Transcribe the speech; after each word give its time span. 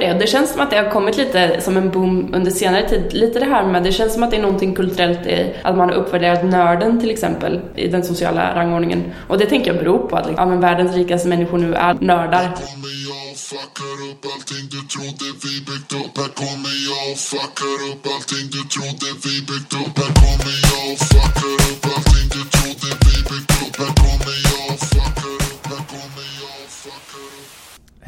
Det 0.00 0.28
känns 0.28 0.52
som 0.52 0.60
att 0.60 0.70
det 0.70 0.76
har 0.76 0.90
kommit 0.90 1.16
lite 1.16 1.60
som 1.60 1.76
en 1.76 1.90
boom 1.90 2.34
under 2.34 2.50
senare 2.50 2.88
tid. 2.88 3.12
Lite 3.12 3.38
det 3.38 3.44
här 3.44 3.66
med, 3.66 3.82
det 3.82 3.92
känns 3.92 4.14
som 4.14 4.22
att 4.22 4.30
det 4.30 4.36
är 4.36 4.42
någonting 4.42 4.74
kulturellt 4.74 5.26
i 5.26 5.54
att 5.62 5.76
man 5.76 5.88
har 5.88 5.96
uppvärderat 5.96 6.44
nörden 6.44 7.00
till 7.00 7.10
exempel 7.10 7.60
i 7.76 7.88
den 7.88 8.04
sociala 8.04 8.54
rangordningen. 8.54 9.12
Och 9.28 9.38
det 9.38 9.46
tänker 9.46 9.74
jag 9.74 9.78
beror 9.78 9.98
på 9.98 10.16
att 10.16 10.26
liksom, 10.26 10.44
ja, 10.44 10.50
men 10.50 10.60
världens 10.60 10.94
rikaste 10.94 11.28
människor 11.28 11.58
nu 11.58 11.74
är 11.74 11.94
nördar. 11.94 12.54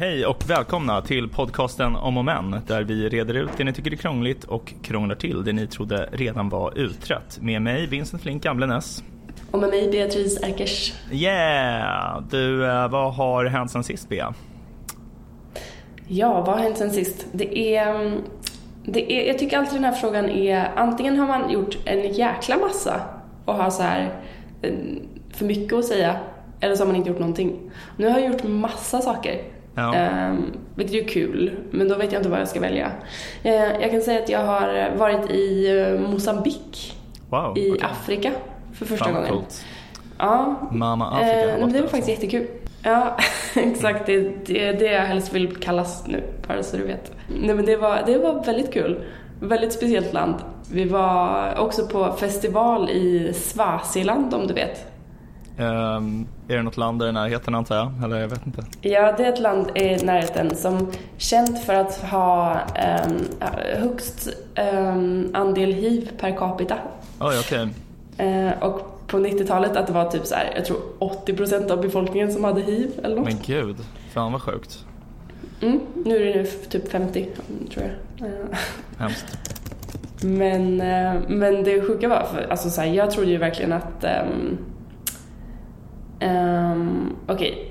Hej 0.01 0.25
och 0.25 0.49
välkomna 0.49 1.01
till 1.01 1.29
podcasten 1.29 1.95
Om 1.95 2.17
och 2.17 2.25
Men 2.25 2.61
där 2.67 2.83
vi 2.83 3.09
reder 3.09 3.33
ut 3.33 3.49
det 3.57 3.63
ni 3.63 3.73
tycker 3.73 3.91
är 3.91 3.95
krångligt 3.95 4.43
och 4.43 4.73
krånglar 4.81 5.15
till 5.15 5.43
det 5.43 5.53
ni 5.53 5.67
trodde 5.67 6.09
redan 6.11 6.49
var 6.49 6.77
utrett. 6.77 7.39
Med 7.41 7.61
mig 7.61 7.87
Vincent 7.87 8.21
Flink 8.21 8.43
Gamlenäs. 8.43 9.03
Och 9.51 9.59
med 9.59 9.69
mig 9.69 9.91
Beatrice 9.91 10.43
Erkers. 10.43 10.93
Yeah! 11.11 12.23
Du, 12.29 12.65
eh, 12.65 12.87
vad 12.87 13.13
har 13.13 13.45
hänt 13.45 13.71
sen 13.71 13.83
sist 13.83 14.09
Bea? 14.09 14.33
Ja, 16.07 16.33
vad 16.33 16.55
har 16.55 16.63
hänt 16.63 16.77
sen 16.77 16.91
sist? 16.91 17.27
Det 17.31 17.75
är, 17.75 17.95
mm, 17.95 18.21
det 18.83 19.13
är, 19.13 19.27
jag 19.27 19.39
tycker 19.39 19.57
alltid 19.57 19.75
den 19.75 19.85
här 19.85 19.91
frågan 19.91 20.29
är, 20.29 20.71
antingen 20.75 21.19
har 21.19 21.27
man 21.27 21.51
gjort 21.51 21.77
en 21.85 22.13
jäkla 22.13 22.57
massa 22.57 23.01
och 23.45 23.53
har 23.53 23.69
så 23.69 23.83
här 23.83 24.13
eh, 24.61 24.73
för 25.33 25.45
mycket 25.45 25.73
att 25.73 25.85
säga, 25.85 26.19
eller 26.59 26.75
så 26.75 26.81
har 26.81 26.87
man 26.87 26.95
inte 26.95 27.09
gjort 27.09 27.19
någonting. 27.19 27.71
Nu 27.97 28.09
har 28.09 28.19
jag 28.19 28.31
gjort 28.31 28.43
massa 28.43 29.01
saker. 29.01 29.60
Ja. 29.75 30.29
Um, 30.29 30.53
vilket 30.75 31.03
är 31.03 31.07
kul, 31.07 31.51
men 31.71 31.87
då 31.87 31.95
vet 31.95 32.11
jag 32.11 32.19
inte 32.19 32.29
vad 32.29 32.39
jag 32.39 32.47
ska 32.47 32.59
välja. 32.59 32.91
Uh, 33.45 33.51
jag 33.53 33.91
kan 33.91 34.01
säga 34.01 34.23
att 34.23 34.29
jag 34.29 34.45
har 34.45 34.91
varit 34.97 35.31
i 35.31 35.71
uh, 35.71 36.09
Mosambik 36.09 36.97
wow, 37.29 37.57
i 37.57 37.71
okay. 37.71 37.89
Afrika 37.91 38.31
för 38.73 38.85
första 38.85 39.05
Fan, 39.05 39.13
gången. 39.13 39.29
Coolt. 39.29 39.65
Ja. 40.17 40.55
Mamma 40.71 41.11
Afrika. 41.11 41.57
Uh, 41.57 41.67
det 41.67 41.81
var 41.81 41.87
faktiskt 41.87 42.09
jättekul. 42.09 42.47
Ja, 42.83 43.17
exakt. 43.55 44.05
Det 44.05 44.15
är 44.15 44.33
det, 44.45 44.71
det 44.71 44.85
jag 44.85 45.01
helst 45.01 45.33
vill 45.33 45.55
kallas 45.55 46.07
nu, 46.07 46.23
bara 46.47 46.63
så 46.63 46.77
du 46.77 46.83
vet. 46.83 47.11
Nej, 47.27 47.55
men 47.55 47.65
det 47.65 47.77
var, 47.77 48.03
det 48.05 48.17
var 48.17 48.43
väldigt 48.45 48.73
kul. 48.73 49.03
Väldigt 49.39 49.73
speciellt 49.73 50.13
land. 50.13 50.35
Vi 50.71 50.85
var 50.85 51.53
också 51.57 51.87
på 51.87 52.11
festival 52.11 52.89
i 52.89 53.33
Swaziland 53.33 54.33
om 54.33 54.47
du 54.47 54.53
vet. 54.53 54.90
Um, 55.61 56.27
är 56.47 56.55
det 56.55 56.63
något 56.63 56.77
land 56.77 56.99
där 56.99 57.09
i 57.09 57.11
närheten 57.11 57.55
antar 57.55 57.75
jag? 57.75 57.91
Eller 58.03 58.19
jag 58.19 58.27
vet 58.27 58.45
inte. 58.45 58.63
Ja, 58.81 59.13
det 59.17 59.25
är 59.25 59.33
ett 59.33 59.39
land 59.39 59.77
i 59.77 60.05
närheten 60.05 60.55
som 60.55 60.91
känt 61.17 61.63
för 61.63 61.73
att 61.73 61.95
ha 61.95 62.59
um, 63.05 63.49
högst 63.77 64.29
um, 64.73 65.31
andel 65.33 65.73
hiv 65.73 66.11
per 66.19 66.37
capita. 66.37 66.77
Oj, 67.19 67.35
okej. 67.39 67.69
Okay. 68.17 68.47
Uh, 68.47 68.63
och 68.63 69.07
på 69.07 69.17
90-talet 69.17 69.77
att 69.77 69.87
det 69.87 69.93
var 69.93 70.11
typ 70.11 70.25
så 70.25 70.35
här, 70.35 70.53
jag 70.55 70.65
tror 70.65 70.77
80% 70.99 71.71
av 71.71 71.81
befolkningen 71.81 72.31
som 72.31 72.43
hade 72.43 72.61
hiv 72.61 72.91
eller 73.03 73.15
något. 73.15 73.25
Men 73.25 73.39
gud, 73.45 73.75
fan 74.13 74.31
vad 74.31 74.41
sjukt. 74.41 74.85
Mm, 75.61 75.79
nu 76.05 76.15
är 76.15 76.33
det 76.33 76.41
nu 76.41 76.45
typ 76.45 76.91
50 76.91 77.29
tror 77.73 77.85
jag. 77.85 78.27
Hemskt. 78.97 79.37
Men, 80.23 80.81
eh, 80.81 81.21
men 81.27 81.63
det 81.63 81.81
sjuka 81.81 82.07
var, 82.07 82.27
för, 82.33 82.47
alltså 82.49 82.69
så 82.69 82.81
här, 82.81 82.87
jag 82.87 83.11
trodde 83.11 83.31
ju 83.31 83.37
verkligen 83.37 83.73
att 83.73 84.03
um, 84.03 84.57
um, 86.21 87.15
okej, 87.27 87.51
okay, 87.51 87.65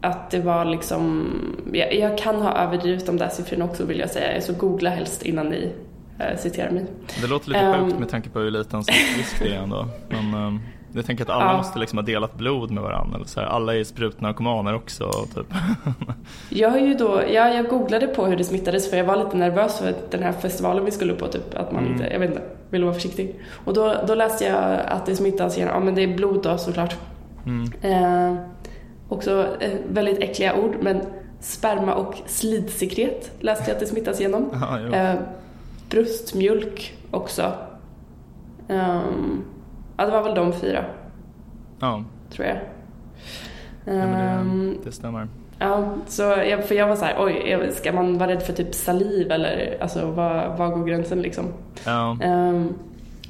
att 0.00 0.30
det 0.30 0.40
var 0.40 0.64
liksom, 0.64 1.30
jag, 1.72 1.94
jag, 1.94 2.18
kan 2.18 2.42
ha 2.42 2.52
överdrivit 2.52 3.06
de 3.06 3.16
där 3.16 3.28
siffrorna 3.28 3.64
också 3.64 3.84
vill 3.84 3.98
jag 3.98 4.10
säga, 4.10 4.40
så 4.40 4.52
googla 4.52 4.90
helst 4.90 5.22
innan 5.22 5.46
ni 5.48 5.72
uh, 6.20 6.36
citerar 6.38 6.70
mig. 6.70 6.86
Det 7.20 7.26
låter 7.26 7.48
lite 7.48 7.64
um, 7.64 7.84
sjukt 7.84 7.98
med 7.98 8.08
tanke 8.08 8.28
på 8.28 8.38
hur 8.38 8.50
liten 8.50 8.82
risk 9.16 9.42
det 9.42 9.54
är 9.54 9.62
ändå. 9.62 9.86
Men, 10.08 10.34
um, 10.34 10.60
jag 10.94 11.06
tänker 11.06 11.24
att 11.24 11.30
alla 11.30 11.44
ja. 11.44 11.56
måste 11.56 11.78
liksom 11.78 11.98
ha 11.98 12.04
delat 12.04 12.34
blod 12.34 12.70
med 12.70 12.82
varandra. 12.82 13.16
Eller 13.16 13.26
så 13.26 13.40
här. 13.40 13.46
Alla 13.46 13.76
är 13.76 13.84
sprutnarkomaner 13.84 14.74
också. 14.74 15.10
Typ. 15.34 15.46
jag 16.48 16.70
har 16.70 16.78
ju 16.78 16.94
då, 16.94 17.22
ja, 17.32 17.48
jag 17.48 17.68
googlade 17.68 18.06
på 18.06 18.26
hur 18.26 18.36
det 18.36 18.44
smittades 18.44 18.90
för 18.90 18.96
jag 18.96 19.04
var 19.04 19.16
lite 19.16 19.36
nervös 19.36 19.78
för 19.78 19.94
den 20.10 20.22
här 20.22 20.32
festivalen 20.32 20.84
vi 20.84 20.90
skulle 20.90 21.12
på. 21.12 21.26
Typ, 21.26 21.54
att 21.54 21.72
man 21.72 21.80
mm. 21.82 21.92
inte, 21.92 22.08
jag 22.12 22.18
vet 22.18 22.30
inte, 22.30 22.42
ville 22.70 22.84
vara 22.84 22.94
försiktig. 22.94 23.40
Och 23.64 23.74
då, 23.74 23.94
då 24.06 24.14
läste 24.14 24.44
jag 24.44 24.80
att 24.86 25.06
det 25.06 25.16
smittas 25.16 25.58
genom, 25.58 25.74
ja 25.74 25.80
men 25.80 25.94
det 25.94 26.02
är 26.02 26.16
blod 26.16 26.42
då 26.42 26.58
såklart. 26.58 26.96
Mm. 27.46 27.72
Eh, 27.82 28.42
också 29.08 29.56
eh, 29.60 29.72
väldigt 29.88 30.18
äckliga 30.18 30.56
ord 30.56 30.76
men 30.80 31.00
sperma 31.40 31.94
och 31.94 32.14
slidsekret 32.26 33.30
läste 33.40 33.64
jag 33.66 33.74
att 33.74 33.80
det 33.80 33.86
smittas 33.86 34.20
genom. 34.20 34.50
Ja, 34.60 34.96
eh, 34.96 35.18
bröstmjölk 35.90 36.98
också. 37.10 37.52
Um, 38.68 39.44
Ja, 39.96 40.06
det 40.06 40.12
var 40.12 40.22
väl 40.22 40.34
de 40.34 40.52
fyra. 40.52 40.84
Ja. 41.80 42.04
Tror 42.30 42.46
jag. 42.46 42.56
Ja, 43.84 44.06
men 44.06 44.26
det, 44.26 44.40
um, 44.40 44.78
det 44.84 44.92
stämmer. 44.92 45.28
Ja, 45.58 45.94
så 46.06 46.22
jag, 46.22 46.64
för 46.64 46.74
jag 46.74 46.88
var 46.88 46.96
så 46.96 47.04
här, 47.04 47.16
oj, 47.18 47.70
ska 47.72 47.92
man 47.92 48.18
vara 48.18 48.30
rädd 48.30 48.42
för 48.42 48.52
typ 48.52 48.74
saliv 48.74 49.30
eller 49.32 49.78
alltså 49.80 50.10
var, 50.10 50.56
var 50.58 50.68
går 50.68 50.84
gränsen 50.84 51.22
liksom? 51.22 51.44
Ja. 51.84 52.16
Um, 52.24 52.74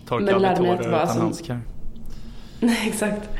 Torka 0.08 0.34
aldrig 0.34 0.56
tårar 0.56 0.80
utan 0.80 0.94
alltså, 0.94 1.18
handskar. 1.20 1.60
Nej, 2.60 2.78
exakt. 2.86 3.30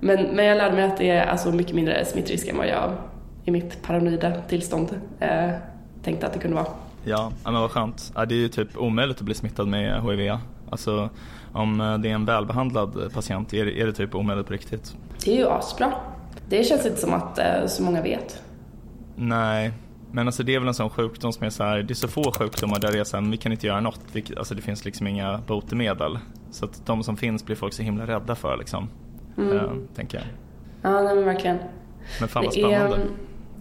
Men, 0.00 0.22
men 0.36 0.44
jag 0.44 0.58
lärde 0.58 0.74
mig 0.74 0.84
att 0.84 0.96
det 0.96 1.10
är 1.10 1.26
alltså 1.26 1.52
mycket 1.52 1.74
mindre 1.74 2.04
smittrisk 2.04 2.48
än 2.48 2.56
vad 2.56 2.68
jag 2.68 2.92
i 3.44 3.50
mitt 3.50 3.82
paranoida 3.82 4.40
tillstånd 4.48 5.00
eh, 5.20 5.50
tänkte 6.02 6.26
att 6.26 6.32
det 6.32 6.38
kunde 6.38 6.56
vara. 6.56 6.66
Ja, 7.04 7.32
men 7.44 7.54
vad 7.54 7.70
skönt. 7.70 8.12
Det 8.14 8.34
är 8.34 8.38
ju 8.38 8.48
typ 8.48 8.76
omöjligt 8.76 9.16
att 9.16 9.22
bli 9.22 9.34
smittad 9.34 9.68
med 9.68 10.02
HIV. 10.02 10.38
Alltså 10.70 11.10
om 11.52 11.80
eh, 11.80 11.98
det 11.98 12.10
är 12.10 12.14
en 12.14 12.24
välbehandlad 12.24 13.12
patient, 13.14 13.54
är 13.54 13.64
det, 13.64 13.80
är 13.80 13.86
det 13.86 13.92
typ 13.92 14.14
omöjligt 14.14 14.46
på 14.46 14.52
riktigt? 14.52 14.96
Det 15.24 15.32
är 15.32 15.36
ju 15.36 15.48
asbra. 15.48 15.92
Det 16.48 16.64
känns 16.64 16.86
inte 16.86 17.00
som 17.00 17.14
att 17.14 17.38
eh, 17.38 17.66
så 17.66 17.82
många 17.82 18.02
vet. 18.02 18.42
Nej, 19.16 19.72
men 20.12 20.26
alltså 20.26 20.42
det 20.42 20.54
är 20.54 20.58
väl 20.58 20.68
en 20.68 20.74
sån 20.74 20.90
sjukdom 20.90 21.32
som 21.32 21.46
är 21.46 21.50
så 21.50 21.64
här, 21.64 21.82
det 21.82 21.92
är 21.92 21.94
så 21.94 22.08
få 22.08 22.32
sjukdomar 22.32 22.78
där 22.78 22.92
det 22.92 22.98
är 22.98 23.04
så 23.04 23.16
här, 23.16 23.30
vi 23.30 23.36
kan 23.36 23.52
inte 23.52 23.66
göra 23.66 23.80
något. 23.80 24.00
Alltså 24.36 24.54
det 24.54 24.62
finns 24.62 24.84
liksom 24.84 25.06
inga 25.06 25.40
botemedel. 25.46 26.18
Så 26.50 26.64
att 26.64 26.86
de 26.86 27.02
som 27.02 27.16
finns 27.16 27.46
blir 27.46 27.56
folk 27.56 27.72
så 27.72 27.82
himla 27.82 28.06
rädda 28.06 28.34
för 28.34 28.56
liksom. 28.56 28.88
Mm. 29.38 29.56
Äh, 29.56 29.62
tänker 29.96 30.18
jag. 30.18 30.26
Ja, 30.82 31.02
nej, 31.02 31.14
men 31.14 31.24
verkligen. 31.24 31.58
Men 32.20 32.28
fan 32.28 32.44
vad 32.44 32.52
spännande. 32.52 32.96
Är, 32.96 33.00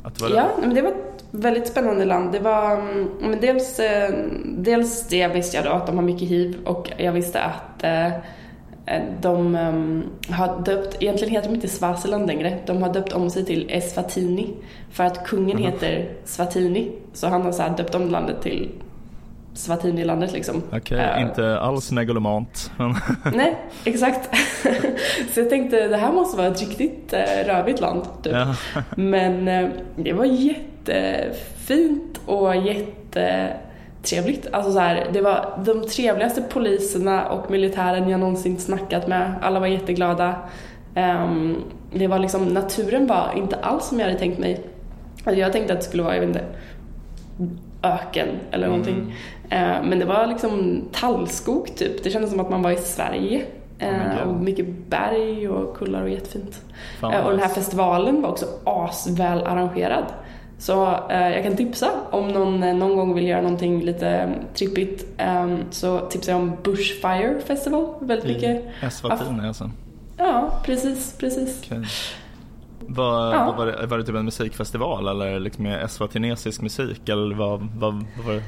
att 0.04 0.16
det 0.16 0.24
var 0.24 0.36
ja, 0.36 0.50
men 0.62 0.74
det 0.74 0.82
var 0.82 0.90
ett 0.90 1.26
väldigt 1.32 1.68
spännande 1.68 2.06
land. 2.06 2.32
Det 2.32 2.40
var 2.40 2.72
mm, 2.72 3.10
men 3.20 3.42
dels, 3.42 3.80
eh, 3.80 4.14
dels 4.46 5.08
det 5.08 5.28
visste 5.28 5.58
jag 5.58 5.66
då, 5.66 5.72
att 5.72 5.88
de 5.88 5.96
har 5.96 6.04
mycket 6.04 6.30
hiv 6.30 6.58
och 6.66 6.92
jag 6.98 7.12
visste 7.12 7.42
att 7.42 7.84
eh, 7.84 8.10
de 9.22 9.56
um, 9.56 10.04
har 10.30 10.62
döpt, 10.66 11.02
egentligen 11.02 11.34
heter 11.34 11.50
de 11.50 11.56
inte 11.56 11.68
Swaziland 11.68 12.28
längre, 12.28 12.58
de 12.66 12.82
har 12.82 12.94
döpt 12.94 13.14
om 13.14 13.30
sig 13.30 13.46
till 13.46 13.70
Eswatini 13.70 14.54
för 14.92 15.04
att 15.04 15.28
kungen 15.28 15.58
mm. 15.58 15.72
heter 15.72 16.10
Swatini. 16.24 16.92
Så 17.14 17.28
han 17.28 17.42
har 17.42 17.52
så 17.52 17.64
döpt 17.78 17.96
om 17.96 18.10
landet 18.10 18.42
till 18.42 18.70
Swatini-landet 19.56 20.34
liksom. 20.34 20.64
Okej, 20.68 20.80
okay, 20.80 21.16
uh, 21.16 21.22
inte 21.22 21.60
alls 21.60 21.92
megalomant. 21.92 22.72
nej, 23.34 23.58
exakt. 23.84 24.30
så 25.34 25.40
jag 25.40 25.50
tänkte 25.50 25.88
det 25.88 25.98
här 25.98 26.12
måste 26.12 26.38
vara 26.38 26.48
ett 26.48 26.60
riktigt 26.60 27.14
uh, 27.14 27.20
rövigt 27.48 27.82
land. 27.82 28.04
Typ. 28.24 28.34
Ja. 28.34 28.56
Men 28.96 29.48
uh, 29.48 29.70
det 29.96 30.14
var 30.14 30.26
jättefint 30.26 32.20
och 32.26 32.56
jättetrevligt. 32.56 34.48
Alltså 34.52 34.72
så 34.72 34.80
här, 34.80 35.08
det 35.14 35.22
var 35.22 35.60
de 35.66 35.88
trevligaste 35.88 36.42
poliserna 36.42 37.30
och 37.30 37.52
militären 37.52 38.10
jag 38.10 38.20
någonsin 38.20 38.60
snackat 38.60 39.08
med. 39.08 39.34
Alla 39.42 39.60
var 39.60 39.68
jätteglada. 39.68 40.36
Um, 40.96 41.64
det 41.94 42.08
var 42.08 42.20
liksom, 42.20 42.46
naturen 42.46 43.08
var 43.08 43.34
inte 43.36 43.56
alls 43.56 43.88
som 43.88 44.00
jag 44.00 44.06
hade 44.08 44.20
tänkt 44.20 44.40
mig. 44.40 44.62
Alltså 45.24 45.42
jag 45.42 45.52
tänkte 45.52 45.74
att 45.74 45.80
det 45.80 45.86
skulle 45.86 46.04
vara, 46.04 46.14
jag 46.16 46.22
vet 46.22 46.30
inte, 46.30 46.46
öken 47.86 48.28
eller 48.52 48.68
någonting. 48.68 49.16
Eh, 49.50 49.84
men 49.84 50.00
det 50.00 50.06
var 50.06 50.28
liksom 50.28 50.82
tallskog 50.92 51.76
typ. 51.76 52.04
Det 52.04 52.10
kändes 52.10 52.32
som 52.32 52.40
att 52.40 52.50
man 52.50 52.62
var 52.62 52.72
i 52.72 52.78
Sverige. 52.78 53.46
Oh 53.82 54.28
och 54.28 54.36
mycket 54.36 54.66
berg 54.90 55.50
och 55.50 55.78
kullar 55.78 56.02
och 56.02 56.10
jättefint. 56.10 56.62
Fan, 57.00 57.14
eh, 57.14 57.26
och 57.26 57.32
den 57.32 57.40
här 57.40 57.48
festivalen 57.48 58.22
var 58.22 58.30
också 58.30 58.46
asväl 58.64 59.44
arrangerad. 59.44 60.06
Så 60.58 61.00
eh, 61.10 61.30
jag 61.30 61.44
kan 61.44 61.56
tipsa 61.56 61.92
om 62.12 62.28
någon 62.28 62.60
någon 62.80 62.96
gång 62.96 63.14
vill 63.14 63.28
göra 63.28 63.42
någonting 63.42 63.82
lite 63.82 64.34
trippigt 64.54 65.06
ehm, 65.18 65.60
så 65.72 66.00
tipsar 66.00 66.32
jag 66.32 66.42
om 66.42 66.58
Bushfire 66.64 67.42
Festival 67.48 67.94
väldigt 68.00 68.28
mycket. 68.28 68.64
Eswatini 68.84 69.48
alltså? 69.48 69.72
Ja, 70.18 70.62
precis, 70.66 71.18
precis. 71.20 71.64
Okay. 71.66 71.86
Var, 72.88 73.34
ja. 73.34 73.54
var, 73.58 73.66
det, 73.66 73.86
var 73.86 73.98
det 73.98 74.04
typ 74.04 74.16
en 74.16 74.26
musikfestival 74.26 75.08
eller 75.08 75.40
liksom 75.40 75.66
eswatinesisk 75.66 76.62
musik 76.62 77.10
eller 77.10 77.36
vad, 77.36 77.60
vad, 77.60 77.94
vad 77.94 78.26
var 78.26 78.34
det 78.34 78.44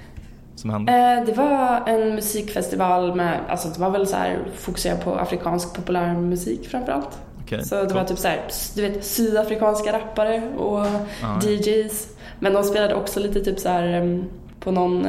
som 0.59 0.69
hände? 0.69 0.91
Eh, 0.93 1.25
det 1.25 1.33
var 1.33 1.83
en 1.87 2.15
musikfestival 2.15 3.15
med, 3.15 3.39
alltså 3.49 3.67
det 3.67 3.79
var 3.79 3.89
väl 3.89 4.07
så 4.07 4.15
här 4.15 4.39
fokuserat 4.55 5.03
på 5.03 5.15
afrikansk 5.15 5.75
populärmusik 5.75 6.69
framförallt. 6.69 7.19
Okay, 7.43 7.61
så 7.63 7.75
det 7.75 7.85
cool. 7.85 7.93
var 7.93 8.03
typ 8.03 8.17
så 8.17 8.27
här, 8.27 8.41
du 8.75 8.81
vet 8.81 9.05
sydafrikanska 9.05 9.93
rappare 9.93 10.41
och 10.57 10.79
ah, 10.79 11.41
DJs. 11.43 12.07
Men 12.39 12.53
de 12.53 12.63
spelade 12.63 12.95
också 12.95 13.19
lite 13.19 13.43
typ 13.43 13.59
så 13.59 13.69
här 13.69 14.23
på 14.59 14.71
någon, 14.71 15.07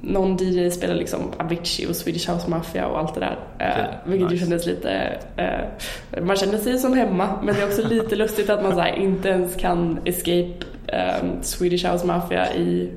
någon 0.00 0.36
DJ 0.36 0.70
spelade 0.70 0.98
liksom 0.98 1.20
Avicii 1.38 1.86
och 1.90 1.96
Swedish 1.96 2.30
House 2.30 2.50
Mafia 2.50 2.86
och 2.86 2.98
allt 2.98 3.14
det 3.14 3.20
där. 3.20 3.38
Okay, 3.54 3.82
uh, 3.82 3.88
vilket 4.04 4.30
nice. 4.30 4.34
ju 4.34 4.40
kändes 4.40 4.66
lite, 4.66 5.18
uh, 5.38 6.24
man 6.24 6.36
kände 6.36 6.58
sig 6.58 6.78
som 6.78 6.94
hemma 6.94 7.28
men 7.42 7.54
det 7.54 7.60
är 7.60 7.66
också 7.66 7.88
lite 7.88 8.16
lustigt 8.22 8.50
att 8.50 8.62
man 8.62 8.74
så 8.74 8.80
här, 8.80 8.94
inte 8.96 9.28
ens 9.28 9.56
kan 9.56 9.98
escape 10.04 10.54
Swedish 11.40 11.92
House 11.92 12.06
Mafia 12.06 12.54
i 12.54 12.90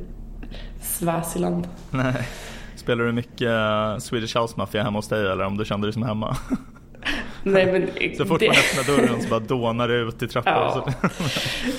Swaziland. 0.99 1.67
Nej. 1.91 2.27
Spelar 2.75 3.05
du 3.05 3.11
mycket 3.11 3.47
uh, 3.47 3.97
Swedish 3.97 4.37
House 4.37 4.53
Mafia 4.57 4.83
hemma 4.83 4.97
hos 4.97 5.07
dig 5.07 5.31
eller 5.31 5.45
om 5.45 5.57
du 5.57 5.65
kände 5.65 5.87
dig 5.87 5.93
som 5.93 6.03
hemma? 6.03 6.37
Nej, 7.43 7.71
men 7.71 8.15
så 8.17 8.25
fort 8.25 8.39
det... 8.39 8.47
man 8.47 8.55
öppnar 8.55 8.95
dörren 8.95 9.21
så 9.21 9.29
bara 9.29 9.39
dånar 9.39 9.87
det 9.87 9.95
ut 9.95 10.23
i 10.23 10.27
trappan. 10.27 10.53
Ja. 10.53 11.09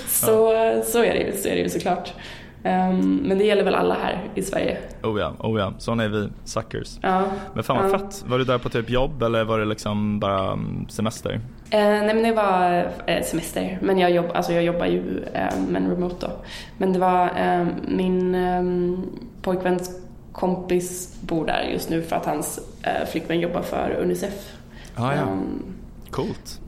Så, 0.07 0.83
så, 0.87 1.05
är 1.05 1.15
det 1.15 1.21
ju, 1.21 1.33
så 1.33 1.49
är 1.49 1.55
det 1.55 1.61
ju 1.61 1.69
såklart. 1.69 2.13
Um, 2.67 3.17
men 3.17 3.39
det 3.39 3.45
gäller 3.45 3.65
väl 3.65 3.75
alla 3.75 3.95
här 3.95 4.21
i 4.35 4.43
Sverige? 4.43 4.79
Oh 5.03 5.21
ja, 5.21 5.33
oh 5.39 5.61
ja. 5.61 5.73
sådana 5.79 6.05
är 6.05 6.09
vi, 6.09 6.29
suckers. 6.45 6.99
Ja. 7.03 7.25
Men 7.55 7.65
fan 7.65 7.77
vad 7.77 7.93
ja. 7.93 7.99
fett. 7.99 8.25
Var 8.27 8.39
du 8.39 8.45
där 8.45 8.59
på 8.59 8.69
typ 8.69 8.91
jobb 8.91 9.23
eller 9.23 9.45
var 9.45 9.59
det 9.59 9.65
liksom 9.65 10.21
bara 10.21 10.53
mm, 10.53 10.89
semester? 10.89 11.33
Uh, 11.33 11.41
nej 11.71 12.15
men 12.15 12.23
det 12.23 12.33
var 12.33 12.85
uh, 13.17 13.23
semester. 13.25 13.79
Men 13.83 13.99
jag, 13.99 14.11
jobb, 14.11 14.27
alltså 14.35 14.53
jag 14.53 14.63
jobbar 14.63 14.87
ju 14.87 15.01
uh, 15.01 15.61
men 15.69 15.91
remote 15.91 16.27
då. 16.27 16.33
Men 16.79 16.93
det 16.93 16.99
var 16.99 17.25
uh, 17.25 17.67
min 17.89 18.35
um, 18.35 19.07
pojkväns 19.43 20.01
kompis 20.33 21.17
bor 21.21 21.47
där 21.47 21.63
just 21.73 21.91
nu 21.91 22.03
för 22.03 22.17
att 22.17 22.27
hans 22.27 22.61
uh, 22.87 23.07
flickvän 23.07 23.41
jobbar 23.41 23.63
för 23.63 23.97
Unicef. 24.01 24.53
Ah, 24.95 25.15
ja. 25.15 25.23
Um, 25.23 25.63
Coolt. 26.11 26.61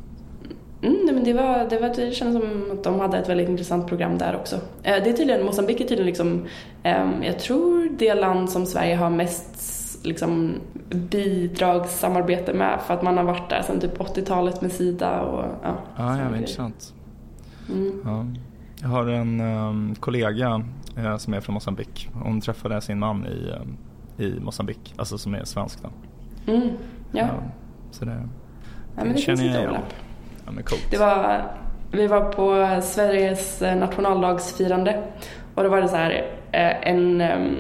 Mm, 0.83 0.99
nej, 1.05 1.15
men 1.15 1.25
det, 1.25 1.33
var, 1.33 1.67
det, 1.71 1.79
var, 1.79 1.89
det 1.89 2.15
kändes 2.15 2.43
som 2.43 2.71
att 2.73 2.85
de 2.85 3.01
hade 3.01 3.19
ett 3.19 3.29
väldigt 3.29 3.49
intressant 3.49 3.87
program 3.87 4.19
där 4.19 4.37
också. 4.37 4.57
Eh, 4.57 5.03
det 5.05 5.11
är 5.11 5.13
tydligen, 5.13 5.47
Mosambik 5.47 5.81
är 5.81 5.85
tydligen 5.85 6.07
liksom, 6.07 6.47
eh, 6.83 7.07
jag 7.23 7.39
tror 7.39 7.89
det 7.99 8.15
land 8.15 8.51
som 8.51 8.67
Sverige 8.67 8.97
har 8.97 9.11
mest 9.11 9.79
liksom, 10.05 10.55
bidragssamarbete 10.89 12.53
med 12.53 12.81
för 12.87 12.95
att 12.95 13.03
man 13.03 13.17
har 13.17 13.25
varit 13.25 13.51
där 13.51 13.63
sedan 13.63 13.81
typ 13.81 13.99
80-talet 13.99 14.61
med 14.61 14.73
Sida 14.73 15.21
och 15.21 15.45
ja. 15.63 15.79
Ah, 15.97 16.17
ja, 16.17 16.37
intressant. 16.37 16.95
Mm. 17.69 18.03
Ja. 18.05 18.27
Jag 18.83 18.89
har 18.89 19.07
en 19.07 19.41
um, 19.41 19.95
kollega 19.95 20.63
uh, 20.99 21.17
som 21.17 21.35
är 21.35 21.41
från 21.41 21.55
Mosambik. 21.55 22.09
Hon 22.13 22.41
träffade 22.41 22.81
sin 22.81 22.99
man 22.99 23.27
i, 23.27 23.51
um, 23.51 23.77
i 24.27 24.41
Mosambik, 24.41 24.95
alltså 24.97 25.19
som 25.19 25.35
är 25.35 25.45
svensk 25.45 25.79
då. 25.83 25.91
Mm. 26.53 26.69
Ja. 27.13 27.21
ja. 27.21 27.31
Så 27.91 28.05
det, 28.05 28.29
ja, 28.97 29.05
men 29.05 29.13
det 29.13 29.19
känner 29.19 29.45
jag 29.45 29.71
igen. 29.71 29.83
Ja, 30.49 30.53
men 30.53 30.65
coolt. 30.65 30.91
Det 30.91 30.97
var, 30.97 31.43
vi 31.93 32.07
var 32.07 32.33
på 32.33 32.81
Sveriges 32.83 33.63
eh, 33.63 33.77
nationaldagsfirande 33.77 35.03
och 35.55 35.63
då 35.63 35.69
var 35.69 35.81
det 35.81 35.89
så 35.89 35.97
här 35.97 36.11
eh, 36.53 36.89
en 36.89 37.21
um, 37.21 37.57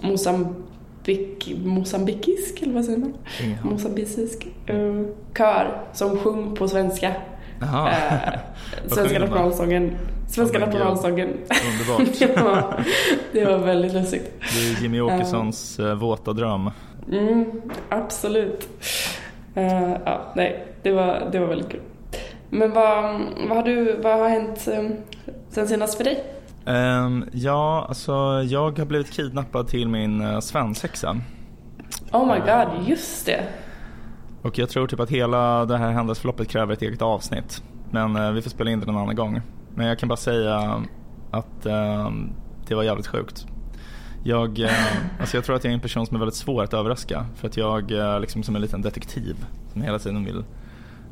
Mosambik, 0.00 1.54
mosambikisk, 1.64 2.62
eller 2.62 2.74
vad 2.74 2.84
säger 2.84 2.98
man? 2.98 3.14
Inga. 3.42 3.56
Mosambisisk 3.62 4.46
uh, 4.70 5.06
kör 5.36 5.82
som 5.92 6.18
sjöng 6.18 6.54
på 6.54 6.68
svenska. 6.68 7.08
Uh, 7.62 7.88
svenska 8.86 9.18
nationalsången. 9.18 9.96
Svenska 10.28 10.58
oh 10.58 10.66
nationalsången. 10.66 11.28
Underbart. 11.70 12.20
ja, 12.36 12.72
det 13.32 13.44
var 13.44 13.58
väldigt 13.58 13.92
lustigt. 13.92 14.32
Det 14.40 14.70
är 14.70 14.82
Jimmy 14.82 15.00
Åkessons 15.00 15.78
uh, 15.80 15.94
våta 15.94 16.32
dröm. 16.32 16.70
Mm, 17.12 17.62
absolut. 17.88 18.68
Uh, 19.56 19.92
ja, 20.04 20.32
nej, 20.34 20.66
det 20.82 20.92
var, 20.92 21.28
det 21.32 21.38
var 21.38 21.46
väldigt 21.46 21.70
kul. 21.70 21.80
Men 22.50 22.72
vad, 22.72 23.20
vad, 23.48 23.56
har, 23.56 23.62
du, 23.62 24.00
vad 24.02 24.18
har 24.18 24.28
hänt 24.28 24.68
um, 24.78 24.96
sen 25.48 25.68
senast 25.68 25.96
för 25.96 26.04
dig? 26.04 26.24
Um, 26.66 27.28
ja, 27.32 27.86
alltså 27.88 28.12
jag 28.42 28.78
har 28.78 28.84
blivit 28.84 29.10
kidnappad 29.10 29.68
till 29.68 29.88
min 29.88 30.22
uh, 30.22 30.40
svensexa. 30.40 31.16
Oh 32.12 32.26
my 32.26 32.38
god, 32.38 32.88
just 32.88 33.26
det. 33.26 33.44
Och 34.42 34.58
jag 34.58 34.68
tror 34.68 34.86
typ 34.86 35.00
att 35.00 35.10
hela 35.10 35.64
det 35.64 35.76
här 35.76 35.92
händelseförloppet 35.92 36.48
kräver 36.48 36.72
ett 36.72 36.82
eget 36.82 37.02
avsnitt. 37.02 37.62
Men 37.90 38.16
uh, 38.16 38.32
vi 38.32 38.42
får 38.42 38.50
spela 38.50 38.70
in 38.70 38.80
det 38.80 38.88
en 38.88 38.96
annan 38.96 39.16
gång. 39.16 39.40
Men 39.74 39.86
jag 39.86 39.98
kan 39.98 40.08
bara 40.08 40.16
säga 40.16 40.84
att 41.30 41.66
uh, 41.66 42.10
det 42.68 42.74
var 42.74 42.82
jävligt 42.82 43.06
sjukt. 43.06 43.46
Jag, 44.24 44.58
uh, 44.58 44.70
alltså 45.20 45.36
jag 45.36 45.44
tror 45.44 45.56
att 45.56 45.64
jag 45.64 45.70
är 45.70 45.74
en 45.74 45.80
person 45.80 46.06
som 46.06 46.14
är 46.14 46.18
väldigt 46.18 46.34
svår 46.34 46.62
att 46.62 46.74
överraska. 46.74 47.26
För 47.34 47.48
att 47.48 47.56
jag 47.56 47.92
liksom 48.20 48.42
som 48.42 48.56
en 48.56 48.62
liten 48.62 48.82
detektiv 48.82 49.36
som 49.72 49.82
hela 49.82 49.98
tiden 49.98 50.24
vill 50.24 50.44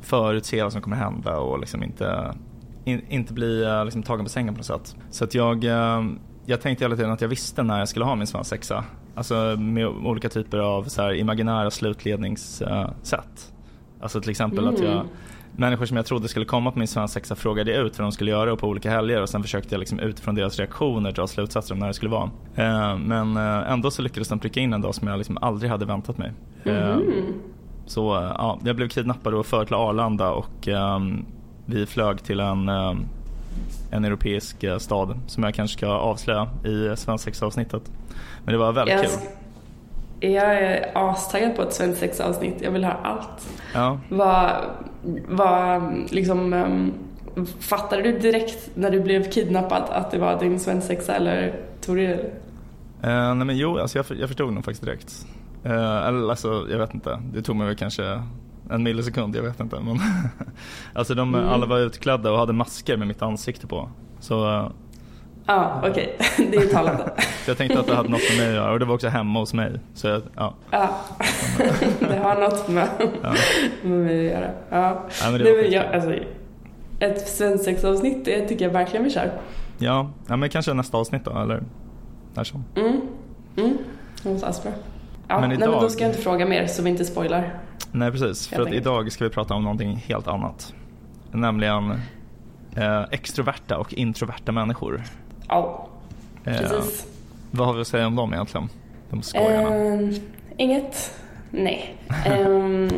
förutse 0.05 0.62
vad 0.62 0.73
som 0.73 0.83
kommer 0.83 0.97
hända 0.97 1.39
och 1.39 1.59
liksom 1.59 1.83
inte, 1.83 2.35
in, 2.85 3.03
inte 3.09 3.33
bli 3.33 3.65
eh, 3.65 3.85
liksom, 3.85 4.03
tagen 4.03 4.25
på 4.25 4.31
sängen 4.31 4.55
på 4.55 4.59
något 4.59 4.67
sätt. 4.67 4.97
Så 5.11 5.25
att 5.25 5.35
jag, 5.35 5.65
eh, 5.65 6.05
jag 6.47 6.61
tänkte 6.61 6.85
hela 6.85 6.97
tiden 6.97 7.11
att 7.11 7.21
jag 7.21 7.29
visste 7.29 7.62
när 7.62 7.79
jag 7.79 7.89
skulle 7.89 8.05
ha 8.05 8.15
min 8.15 8.27
svensexa. 8.27 8.85
Alltså 9.15 9.35
med 9.59 9.87
olika 9.87 10.29
typer 10.29 10.59
av 10.59 10.85
så 10.85 11.03
här, 11.03 11.15
imaginära 11.15 11.71
slutledningssätt. 11.71 13.53
Alltså 14.01 14.21
till 14.21 14.31
exempel 14.31 14.59
mm. 14.59 14.75
att 14.75 14.81
jag 14.81 14.93
mm. 14.93 15.06
Människor 15.56 15.87
som 15.87 15.97
jag 15.97 16.07
trodde 16.07 16.29
skulle 16.29 16.45
komma 16.45 16.73
på 16.73 16.79
min 16.79 16.89
svensexa 16.89 17.35
frågade 17.35 17.73
jag 17.73 17.87
ut 17.87 17.99
vad 17.99 18.05
de 18.05 18.12
skulle 18.12 18.31
göra 18.31 18.57
på 18.57 18.69
olika 18.69 18.91
helger 18.91 19.23
och 19.23 19.29
sen 19.29 19.43
försökte 19.43 19.75
jag 19.75 19.79
liksom 19.79 20.00
utifrån 20.00 20.35
deras 20.35 20.59
reaktioner 20.59 21.12
dra 21.12 21.27
slutsatser 21.27 21.75
om 21.75 21.79
när 21.79 21.87
det 21.87 21.95
skulle 21.95 22.11
vara. 22.11 22.31
Eh, 22.55 22.99
men 22.99 23.37
ändå 23.37 23.91
så 23.91 24.03
lyckades 24.03 24.29
de 24.29 24.39
pricka 24.39 24.61
in 24.61 24.73
en 24.73 24.81
dag 24.81 24.95
som 24.95 25.09
jag 25.09 25.19
liksom 25.19 25.39
aldrig 25.41 25.71
hade 25.71 25.85
väntat 25.85 26.19
mig. 26.19 26.33
Mm. 26.65 27.03
Så 27.87 28.33
ja, 28.39 28.59
jag 28.65 28.77
blev 28.77 28.89
kidnappad 28.89 29.35
och 29.35 29.47
förd 29.47 29.67
till 29.67 29.77
Arlanda 29.77 30.31
och 30.31 30.69
um, 30.69 31.27
vi 31.67 31.87
flög 31.87 32.23
till 32.23 32.41
en, 32.41 32.69
um, 32.69 33.07
en 33.91 34.05
europeisk 34.05 34.65
uh, 34.65 34.79
stad 34.79 35.21
som 35.27 35.43
jag 35.43 35.55
kanske 35.55 35.79
ska 35.79 35.87
avslöja 35.87 36.49
i 36.65 36.97
svensexavsnittet. 36.97 37.83
Men 38.45 38.53
det 38.53 38.59
var 38.59 38.73
väldigt 38.73 38.95
jag 38.95 39.05
kul. 39.05 39.21
Jag 40.21 40.55
är 40.55 40.91
astaggad 40.95 41.57
på 41.57 41.63
ett 41.63 41.73
svensexavsnitt. 41.73 42.55
Jag 42.61 42.71
vill 42.71 42.85
höra 42.85 42.97
allt. 43.03 43.49
Ja. 43.75 43.99
Vad, 44.09 44.51
vad 45.29 45.83
liksom, 46.11 46.53
um, 46.53 46.93
fattade 47.61 48.03
du 48.03 48.19
direkt 48.19 48.71
när 48.75 48.91
du 48.91 49.01
blev 49.01 49.31
kidnappad 49.31 49.83
att 49.91 50.11
det 50.11 50.19
var 50.19 50.41
din 50.41 50.61
svensexa 50.61 51.15
eller 51.15 51.55
tog 51.81 51.97
du 51.97 52.07
det? 52.07 52.15
Uh, 53.09 53.35
nej 53.35 53.47
men 53.47 53.57
jo, 53.57 53.79
alltså 53.79 53.99
jag, 53.99 54.07
jag 54.21 54.29
förstod 54.29 54.53
nog 54.53 54.65
faktiskt 54.65 54.85
direkt. 54.85 55.27
Uh, 55.66 56.06
eller 56.06 56.31
alltså, 56.31 56.66
jag 56.70 56.78
vet 56.78 56.94
inte. 56.94 57.22
Det 57.32 57.43
tog 57.43 57.56
mig 57.56 57.66
väl 57.66 57.76
kanske 57.76 58.22
en 58.70 58.82
millisekund, 58.82 59.37
jag 59.37 59.43
vet 59.43 59.61
inte. 59.61 59.81
Men 59.81 59.99
alltså 60.94 61.14
de 61.14 61.34
mm. 61.34 61.49
alla 61.49 61.66
var 61.66 61.78
utklädda 61.78 62.32
och 62.32 62.38
hade 62.38 62.52
masker 62.52 62.96
med 62.96 63.08
mitt 63.08 63.22
ansikte 63.22 63.66
på. 63.66 63.90
Så 64.20 64.49
uh, 64.49 64.70
Ja, 65.46 65.82
okej. 65.84 66.16
Okay. 66.19 66.46
Det 66.50 66.56
är 66.56 66.66
talande. 66.66 67.12
jag 67.46 67.56
tänkte 67.56 67.81
att 67.81 67.87
det 67.87 67.94
hade 67.94 68.08
något 68.08 68.31
med 68.31 68.38
mig 68.38 68.49
att 68.49 68.55
göra 68.55 68.72
och 68.72 68.78
det 68.78 68.84
var 68.84 68.94
också 68.94 69.08
hemma 69.08 69.38
hos 69.40 69.55
mig. 69.55 69.80
Så 69.94 70.09
jag, 70.09 70.23
ja. 70.37 70.54
ja. 70.71 70.88
det 72.00 72.16
har 72.16 72.40
något 72.40 72.68
med, 72.68 72.88
ja. 73.23 73.35
med 73.83 73.99
mig 73.99 74.26
att 74.26 74.35
göra. 74.35 74.50
Ja. 74.71 75.02
ja 75.23 75.30
men 75.30 75.40
det 75.40 75.52
Nej, 75.52 75.73
jag, 75.73 75.94
alltså, 75.94 76.14
ett 76.99 77.28
svensexavsnitt, 77.28 78.25
det 78.25 78.49
tycker 78.49 78.64
jag 78.64 78.73
verkligen 78.73 79.04
vi 79.04 79.11
kör. 79.11 79.33
Ja, 79.78 80.11
ja 80.26 80.37
men 80.37 80.50
kanske 80.50 80.75
nästa 80.75 80.99
avsnitt 80.99 81.25
då, 81.25 81.38
eller 81.38 81.62
när 82.35 82.44
som. 82.44 82.64
Mm. 82.76 83.00
Mm. 83.56 83.78
Det 84.23 84.42
var 84.42 84.52
så 84.52 84.62
bra. 84.62 84.73
Ja, 85.28 85.40
men, 85.40 85.52
idag... 85.52 85.61
nej, 85.61 85.69
men 85.69 85.81
då 85.81 85.90
ska 85.90 86.02
jag 86.02 86.11
inte 86.11 86.23
fråga 86.23 86.47
mer 86.47 86.66
så 86.66 86.83
vi 86.83 86.90
inte 86.90 87.04
spoilar. 87.04 87.61
Nej 87.93 88.11
precis, 88.11 88.49
för 88.49 88.62
att 88.62 88.73
idag 88.73 89.12
ska 89.12 89.25
vi 89.25 89.31
prata 89.31 89.54
om 89.54 89.62
någonting 89.62 89.97
helt 89.97 90.28
annat. 90.28 90.75
Nämligen 91.33 91.90
eh, 92.76 93.02
extroverta 93.11 93.78
och 93.78 93.95
introverta 93.95 94.52
människor. 94.52 95.02
Ja, 95.49 95.88
eh, 96.45 96.57
precis. 96.57 97.04
Eh, 97.04 97.11
vad 97.50 97.66
har 97.66 97.75
vi 97.75 97.81
att 97.81 97.87
säga 97.87 98.07
om 98.07 98.16
dem 98.16 98.35
egentligen? 98.35 98.69
De 99.11 99.23
skojarna. 99.23 99.76
Eh, 99.76 100.14
inget. 100.57 101.21
Nej. 101.50 101.97
Ehm, 102.26 102.90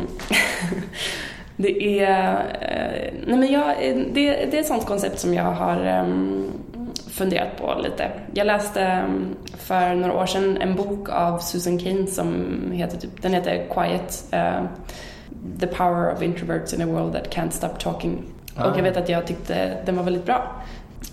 det 1.55 1.99
är, 1.99 2.33
eh, 2.61 3.13
nej 3.27 3.37
men 3.37 3.51
jag, 3.51 3.75
det, 4.13 4.45
det 4.51 4.57
är 4.57 4.59
ett 4.59 4.67
sånt 4.67 4.85
koncept 4.85 5.19
som 5.19 5.33
jag 5.33 5.43
har 5.43 6.01
um, 6.01 6.51
funderat 7.09 7.57
på 7.57 7.81
lite. 7.83 8.11
Jag 8.33 8.47
läste 8.47 8.81
mm, 8.81 9.35
för 9.57 9.95
några 9.95 10.13
år 10.13 10.25
sedan 10.25 10.57
en 10.61 10.75
bok 10.75 11.09
av 11.09 11.39
Susan 11.39 11.79
Cain 11.79 12.07
som 12.07 12.55
heter, 12.71 12.97
typ, 12.97 13.21
den 13.21 13.33
heter 13.33 13.67
Quiet. 13.73 14.23
Uh, 14.33 14.65
The 15.59 15.67
power 15.67 16.11
of 16.11 16.21
introverts 16.21 16.73
in 16.73 16.81
a 16.81 16.87
world 16.87 17.13
that 17.13 17.31
can't 17.31 17.51
stop 17.51 17.79
talking. 17.79 18.23
Ah. 18.55 18.69
Och 18.69 18.77
jag 18.77 18.83
vet 18.83 18.97
att 18.97 19.09
jag 19.09 19.27
tyckte 19.27 19.77
den 19.85 19.95
var 19.95 20.03
väldigt 20.03 20.25
bra. 20.25 20.61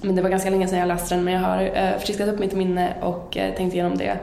Men 0.03 0.17
det 0.17 0.23
var 0.23 0.31
ganska 0.31 0.51
länge 0.51 0.69
sedan 0.69 0.79
jag 0.79 0.89
läste 0.89 1.15
den 1.15 1.25
men 1.25 1.35
jag 1.35 1.41
har 1.41 1.63
uh, 1.63 1.99
friskat 1.99 2.29
upp 2.29 2.39
mitt 2.39 2.53
minne 2.53 2.95
och 3.01 3.37
uh, 3.37 3.55
tänkt 3.57 3.75
igenom 3.75 3.99
det. 3.99 4.19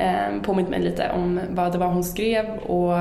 Uh, 0.00 0.42
påmint 0.42 0.68
mig 0.68 0.80
lite 0.80 1.10
om 1.14 1.40
vad 1.50 1.72
det 1.72 1.78
var 1.78 1.86
hon 1.86 2.04
skrev 2.04 2.56
och 2.56 2.98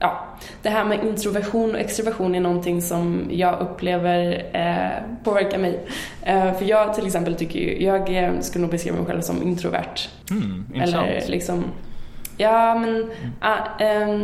ja, 0.00 0.26
det 0.62 0.68
här 0.68 0.84
med 0.84 1.04
introversion 1.04 1.70
och 1.70 1.80
extroversion 1.80 2.34
är 2.34 2.40
någonting 2.40 2.82
som 2.82 3.28
jag 3.30 3.60
upplever 3.60 4.46
eh, 4.52 5.24
påverkar 5.24 5.58
mig. 5.58 5.86
Eh, 6.22 6.52
för 6.54 6.64
jag 6.64 6.94
till 6.94 7.06
exempel 7.06 7.34
tycker 7.34 7.58
ju, 7.58 7.84
jag 7.84 8.24
eh, 8.24 8.40
skulle 8.40 8.62
nog 8.62 8.70
beskriva 8.70 8.96
mig 8.96 9.06
själv 9.06 9.20
som 9.20 9.42
introvert. 9.42 10.08
Mm, 10.30 10.66
Eller 10.74 11.24
liksom, 11.26 11.64
ja 12.36 12.74
men 12.74 12.88
mm. 12.88 13.10
ah, 13.40 13.80
eh, 13.80 14.20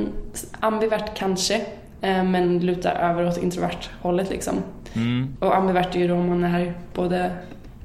ambivert 0.60 1.14
kanske, 1.14 1.54
eh, 2.00 2.24
men 2.24 2.58
lutar 2.58 2.94
över 2.94 3.26
åt 3.26 3.42
introvert 3.42 3.90
hållet 4.02 4.30
liksom. 4.30 4.54
Mm. 4.94 5.36
Och 5.40 5.56
ambivert 5.56 5.94
är 5.94 6.00
ju 6.00 6.08
då 6.08 6.16
man 6.16 6.44
är 6.44 6.74
både 6.94 7.30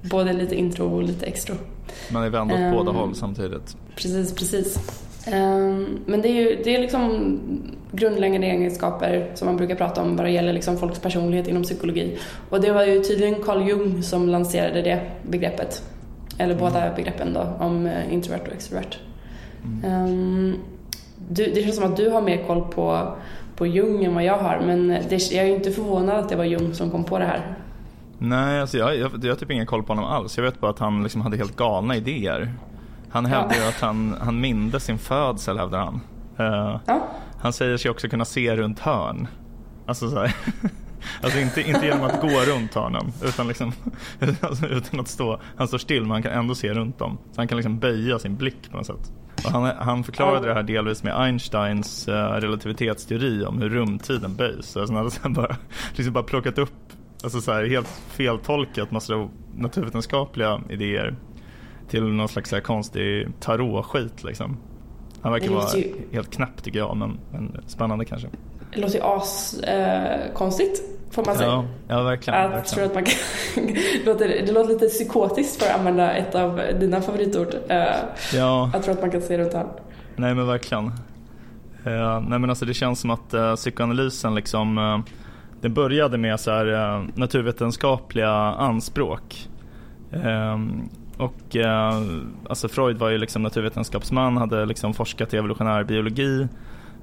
både 0.02 0.34
lite 0.34 0.56
intro 0.56 0.96
och 0.96 1.04
lite 1.04 1.26
extro. 1.26 1.56
Man 2.12 2.24
är 2.24 2.30
vänd 2.30 2.52
åt 2.52 2.60
um, 2.60 2.72
båda 2.72 2.92
håll 2.92 3.16
samtidigt. 3.16 3.78
Precis, 3.96 4.36
precis. 4.36 4.80
Um, 5.28 6.00
men 6.06 6.22
det 6.22 6.28
är 6.28 6.34
ju 6.34 6.62
det 6.63 6.75
är 6.75 6.80
liksom 6.80 7.40
grundläggande 7.92 8.48
egenskaper 8.48 9.32
som 9.34 9.46
man 9.46 9.58
brukar 9.58 9.75
prata 9.75 10.01
om 10.01 10.16
vad 10.16 10.25
det 10.25 10.32
gäller 10.32 10.54
liksom 10.54 10.78
folks 10.78 11.00
personlighet 11.00 11.48
inom 11.48 11.63
psykologi. 11.63 12.18
Och 12.50 12.62
det 12.62 12.72
var 12.72 12.84
ju 12.84 13.04
tydligen 13.04 13.36
Carl 13.44 13.68
Jung 13.68 14.04
som 14.04 14.30
lanserade 14.30 14.82
det 14.82 15.01
begreppet. 15.24 15.84
Eller 16.38 16.54
mm. 16.54 16.66
båda 16.66 16.96
begreppen 16.96 17.34
då, 17.34 17.48
om 17.60 17.86
eh, 17.86 18.13
introvert 18.13 18.48
och 18.48 18.54
extrovert. 18.54 18.98
Mm. 19.63 20.04
Um, 20.04 20.56
du, 21.30 21.46
det 21.46 21.62
känns 21.62 21.75
som 21.75 21.86
att 21.86 21.98
du 21.98 22.10
har 22.10 22.22
mer 22.22 22.44
koll 22.48 22.62
på, 22.62 23.16
på 23.56 23.68
Jung 23.68 24.04
än 24.04 24.16
vad 24.16 24.24
jag 24.24 24.38
har, 24.38 24.62
men 24.66 24.88
det, 24.88 25.32
jag 25.32 25.46
är 25.46 25.56
inte 25.56 25.72
förvånad 25.72 26.16
att 26.16 26.30
det 26.30 26.36
var 26.36 26.44
Jung 26.44 26.74
som 26.74 26.92
kom 26.92 27.04
på 27.04 27.20
det 27.20 27.25
här. 27.25 27.58
Nej, 28.18 28.62
alltså 28.62 28.78
jag, 28.78 28.98
jag, 28.98 29.12
jag 29.24 29.30
har 29.32 29.36
typ 29.36 29.51
ingen 29.51 29.66
koll 29.66 29.84
på 29.84 29.94
honom 29.94 30.06
alls. 30.06 30.38
Jag 30.38 30.44
vet 30.44 30.60
bara 30.60 30.72
att 30.72 30.80
han 30.80 31.04
liksom 31.04 31.22
hade 31.22 31.38
helt 31.38 31.56
galna 31.56 31.96
idéer. 31.96 32.54
Han 33.12 33.25
hävdar 33.25 33.56
ju 33.56 33.63
att 33.63 33.82
han, 33.82 34.15
han 34.22 34.39
mindes 34.39 34.84
sin 34.84 34.98
födsel, 34.98 35.58
hävdar 35.58 35.80
han. 35.80 36.01
Uh, 36.39 36.80
ja. 36.86 37.08
Han 37.39 37.53
säger 37.53 37.77
sig 37.77 37.91
också 37.91 38.10
kunna 38.10 38.25
se 38.25 38.56
runt 38.56 38.80
hörn. 38.80 39.27
Alltså 39.86 40.10
så 40.10 40.20
här. 40.20 40.36
Alltså 41.24 41.39
inte, 41.39 41.62
inte 41.62 41.86
genom 41.86 42.03
att 42.03 42.22
gå 42.22 42.27
runt 42.27 42.74
hörnen 42.74 43.13
utan 43.24 43.48
liksom 43.48 43.74
alltså 44.41 44.68
utan 44.68 45.00
att 45.00 45.08
stå, 45.08 45.41
han 45.56 45.68
står 45.68 45.77
still 45.77 46.01
men 46.01 46.12
han 46.12 46.24
kan 46.24 46.32
ändå 46.32 46.56
se 46.56 46.74
runt 46.74 47.00
dem. 47.00 47.18
Så 47.32 47.41
han 47.41 47.48
kan 47.48 47.58
liksom 47.58 47.80
böja 47.80 48.20
sin 48.20 48.36
blick 48.36 48.72
på 48.72 48.77
något 48.77 48.86
sätt. 48.86 49.12
Och 49.46 49.51
han, 49.51 49.75
han 49.77 50.03
förklarade 50.03 50.48
det 50.48 50.53
här 50.53 50.63
delvis 50.63 51.03
med 51.03 51.22
Einsteins 51.22 52.08
uh, 52.08 52.13
relativitetsteori 52.13 53.46
om 53.46 53.62
hur 53.62 53.70
rumtiden 53.70 54.36
böjs. 54.36 54.75
Han 54.75 54.96
hade 54.96 55.30
bara, 55.30 55.56
liksom 55.96 56.13
bara 56.13 56.24
plockat 56.24 56.58
upp 56.58 56.94
alltså 57.24 57.41
så 57.41 57.51
här, 57.51 57.65
helt 57.65 57.88
feltolkat 57.88 58.91
massa 58.91 59.30
naturvetenskapliga 59.56 60.62
idéer 60.70 61.15
till 61.92 62.04
någon 62.04 62.28
slags 62.28 62.50
så 62.50 62.56
här 62.56 62.64
konstig 62.64 63.28
tarot-skit 63.40 64.24
liksom. 64.24 64.58
Han 65.22 65.32
verkar 65.32 65.50
vara 65.50 65.78
ju... 65.78 65.94
helt 66.12 66.32
knäpp 66.32 66.64
tycker 66.64 66.80
jag, 66.80 66.98
men, 66.98 67.20
men 67.32 67.58
spännande 67.68 68.06
kanske. 68.06 68.28
Det 68.74 68.82
låter 68.82 68.96
ju 68.96 69.04
askonstigt, 69.04 70.82
eh, 70.82 71.14
får 71.14 71.26
man 71.26 71.36
säga. 71.36 71.50
Ja, 71.50 71.66
ja 71.88 72.04
verkligen. 72.04 72.40
Jag 72.40 72.50
verkligen. 72.50 72.76
tror 72.76 72.86
att 72.86 72.94
man 72.94 73.04
kan... 73.04 73.14
det, 73.76 74.06
låter, 74.06 74.28
det 74.28 74.52
låter 74.52 74.74
lite 74.74 74.88
psykotiskt 74.88 75.64
för 75.64 75.70
att 75.70 75.80
använda 75.80 76.14
ett 76.14 76.36
av 76.36 76.62
dina 76.80 77.02
favoritord. 77.02 77.48
Eh, 77.68 77.78
ja. 78.34 78.70
Jag 78.74 78.84
tror 78.84 78.94
att 78.94 79.02
man 79.02 79.12
kan 79.12 79.22
se 79.22 79.38
runt 79.38 79.54
här. 79.54 79.68
Nej 80.16 80.36
men 80.36 80.48
verkligen. 80.48 80.86
Uh, 81.88 82.22
nej 82.28 82.40
men 82.40 82.50
alltså 82.50 82.66
det 82.66 82.74
känns 82.74 83.00
som 83.00 83.10
att 83.10 83.34
uh, 83.34 83.56
psykoanalysen 83.56 84.36
liksom 84.36 84.78
uh, 84.78 85.00
det 85.62 85.70
började 85.70 86.18
med 86.18 86.40
så 86.40 86.52
här, 86.52 86.68
uh, 86.68 87.08
naturvetenskapliga 87.16 88.32
anspråk. 88.40 89.48
Och 91.22 91.56
eh, 91.56 92.01
alltså 92.50 92.68
Freud 92.68 92.98
var 92.98 93.10
ju 93.10 93.18
liksom 93.18 93.44
naturvetenskapsman, 93.44 94.38
hade 94.38 94.66
liksom 94.66 94.94
forskat 94.94 95.34
i 95.34 95.38
evolutionär 95.38 95.84
biologi. 95.84 96.48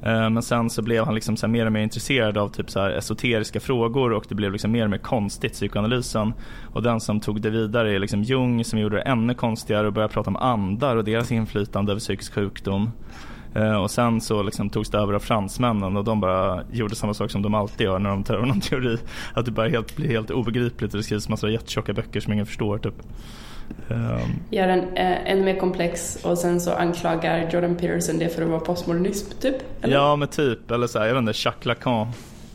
Eh, 0.03 0.31
men 0.31 0.43
sen 0.43 0.71
så 0.71 0.83
blev 0.83 1.05
han 1.05 1.15
liksom 1.15 1.37
så 1.37 1.49
mer 1.49 1.67
och 1.67 1.73
mer 1.73 1.81
intresserad 1.81 2.39
av 2.39 2.49
typ 2.49 2.71
så 2.71 2.81
här 2.81 2.91
esoteriska 2.91 3.61
frågor 3.61 4.13
och 4.13 4.25
det 4.29 4.35
blev 4.35 4.53
liksom 4.53 4.71
mer 4.71 4.85
och 4.85 4.91
mer 4.91 4.99
konstigt 4.99 5.53
psykoanalysen. 5.53 6.33
Och 6.73 6.83
den 6.83 7.01
som 7.01 7.21
tog 7.21 7.41
det 7.41 7.51
vidare 7.51 7.95
är 7.95 7.99
liksom 7.99 8.23
Jung 8.23 8.65
som 8.65 8.79
gjorde 8.79 8.97
det 8.97 9.03
ännu 9.03 9.35
konstigare 9.35 9.87
och 9.87 9.93
började 9.93 10.15
prata 10.15 10.31
om 10.31 10.37
andar 10.37 10.97
och 10.97 11.05
deras 11.05 11.33
inflytande 11.33 11.93
över 11.93 12.01
psykisk 12.01 12.35
sjukdom. 12.35 12.91
Eh, 13.55 13.83
och 13.83 13.91
sen 13.91 14.21
så 14.21 14.43
liksom 14.43 14.71
togs 14.71 14.91
det 14.91 14.99
över 14.99 15.13
av 15.13 15.21
fransmännen 15.21 15.97
och 15.97 16.05
de 16.05 16.21
bara 16.21 16.63
gjorde 16.73 16.95
samma 16.95 17.15
sak 17.15 17.31
som 17.31 17.43
de 17.43 17.55
alltid 17.55 17.87
gör 17.87 17.99
när 17.99 18.11
de 18.11 18.25
tar 18.25 18.35
över 18.35 18.47
någon 18.47 18.61
teori. 18.61 18.99
Att 19.35 19.45
det 19.45 19.51
bara 19.51 19.69
helt, 19.69 19.97
blir 19.97 20.09
helt 20.09 20.31
obegripligt 20.31 20.95
och 20.95 20.99
det 20.99 21.05
skrivs 21.05 21.29
massa 21.29 21.49
jättetjocka 21.49 21.93
böcker 21.93 22.21
som 22.21 22.33
ingen 22.33 22.47
förstår 22.47 22.79
typ. 22.79 22.95
Um, 23.89 24.41
Gör 24.51 24.69
den 24.69 24.97
eh, 24.97 25.33
ännu 25.33 25.45
mer 25.45 25.59
komplex 25.59 26.25
och 26.25 26.39
sen 26.39 26.61
så 26.61 26.73
anklagar 26.73 27.51
Jordan 27.53 27.77
Peterson 27.77 28.19
det 28.19 28.29
för 28.29 28.43
att 28.43 28.49
vara 28.49 28.61
postmodernism 28.61 29.31
typ? 29.41 29.57
Eller? 29.83 29.95
Ja 29.95 30.17
men 30.17 30.29
typ, 30.29 30.71
eller 30.71 30.87
så 30.87 30.99
här, 30.99 31.07
jag 31.07 31.15
vet 31.15 31.21
inte, 31.21 31.33
Jacques 31.35 31.67
Lacan, 31.67 32.07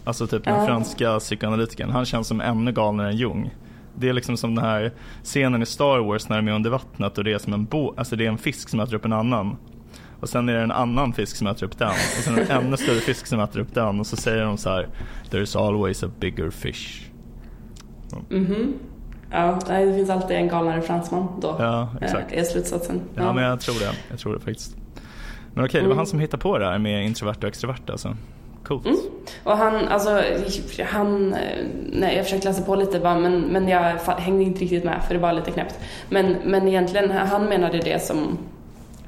alltså 0.03 0.27
typ 0.27 0.43
den 0.43 0.59
uh. 0.59 0.65
franska 0.65 1.19
psykoanalytikern, 1.19 1.89
han 1.89 2.05
känns 2.05 2.27
som 2.27 2.41
ännu 2.41 2.71
galnare 2.71 3.09
än 3.09 3.17
Jung. 3.17 3.55
Det 3.95 4.09
är 4.09 4.13
liksom 4.13 4.37
som 4.37 4.55
den 4.55 4.65
här 4.65 4.91
scenen 5.23 5.61
i 5.61 5.65
Star 5.65 5.99
Wars 5.99 6.29
när 6.29 6.35
de 6.35 6.47
är 6.47 6.51
under 6.51 6.69
vattnet 6.69 7.17
och 7.17 7.23
det 7.23 7.33
är 7.33 7.37
som 7.37 7.53
en, 7.53 7.65
bo 7.65 7.93
alltså 7.97 8.15
det 8.15 8.25
är 8.25 8.29
en 8.29 8.37
fisk 8.37 8.69
som 8.69 8.79
äter 8.79 8.95
upp 8.95 9.05
en 9.05 9.13
annan. 9.13 9.57
Och 10.19 10.29
sen 10.29 10.49
är 10.49 10.53
det 10.53 10.61
en 10.61 10.71
annan 10.71 11.13
fisk 11.13 11.35
som 11.35 11.47
äter 11.47 11.65
upp 11.65 11.77
den. 11.77 11.89
Och 11.89 12.23
sen 12.23 12.37
en 12.37 12.51
ännu 12.51 12.77
större 12.77 12.99
fisk 12.99 13.27
som 13.27 13.39
äter 13.39 13.59
upp 13.59 13.73
den. 13.73 13.99
Och 13.99 14.07
så 14.07 14.15
säger 14.15 14.43
de 14.43 14.57
så 14.57 14.69
här, 14.69 14.87
There's 15.31 15.67
always 15.67 16.03
a 16.03 16.11
bigger 16.19 16.49
fish. 16.49 17.01
Mm. 18.11 18.45
Mm 18.45 18.73
Ja, 19.33 19.59
det 19.67 19.93
finns 19.93 20.09
alltid 20.09 20.37
en 20.37 20.47
galnare 20.47 20.81
fransman 20.81 21.27
då. 21.41 21.55
Ja, 21.59 21.89
exakt. 22.01 22.31
Är 22.31 22.43
slutsatsen. 22.43 23.01
Ja, 23.15 23.23
ja, 23.23 23.33
men 23.33 23.43
jag 23.43 23.59
tror 23.59 23.75
det. 23.79 23.95
Jag 24.09 24.19
tror 24.19 24.33
det 24.33 24.39
faktiskt. 24.39 24.75
Men 25.53 25.65
okej, 25.65 25.81
det 25.81 25.87
var 25.87 25.91
mm. 25.91 25.97
han 25.97 26.05
som 26.05 26.19
hittade 26.19 26.41
på 26.41 26.57
det 26.57 26.65
här 26.65 26.77
med 26.77 27.05
introverta 27.05 27.39
och 27.39 27.47
extroverta 27.47 27.91
alltså. 27.91 28.15
Coolt. 28.63 28.85
Mm. 28.85 28.97
Och 29.43 29.57
han, 29.57 29.87
alltså, 29.87 30.21
han, 30.85 31.35
nej 31.91 32.15
jag 32.15 32.25
försökte 32.25 32.47
läsa 32.47 32.63
på 32.63 32.75
lite 32.75 32.99
bara, 32.99 33.19
men, 33.19 33.41
men 33.41 33.67
jag 33.67 33.81
hängde 34.17 34.43
inte 34.43 34.59
riktigt 34.59 34.83
med 34.83 35.03
för 35.07 35.13
det 35.13 35.19
var 35.19 35.33
lite 35.33 35.51
knäppt. 35.51 35.79
Men, 36.09 36.35
men 36.45 36.67
egentligen, 36.67 37.11
han 37.11 37.45
menade 37.45 37.77
det 37.77 38.03
som 38.03 38.37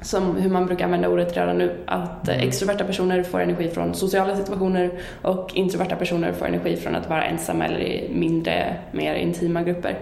som 0.00 0.36
hur 0.36 0.50
man 0.50 0.66
brukar 0.66 0.84
använda 0.84 1.08
ordet 1.08 1.36
redan 1.36 1.58
nu, 1.58 1.76
att 1.86 2.28
mm. 2.28 2.48
extroverta 2.48 2.84
personer 2.84 3.22
får 3.22 3.40
energi 3.40 3.68
från 3.68 3.94
sociala 3.94 4.36
situationer 4.36 4.90
och 5.22 5.50
introverta 5.54 5.96
personer 5.96 6.32
får 6.32 6.46
energi 6.46 6.76
från 6.76 6.94
att 6.94 7.08
vara 7.08 7.24
ensamma 7.24 7.64
eller 7.64 7.80
i 7.80 8.10
mindre, 8.14 8.76
mer 8.92 9.14
intima 9.14 9.62
grupper. 9.62 9.98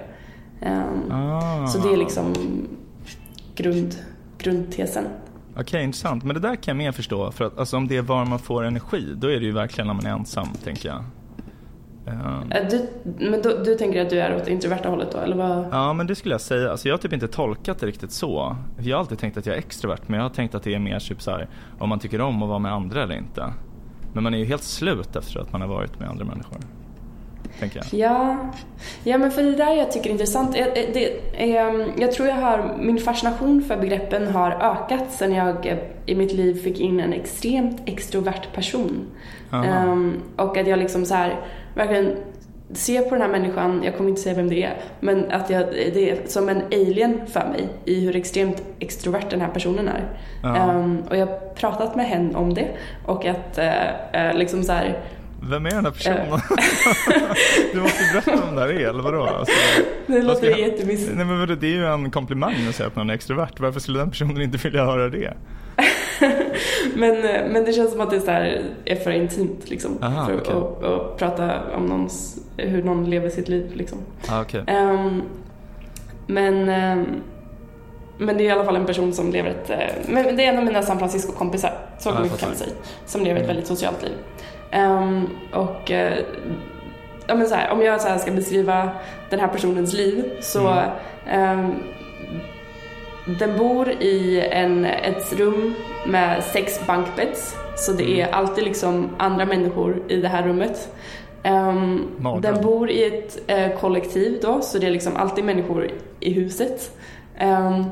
Um, 0.65 1.13
ah. 1.13 1.67
Så 1.67 1.79
det 1.79 1.93
är 1.93 1.97
liksom 1.97 2.35
grund, 3.55 3.95
grundtesen. 4.39 5.05
Okej, 5.51 5.63
okay, 5.63 5.83
intressant. 5.83 6.25
Men 6.25 6.35
det 6.35 6.41
där 6.41 6.57
kan 6.57 6.79
jag 6.79 6.85
mer 6.85 6.93
förstå. 6.93 7.31
För 7.31 7.45
att 7.45 7.59
alltså, 7.59 7.77
om 7.77 7.89
det 7.89 7.97
är 7.97 8.03
var 8.03 8.25
man 8.25 8.39
får 8.39 8.65
energi, 8.65 9.15
då 9.17 9.27
är 9.27 9.41
det 9.41 9.47
ju 9.47 9.53
verkligen 9.53 9.87
när 9.87 9.95
man 9.95 10.07
är 10.07 10.11
ensam, 10.11 10.49
tänker 10.65 10.89
jag. 10.89 11.05
Um, 12.07 12.53
du, 12.71 12.89
men 13.31 13.43
då, 13.43 13.51
du 13.65 13.75
tänker 13.75 14.03
att 14.03 14.11
du 14.11 14.21
är 14.21 14.37
åt 14.37 14.49
introverta 14.49 14.89
hållet 14.89 15.13
då, 15.13 15.19
eller 15.19 15.37
vad? 15.37 15.67
Ja, 15.71 15.93
men 15.93 16.07
det 16.07 16.15
skulle 16.15 16.35
jag 16.35 16.41
säga. 16.41 16.71
Alltså, 16.71 16.89
jag 16.89 16.93
har 16.95 16.99
typ 16.99 17.13
inte 17.13 17.29
tolkat 17.29 17.79
det 17.79 17.87
riktigt 17.87 18.13
så. 18.13 18.57
Jag 18.79 18.97
har 18.97 19.01
alltid 19.01 19.19
tänkt 19.19 19.37
att 19.37 19.47
jag 19.47 19.55
är 19.55 19.59
extrovert, 19.59 20.01
men 20.07 20.17
jag 20.17 20.25
har 20.25 20.35
tänkt 20.35 20.55
att 20.55 20.63
det 20.63 20.75
är 20.75 20.79
mer 20.79 20.99
typ 20.99 21.23
så 21.23 21.31
här, 21.31 21.49
om 21.79 21.89
man 21.89 21.99
tycker 21.99 22.21
om 22.21 22.43
att 22.43 22.49
vara 22.49 22.59
med 22.59 22.73
andra 22.73 23.03
eller 23.03 23.15
inte. 23.15 23.53
Men 24.13 24.23
man 24.23 24.35
är 24.35 24.39
ju 24.39 24.45
helt 24.45 24.63
slut 24.63 25.17
efter 25.17 25.41
att 25.41 25.53
man 25.53 25.61
har 25.61 25.69
varit 25.69 26.01
med 26.01 26.09
andra 26.09 26.25
människor 26.25 26.59
tänker 27.61 27.77
jag. 27.77 28.01
Ja, 28.01 28.37
ja 29.05 29.19
men 29.19 29.31
för 29.31 29.43
det 29.43 29.57
där 29.57 29.73
jag 29.73 29.93
tycker 29.93 30.09
är 30.09 30.13
intressant. 30.13 30.57
Jag, 30.57 30.69
det, 30.75 31.21
ehm, 31.35 31.93
jag 31.99 32.13
tror 32.13 32.29
jag 32.29 32.35
har, 32.35 32.77
min 32.79 32.99
fascination 32.99 33.63
för 33.63 33.77
begreppen 33.77 34.27
har 34.27 34.51
ökat 34.51 35.13
sen 35.13 35.33
jag 35.33 35.67
eh, 35.67 35.79
i 36.07 36.15
mitt 36.15 36.33
liv 36.33 36.63
fick 36.63 36.81
in 36.81 37.01
en 37.01 37.13
extremt 37.13 37.83
extrovert 37.85 38.53
person. 38.55 39.07
Um, 39.53 40.23
och 40.37 40.57
att 40.57 40.67
jag 40.67 40.79
liksom 40.79 41.05
så 41.05 41.15
här, 41.15 41.41
verkligen 41.75 42.17
ser 42.73 43.03
på 43.03 43.11
den 43.11 43.23
här 43.23 43.29
människan, 43.29 43.83
jag 43.85 43.97
kommer 43.97 44.11
inte 44.11 44.23
säga 44.23 44.35
vem 44.35 44.49
det 44.49 44.63
är, 44.63 44.77
men 45.01 45.31
att 45.31 45.51
jag, 45.51 45.67
det 45.73 46.11
är 46.11 46.27
som 46.27 46.49
en 46.49 46.63
alien 46.67 47.21
för 47.27 47.49
mig 47.49 47.69
i 47.85 48.01
hur 48.01 48.17
extremt 48.17 48.63
extrovert 48.79 49.31
den 49.31 49.41
här 49.41 49.49
personen 49.49 49.89
är. 49.89 50.05
Um, 50.43 51.03
och 51.11 51.17
jag 51.17 51.27
har 51.27 51.55
pratat 51.55 51.97
med 51.97 52.07
henne 52.07 52.39
om 52.39 52.55
det 52.55 52.69
och 53.07 53.27
att 53.27 53.59
uh, 53.59 54.39
liksom 54.39 54.63
så 54.63 54.73
här, 54.73 54.99
vem 55.51 55.67
är 55.67 55.71
den 55.71 55.85
här 55.85 55.93
personen? 55.93 56.33
Eh. 56.33 56.41
du 57.73 57.81
måste 57.81 58.03
berätta 58.13 58.49
om 58.49 58.55
det 58.55 58.61
här 58.61 58.69
är, 58.69 58.89
eller 58.89 59.03
vadå? 59.03 59.27
Alltså, 59.27 59.55
det 60.07 60.23
låter 60.23 60.51
jag... 60.51 60.61
jättemissigt. 60.61 61.17
Nej 61.17 61.27
men 61.27 61.59
det 61.61 61.67
är 61.67 61.71
ju 61.71 61.87
en 61.87 62.11
komplimang 62.11 62.69
att 62.69 62.75
säga 62.75 62.87
att 62.87 62.97
någon 62.97 63.11
är 63.11 63.15
extrovert. 63.15 63.61
Varför 63.61 63.81
skulle 63.81 63.99
den 63.99 64.11
personen 64.11 64.43
inte 64.43 64.59
vilja 64.59 64.85
höra 64.85 65.09
det? 65.09 65.35
men, 66.95 67.25
eh, 67.25 67.51
men 67.51 67.65
det 67.65 67.73
känns 67.73 67.91
som 67.91 68.01
att 68.01 68.11
det 68.11 68.17
är, 68.17 68.21
så 68.21 68.31
här, 68.31 68.63
är 68.85 68.97
för 68.97 69.11
intimt 69.11 69.71
liksom. 69.71 69.99
Aha, 70.03 70.27
för 70.27 70.41
okay. 70.41 70.55
att, 70.55 70.85
att, 70.85 71.19
prata 71.19 71.61
om 71.77 71.87
någons, 71.87 72.39
hur 72.57 72.83
någon 72.83 73.11
lever 73.11 73.31
sitt 73.31 73.49
liv 73.49 73.73
liksom. 73.75 73.99
Ah, 74.29 74.41
okay. 74.41 74.61
Um, 74.61 74.67
ehm, 74.69 75.23
men 76.27 76.69
um, 76.99 77.23
men 78.19 78.37
det 78.37 78.45
är 78.45 78.47
i 78.47 78.51
alla 78.51 78.65
fall 78.65 78.77
en 78.77 78.87
person 78.87 79.13
som 79.13 79.33
lever 79.33 79.51
ett, 79.51 79.71
eh, 79.71 79.79
men 80.09 80.37
det 80.37 80.45
är 80.45 80.53
en 80.53 80.59
av 80.59 80.65
mina 80.65 80.83
San 80.83 80.99
Francisco-kompisar, 80.99 81.73
så 81.99 82.11
ah, 82.11 82.13
kan 82.13 82.49
man 82.49 82.57
säga, 82.57 82.73
som 83.07 83.25
lever 83.25 83.41
ett 83.41 83.49
väldigt 83.49 83.67
socialt 83.67 84.03
liv. 84.03 84.15
Um, 84.75 85.31
och 85.53 85.91
uh, 85.91 86.19
ja, 87.27 87.35
men 87.35 87.47
så 87.47 87.55
här, 87.55 87.71
om 87.71 87.83
jag 87.83 88.01
så 88.01 88.19
ska 88.19 88.31
beskriva 88.31 88.91
den 89.31 89.41
här 89.41 89.49
personens 89.49 89.93
liv 89.93 90.25
så 90.41 90.83
mm. 91.29 91.61
um, 91.61 91.83
den 93.39 93.59
bor 93.59 93.89
i 93.89 94.49
en, 94.53 94.85
ett 94.85 95.33
rum 95.33 95.75
med 96.07 96.45
sex 96.45 96.87
bankbeds 96.87 97.57
så 97.77 97.93
det 97.93 98.21
är 98.21 98.27
mm. 98.27 98.35
alltid 98.35 98.65
liksom 98.65 99.09
andra 99.19 99.45
människor 99.45 100.03
i 100.09 100.17
det 100.17 100.29
här 100.29 100.43
rummet. 100.43 100.89
Um, 101.45 102.09
den 102.43 102.63
bor 102.63 102.91
i 102.91 103.05
ett 103.05 103.39
uh, 103.51 103.79
kollektiv 103.81 104.39
då 104.43 104.61
så 104.61 104.79
det 104.79 104.87
är 104.87 104.91
liksom 104.91 105.17
alltid 105.17 105.45
människor 105.45 105.91
i 106.21 106.33
huset. 106.33 106.97
Um, 107.41 107.85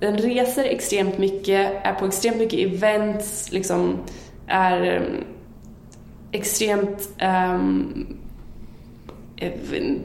den 0.00 0.18
reser 0.18 0.64
extremt 0.64 1.18
mycket, 1.18 1.72
är 1.82 1.92
på 1.92 2.06
extremt 2.06 2.36
mycket 2.36 2.72
events, 2.72 3.52
liksom 3.52 3.98
är 4.46 5.10
extremt 6.32 7.08
um, 7.22 8.06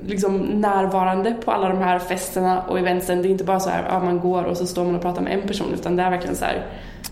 liksom 0.05 0.37
närvarande 0.37 1.31
på 1.45 1.51
alla 1.51 1.69
de 1.69 1.77
här 1.77 1.99
festerna 1.99 2.61
och 2.61 2.79
eventen. 2.79 3.21
Det 3.21 3.27
är 3.27 3.29
inte 3.29 3.43
bara 3.43 3.59
så 3.59 3.69
här, 3.69 3.85
ja, 3.89 3.99
man 3.99 4.19
går 4.19 4.43
och 4.43 4.57
så 4.57 4.65
står 4.65 4.85
man 4.85 4.95
och 4.95 5.01
pratar 5.01 5.21
med 5.21 5.33
en 5.33 5.47
person 5.47 5.73
utan 5.73 5.95
det 5.95 6.03
är 6.03 6.09
verkligen 6.09 6.35
så 6.35 6.45
här, 6.45 6.65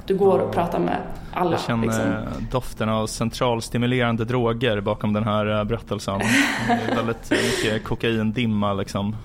du 0.05 0.17
går 0.17 0.39
och 0.39 0.53
pratar 0.53 0.79
med 0.79 0.97
alla. 1.33 1.51
Jag 1.51 1.61
känner 1.61 1.83
liksom. 1.83 2.03
doften 2.51 2.89
av 2.89 3.07
centralstimulerande 3.07 4.25
droger 4.25 4.81
bakom 4.81 5.13
den 5.13 5.23
här 5.23 5.59
eh, 5.59 5.63
berättelsen. 5.63 6.19
Det 6.67 6.91
är 6.91 6.95
väldigt 6.95 7.31
mycket 7.31 7.83
kokaindimma 7.83 8.73
liksom. 8.73 9.15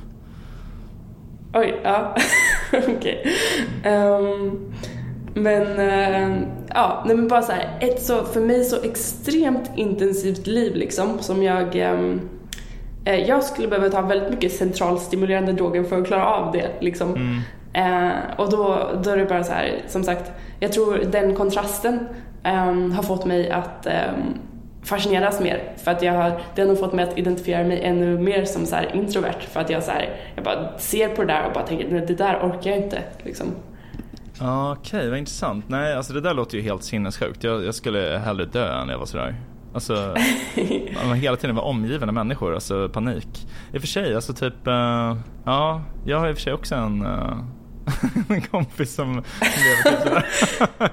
Oj, 1.54 1.80
ja. 1.84 2.16
Okej. 2.72 2.96
Okay. 3.82 3.92
Um, 3.92 4.26
ehm, 4.26 4.72
men 5.36 5.62
uh, 5.62 6.42
ja, 6.74 7.02
nej 7.06 7.16
men 7.16 7.28
bara 7.28 7.42
så 7.42 7.52
här, 7.52 7.78
ett 7.80 8.02
så, 8.02 8.24
för 8.24 8.40
mig 8.40 8.64
så 8.64 8.82
extremt 8.82 9.70
intensivt 9.76 10.46
liv 10.46 10.74
liksom 10.74 11.18
som 11.18 11.42
jag 11.42 11.76
um, 11.76 12.20
jag 13.04 13.44
skulle 13.44 13.68
behöva 13.68 13.88
ta 13.88 14.00
väldigt 14.00 14.30
mycket 14.30 14.52
centralstimulerande 14.52 15.52
droger 15.52 15.82
för 15.82 16.00
att 16.00 16.06
klara 16.06 16.26
av 16.26 16.52
det. 16.52 16.70
Liksom. 16.80 17.14
Mm. 17.14 17.40
Uh, 17.76 18.12
och 18.36 18.50
då, 18.50 18.90
då 19.04 19.10
är 19.10 19.16
det 19.16 19.24
bara 19.24 19.44
så 19.44 19.52
här, 19.52 19.82
som 19.86 20.04
sagt, 20.04 20.32
jag 20.60 20.72
tror 20.72 20.98
den 20.98 21.34
kontrasten 21.34 21.98
um, 22.44 22.92
har 22.92 23.02
fått 23.02 23.24
mig 23.24 23.50
att 23.50 23.86
um, 23.86 24.38
fascineras 24.82 25.40
mer. 25.40 25.72
För 25.76 25.90
att 25.90 26.02
jag 26.02 26.12
har, 26.12 26.40
det 26.54 26.62
har 26.62 26.68
nog 26.68 26.78
fått 26.78 26.92
mig 26.92 27.04
att 27.04 27.18
identifiera 27.18 27.64
mig 27.64 27.80
ännu 27.82 28.18
mer 28.18 28.44
som 28.44 28.66
så 28.66 28.76
introvert. 28.94 29.40
För 29.40 29.60
att 29.60 29.70
jag, 29.70 29.82
så 29.82 29.90
här, 29.90 30.16
jag 30.34 30.44
bara 30.44 30.78
ser 30.78 31.08
på 31.08 31.22
det 31.22 31.32
där 31.32 31.46
och 31.46 31.52
bara 31.52 31.66
tänker, 31.66 32.00
det 32.06 32.14
där 32.14 32.38
orkar 32.42 32.70
jag 32.70 32.78
inte. 32.78 32.98
Liksom. 33.22 33.46
Okej, 34.40 34.98
okay, 34.98 35.10
vad 35.10 35.18
intressant. 35.18 35.68
Nej, 35.68 35.94
alltså 35.94 36.12
det 36.12 36.20
där 36.20 36.34
låter 36.34 36.56
ju 36.56 36.62
helt 36.62 36.82
sinnessjukt. 36.82 37.44
Jag, 37.44 37.64
jag 37.64 37.74
skulle 37.74 38.22
hellre 38.24 38.44
dö 38.44 38.82
än 38.82 38.88
jag 38.88 38.98
var 38.98 39.06
sådär. 39.06 39.36
Alltså, 39.74 40.14
man 41.06 41.16
hela 41.16 41.36
tiden 41.36 41.56
var 41.56 41.62
omgiven 41.62 42.08
av 42.08 42.14
människor, 42.14 42.54
alltså 42.54 42.88
panik. 42.88 43.48
I 43.72 43.76
och 43.76 43.80
för 43.80 43.88
sig, 43.88 44.14
alltså 44.14 44.32
typ, 44.32 44.66
uh, 44.66 45.16
ja, 45.44 45.82
jag 46.04 46.18
har 46.18 46.28
i 46.28 46.32
och 46.32 46.36
för 46.36 46.42
sig 46.42 46.52
också 46.52 46.74
en 46.74 47.06
uh, 47.06 47.36
en 48.28 48.40
kompis 48.40 48.94
som 48.94 49.08
lever 49.40 49.90
typ 49.90 50.02
sådär. 50.02 50.24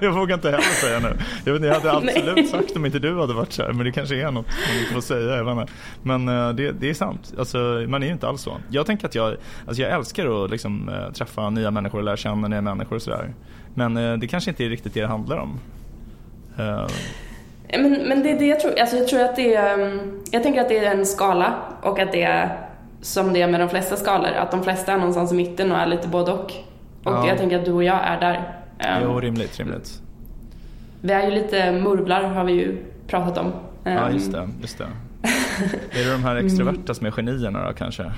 jag 0.00 0.12
vågar 0.12 0.34
inte 0.34 0.50
heller 0.50 0.62
säga 0.62 1.00
nu. 1.00 1.16
Jag, 1.44 1.52
vet, 1.52 1.62
jag 1.62 1.74
hade 1.74 1.92
absolut 1.92 2.34
Nej. 2.36 2.46
sagt 2.46 2.76
om 2.76 2.86
inte 2.86 2.98
du 2.98 3.20
hade 3.20 3.34
varit 3.34 3.52
så 3.52 3.62
men 3.62 3.78
det 3.78 3.92
kanske 3.92 4.16
är 4.16 4.30
något 4.30 4.46
man 4.68 4.80
inte 4.80 4.94
får 4.94 5.00
säga. 5.00 5.36
Jag 5.36 5.56
vet 5.56 5.68
Men 6.02 6.28
uh, 6.28 6.54
det, 6.54 6.72
det, 6.72 6.90
är 6.90 6.94
sant. 6.94 7.34
Alltså, 7.38 7.58
man 7.88 8.02
är 8.02 8.06
ju 8.06 8.12
inte 8.12 8.28
alls 8.28 8.42
så. 8.42 8.58
Jag 8.70 8.86
tänker 8.86 9.06
att 9.06 9.14
jag, 9.14 9.36
alltså 9.66 9.82
jag 9.82 9.92
älskar 9.92 10.44
att 10.44 10.50
liksom, 10.50 10.88
uh, 10.88 11.12
träffa 11.12 11.50
nya 11.50 11.70
människor 11.70 11.98
och 11.98 12.04
lära 12.04 12.16
känna 12.16 12.48
nya 12.48 12.60
människor 12.60 12.96
och 12.96 13.02
sådär. 13.02 13.34
Men 13.74 13.96
uh, 13.96 14.18
det 14.18 14.26
kanske 14.26 14.50
inte 14.50 14.64
är 14.64 14.68
riktigt 14.68 14.94
det 14.94 15.00
det 15.00 15.06
handlar 15.06 15.36
om. 15.36 15.60
Men, 17.78 17.92
men 18.08 18.22
det 18.22 18.30
är 18.30 18.38
det 18.38 18.46
jag 18.46 18.60
tror. 18.60 18.80
Alltså 18.80 18.96
jag 18.96 19.08
tror 19.08 19.20
att 19.20 19.36
det 19.36 19.54
är, 19.54 19.80
um, 19.80 20.22
jag 20.30 20.42
tänker 20.42 20.60
att 20.60 20.68
det 20.68 20.78
är 20.78 20.94
en 20.94 21.06
skala 21.06 21.54
och 21.82 21.98
att 21.98 22.12
det 22.12 22.22
är 22.22 22.68
som 23.00 23.32
det 23.32 23.42
är 23.42 23.48
med 23.48 23.60
de 23.60 23.68
flesta 23.68 23.96
skalor. 23.96 24.30
Att 24.30 24.50
de 24.50 24.62
flesta 24.62 24.92
är 24.92 24.96
någonstans 24.96 25.32
i 25.32 25.34
mitten 25.34 25.72
och 25.72 25.78
är 25.78 25.86
lite 25.86 26.08
både 26.08 26.32
och. 26.32 26.52
Och 27.04 27.12
ja. 27.12 27.28
jag 27.28 27.38
tänker 27.38 27.58
att 27.58 27.64
du 27.64 27.72
och 27.72 27.84
jag 27.84 28.00
är 28.04 28.20
där. 28.20 28.58
Jo, 29.02 29.10
ehm, 29.10 29.20
rimligt, 29.20 29.58
rimligt. 29.58 30.00
Vi 31.00 31.12
är 31.12 31.24
ju 31.24 31.30
lite 31.30 31.72
murvlar 31.72 32.22
har 32.22 32.44
vi 32.44 32.52
ju 32.52 32.76
pratat 33.06 33.38
om. 33.38 33.52
Ja, 33.84 34.10
just 34.10 34.32
det. 34.32 34.48
Just 34.60 34.78
det. 34.78 34.84
är 36.00 36.04
det 36.04 36.12
de 36.12 36.24
här 36.24 36.36
extroverta 36.44 36.94
som 36.94 37.06
är 37.06 37.10
genierna 37.10 37.66
då 37.66 37.72
kanske? 37.72 38.12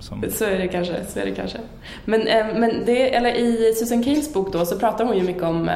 Som... 0.00 0.24
Så 0.30 0.44
är 0.44 0.58
det 0.58 0.68
kanske, 0.68 1.04
så 1.04 1.18
är 1.18 1.24
det 1.24 1.30
kanske. 1.30 1.58
Men, 2.04 2.26
eh, 2.26 2.46
men 2.56 2.84
det, 2.86 3.14
eller 3.14 3.34
i 3.34 3.74
Susan 3.76 4.02
Cains 4.02 4.34
bok 4.34 4.52
då 4.52 4.64
så 4.64 4.78
pratar 4.78 5.04
hon 5.04 5.16
ju 5.16 5.22
mycket 5.22 5.42
om 5.42 5.70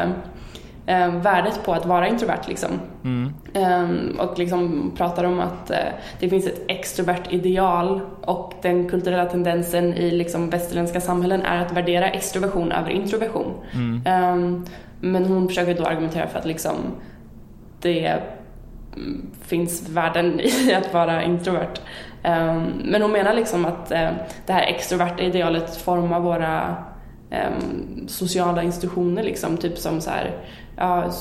eh, 0.87 1.09
värdet 1.09 1.65
på 1.65 1.73
att 1.73 1.87
vara 1.87 2.09
introvert 2.09 2.49
liksom. 2.49 2.71
Mm. 3.05 3.35
Eh, 3.55 4.21
och 4.25 4.39
liksom 4.39 4.93
pratar 4.97 5.25
om 5.25 5.41
att 5.41 5.71
eh, 5.71 5.77
det 6.21 6.29
finns 6.29 6.47
ett 6.47 6.61
extrovert 6.69 7.23
ideal 7.31 8.01
och 8.21 8.55
den 8.63 8.89
kulturella 8.89 9.27
tendensen 9.27 9.95
i 9.95 10.11
liksom 10.11 10.51
västerländska 10.51 11.01
samhällen 11.01 11.43
är 11.43 11.63
att 11.63 11.73
värdera 11.73 12.11
extroversion 12.11 12.73
över 12.73 12.91
introversion. 12.91 13.55
Mm. 13.75 14.03
Ehm, 14.07 14.65
men 15.01 15.25
hon 15.25 15.49
försöker 15.49 15.75
då 15.75 15.85
argumentera 15.85 16.27
för 16.27 16.39
att 16.39 16.47
liksom 16.47 16.75
det 17.81 18.19
mm, 18.97 19.27
finns 19.43 19.89
värden 19.89 20.41
i 20.41 20.75
att 20.79 20.95
vara 20.95 21.23
introvert. 21.23 21.81
Ehm, 22.23 22.63
men 22.85 23.03
hon 23.03 23.13
menar 23.13 23.35
liksom 23.35 23.65
att 23.65 23.91
eh, 23.91 24.11
det 24.47 24.53
här 24.53 24.67
extroverta 24.67 25.23
idealet 25.23 25.77
formar 25.77 26.21
våra 26.21 26.77
um, 27.33 28.09
sociala 28.09 28.63
institutioner 28.63 29.23
liksom, 29.23 29.57
typ 29.57 29.79
som 29.79 30.01
så 30.01 30.11
här, 30.11 30.31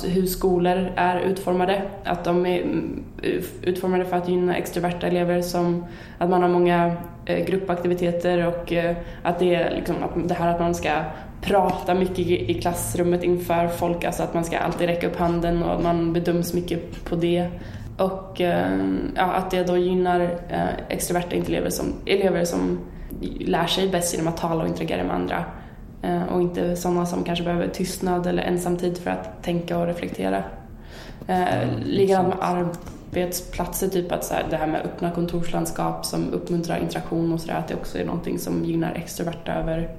hur 0.03 0.25
skolor 0.25 0.91
är 0.95 1.19
utformade. 1.19 1.81
Att 2.03 2.23
de 2.23 2.45
är 2.45 2.61
mm, 2.61 3.03
eh, 3.23 3.43
utformade 3.63 4.05
för 4.05 4.17
att 4.17 4.29
gynna 4.29 4.57
extroverta 4.57 5.07
elever 5.07 5.41
som 5.41 5.85
att 6.17 6.29
man 6.29 6.41
har 6.41 6.49
många 6.49 6.95
eh, 7.25 7.45
gruppaktiviteter 7.45 8.47
och 8.47 8.73
eh, 8.73 8.95
att 9.23 9.39
det 9.39 9.55
är 9.55 9.75
liksom, 9.75 9.95
det 10.27 10.33
här 10.33 10.53
att 10.53 10.59
man 10.59 10.75
ska 10.75 10.89
prata 11.41 11.93
mycket 11.93 12.19
i 12.19 12.53
klassrummet 12.61 13.23
inför 13.23 13.67
folk, 13.67 14.03
alltså 14.03 14.23
att 14.23 14.33
man 14.33 14.43
ska 14.43 14.57
alltid 14.57 14.87
räcka 14.87 15.07
upp 15.07 15.15
handen 15.15 15.63
och 15.63 15.75
att 15.75 15.83
man 15.83 16.13
bedöms 16.13 16.53
mycket 16.53 17.05
på 17.05 17.15
det. 17.15 17.47
Och 17.97 18.41
ja, 19.15 19.23
att 19.23 19.51
det 19.51 19.63
då 19.63 19.77
gynnar 19.77 20.29
extroverta 20.89 21.35
elever 21.35 21.69
som, 21.69 21.85
elever 22.05 22.45
som 22.45 22.79
lär 23.39 23.65
sig 23.65 23.89
bäst 23.89 24.13
genom 24.13 24.27
att 24.27 24.37
tala 24.37 24.63
och 24.63 24.67
interagera 24.67 25.03
med 25.03 25.15
andra. 25.15 25.45
Eh, 26.01 26.23
och 26.23 26.41
inte 26.41 26.75
sådana 26.75 27.05
som 27.05 27.23
kanske 27.23 27.45
behöver 27.45 27.67
tystnad 27.67 28.27
eller 28.27 28.43
ensamtid 28.43 28.97
för 28.97 29.11
att 29.11 29.43
tänka 29.43 29.77
och 29.77 29.85
reflektera. 29.85 30.43
Mm, 31.27 31.79
Likadant 31.83 32.27
med 32.27 32.37
arbetsplatser, 32.41 33.87
typ 33.87 34.11
att 34.11 34.23
så 34.25 34.33
här, 34.33 34.45
det 34.49 34.57
här 34.57 34.67
med 34.67 34.81
öppna 34.81 35.11
kontorslandskap 35.11 36.05
som 36.05 36.33
uppmuntrar 36.33 36.77
interaktion 36.77 37.33
och 37.33 37.39
sådär, 37.39 37.55
att 37.55 37.67
det 37.67 37.75
också 37.75 37.97
är 37.97 38.05
någonting 38.05 38.39
som 38.39 38.65
gynnar 38.65 38.93
extroverta 38.93 39.53
över 39.53 39.95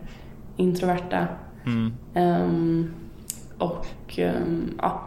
introverta. 0.56 1.26
Mm. 1.66 1.92
Um, 2.14 2.94
och 3.58 4.18
um, 4.18 4.74
ja, 4.78 5.02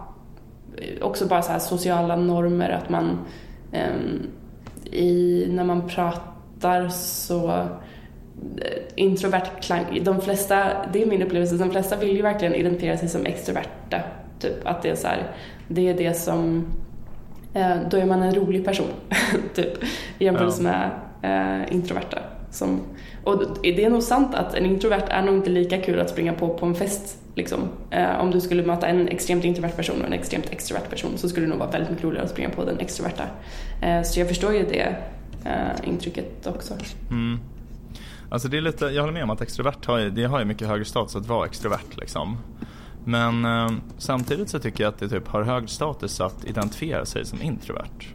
också 1.02 1.28
bara 1.28 1.42
så 1.42 1.52
här 1.52 1.60
sociala 1.60 2.16
normer, 2.16 2.70
att 2.70 2.90
man 2.90 3.20
um, 3.74 4.28
i, 4.92 5.48
när 5.50 5.64
man 5.64 5.88
pratar 5.88 6.90
så 6.90 7.68
introvert 8.96 9.62
klang. 9.62 10.00
De 10.04 10.22
flesta, 10.22 10.66
det 10.94 11.02
är 11.02 11.06
min 11.06 11.22
upplevelse, 11.22 11.56
de 11.56 11.72
flesta 11.72 11.96
vill 11.96 12.16
ju 12.16 12.22
verkligen 12.22 12.56
identifiera 12.56 12.98
sig 12.98 13.10
som 13.10 13.26
extroverta. 13.26 14.02
Typ 14.40 14.68
att 14.68 14.82
det 14.82 14.90
är 14.90 14.96
så 14.96 15.08
här, 15.08 15.32
det 15.68 15.90
är 15.90 15.94
det 15.94 16.14
som, 16.14 16.66
eh, 17.54 17.78
då 17.92 17.98
är 17.98 18.06
man 18.06 18.24
en 18.24 18.36
rolig 18.36 18.66
person. 18.66 18.88
typ 19.54 19.84
i 20.20 20.26
jämförelse 20.26 20.64
med 20.64 20.90
eh, 21.22 21.74
introverta. 21.76 22.20
Som, 22.52 22.82
och 23.24 23.44
det 23.64 23.86
är 23.86 23.90
nog 23.90 24.04
sant 24.04 24.36
att 24.36 24.54
en 24.54 24.66
introvert 24.66 25.08
är 25.10 25.22
nog 25.22 25.36
inte 25.36 25.50
lika 25.50 25.78
kul 25.78 26.00
att 26.00 26.10
springa 26.10 26.34
på 26.34 26.54
på 26.54 26.66
en 26.66 26.76
fest. 26.76 27.22
Liksom. 27.36 27.60
Eh, 27.90 28.20
om 28.20 28.32
du 28.32 28.42
skulle 28.42 28.64
möta 28.64 28.88
en 28.88 29.08
extremt 29.08 29.46
introvert 29.46 29.76
person 29.76 30.02
och 30.02 30.08
en 30.08 30.14
extremt 30.14 30.52
extrovert 30.52 30.90
person 30.90 31.18
så 31.18 31.30
skulle 31.30 31.46
det 31.46 31.50
nog 31.50 31.60
vara 31.60 31.72
väldigt 31.72 31.90
mycket 31.90 32.06
roligare 32.06 32.26
att 32.26 32.32
springa 32.32 32.50
på 32.50 32.66
den 32.66 32.80
extroverta. 32.80 33.24
Eh, 33.82 34.02
så 34.02 34.20
jag 34.20 34.28
förstår 34.28 34.54
ju 34.54 34.66
det 34.66 34.96
eh, 35.46 35.90
intrycket 35.90 36.48
också. 36.48 36.74
Mm. 37.12 37.40
Alltså 38.36 38.48
det 38.48 38.58
är 38.58 38.62
lite, 38.62 38.86
jag 38.86 39.02
håller 39.02 39.14
med 39.14 39.24
om 39.24 39.30
att 39.30 39.42
extrovert 39.42 39.86
har, 39.86 39.98
ju, 39.98 40.10
det 40.10 40.24
har 40.24 40.40
ju 40.40 40.46
mycket 40.46 40.68
högre 40.68 40.86
status 40.86 41.16
att 41.16 41.28
vara 41.28 41.46
extrovert 41.46 41.98
liksom. 41.98 42.38
Men 43.06 43.46
eh, 43.46 43.72
samtidigt 43.98 44.50
så 44.50 44.60
tycker 44.60 44.84
jag 44.84 44.94
att 44.94 45.00
det 45.00 45.10
typ 45.10 45.28
har 45.28 45.44
högre 45.44 45.68
status 45.68 46.22
att 46.22 46.46
identifiera 46.46 47.06
sig 47.06 47.26
som 47.26 47.42
introvert. 47.42 48.08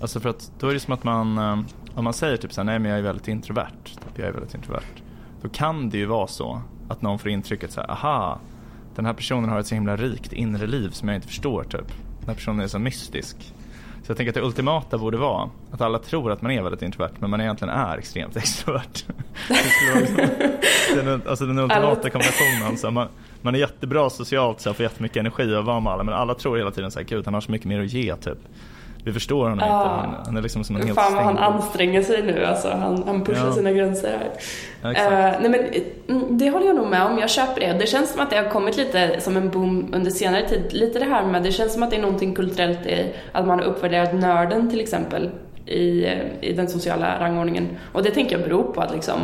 Alltså 0.00 0.20
för 0.20 0.28
att 0.28 0.52
då 0.58 0.68
är 0.68 0.74
det 0.74 0.80
som 0.80 0.94
att 0.94 1.04
man, 1.04 1.38
eh, 1.38 1.58
om 1.94 2.04
man 2.04 2.12
säger 2.12 2.36
typ 2.36 2.52
såhär, 2.52 2.64
nej 2.64 2.78
men 2.78 2.90
jag 2.90 2.98
är 2.98 3.02
väldigt 3.02 3.28
introvert, 3.28 3.84
typ 3.84 4.18
jag 4.18 4.28
är 4.28 4.32
väldigt 4.32 4.54
introvert. 4.54 5.02
Då 5.42 5.48
kan 5.48 5.90
det 5.90 5.98
ju 5.98 6.06
vara 6.06 6.26
så 6.26 6.62
att 6.88 7.02
någon 7.02 7.18
får 7.18 7.30
intrycket 7.30 7.72
såhär, 7.72 7.90
aha, 7.90 8.40
den 8.94 9.06
här 9.06 9.12
personen 9.12 9.50
har 9.50 9.58
ett 9.60 9.66
så 9.66 9.74
himla 9.74 9.96
rikt 9.96 10.32
inre 10.32 10.66
liv 10.66 10.90
som 10.90 11.08
jag 11.08 11.16
inte 11.16 11.28
förstår 11.28 11.62
typ. 11.64 11.88
Den 12.20 12.28
här 12.28 12.34
personen 12.34 12.60
är 12.60 12.68
så 12.68 12.78
mystisk. 12.78 13.53
Så 14.04 14.10
jag 14.10 14.16
tänker 14.16 14.30
att 14.30 14.34
det 14.34 14.42
ultimata 14.42 14.98
borde 14.98 15.16
vara 15.16 15.50
att 15.70 15.80
alla 15.80 15.98
tror 15.98 16.32
att 16.32 16.42
man 16.42 16.52
är 16.52 16.62
väldigt 16.62 16.82
introvert 16.82 17.10
men 17.18 17.30
man 17.30 17.40
egentligen 17.40 17.74
är 17.74 17.98
extremt 17.98 18.36
extrovert. 18.36 19.04
den, 20.94 21.22
alltså 21.26 21.46
den 21.46 21.58
ultimata 21.58 22.10
kombinationen. 22.10 22.76
Så 22.76 22.90
man, 22.90 23.08
man 23.42 23.54
är 23.54 23.58
jättebra 23.58 24.10
socialt 24.10 24.60
så 24.60 24.74
får 24.74 24.82
jättemycket 24.82 25.16
energi 25.16 25.54
och 25.54 25.64
vara 25.64 25.80
med 25.80 25.92
alla 25.92 26.04
men 26.04 26.14
alla 26.14 26.34
tror 26.34 26.56
hela 26.56 26.70
tiden 26.70 26.90
så 26.90 26.98
här, 26.98 27.06
gud 27.06 27.24
han 27.24 27.34
har 27.34 27.40
så 27.40 27.50
mycket 27.50 27.66
mer 27.66 27.80
att 27.80 27.92
ge 27.92 28.16
typ. 28.16 28.38
Vi 29.04 29.12
förstår 29.12 29.48
honom 29.48 29.58
ah. 29.58 29.64
inte. 29.64 29.88
Han, 29.88 30.24
han, 30.26 30.36
är 30.36 30.42
liksom 30.42 30.64
som 30.64 30.76
en 30.76 30.82
helt 30.82 30.94
Fan 30.94 31.14
vad 31.14 31.24
han 31.24 31.38
anstränger 31.38 32.02
sig 32.02 32.22
nu 32.22 32.44
alltså. 32.44 32.68
Han, 32.68 33.02
han 33.06 33.24
pushar 33.24 33.46
ja. 33.46 33.52
sina 33.52 33.72
gränser 33.72 34.18
här. 34.18 34.30
Ja, 34.82 34.90
uh, 34.90 35.40
nej 35.40 35.50
men 35.50 36.16
mm, 36.18 36.38
det 36.38 36.50
håller 36.50 36.66
jag 36.66 36.76
nog 36.76 36.86
med 36.86 37.02
om. 37.02 37.18
Jag 37.18 37.30
köper 37.30 37.60
det. 37.60 37.78
Det 37.78 37.86
känns 37.86 38.12
som 38.12 38.20
att 38.20 38.30
det 38.30 38.36
har 38.36 38.50
kommit 38.50 38.76
lite 38.76 39.20
som 39.20 39.36
en 39.36 39.50
boom 39.50 39.90
under 39.92 40.10
senare 40.10 40.48
tid. 40.48 40.72
Lite 40.72 40.98
det 40.98 41.04
här 41.04 41.26
med, 41.26 41.42
det 41.42 41.52
känns 41.52 41.72
som 41.72 41.82
att 41.82 41.90
det 41.90 41.96
är 41.96 42.02
någonting 42.02 42.34
kulturellt 42.34 42.86
i 42.86 43.12
att 43.32 43.46
man 43.46 43.58
har 43.58 43.66
uppvärderat 43.66 44.14
nörden 44.14 44.70
till 44.70 44.80
exempel 44.80 45.30
i, 45.66 46.06
i 46.40 46.52
den 46.52 46.68
sociala 46.68 47.20
rangordningen. 47.20 47.68
Och 47.92 48.02
det 48.02 48.10
tänker 48.10 48.38
jag 48.38 48.48
beror 48.48 48.72
på 48.72 48.80
att 48.80 48.92
liksom 48.92 49.20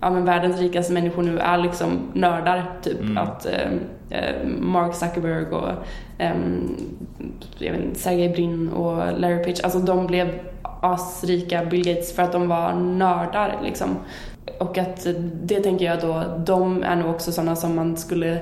ja, 0.00 0.10
men 0.10 0.24
världens 0.24 0.60
rikaste 0.60 0.92
människor 0.92 1.22
nu 1.22 1.38
är 1.38 1.58
liksom 1.58 2.10
nördar. 2.12 2.70
Typ 2.82 3.00
mm. 3.00 3.18
att 3.18 3.46
eh, 3.46 3.52
eh 3.52 3.68
Mark 4.58 4.94
Zuckerberg 4.94 5.46
och 5.46 5.68
eh, 6.18 6.36
jag 7.58 7.72
vet, 7.72 7.96
Sergey 7.98 8.28
Brin 8.28 8.68
och 8.68 9.20
Larry 9.20 9.44
Page, 9.44 9.64
alltså 9.64 9.78
de 9.78 10.06
blev 10.06 10.38
asrika 10.62 11.64
Bill 11.64 11.84
Gates 11.84 12.12
för 12.12 12.22
att 12.22 12.32
de 12.32 12.48
var 12.48 12.74
nördar 12.74 13.60
liksom. 13.64 13.96
Och 14.58 14.78
att 14.78 15.06
det 15.42 15.60
tänker 15.60 15.84
jag 15.84 16.00
då, 16.00 16.24
de 16.46 16.82
är 16.82 16.96
nog 16.96 17.10
också 17.10 17.32
sådana 17.32 17.56
som 17.56 17.76
man 17.76 17.96
skulle 17.96 18.38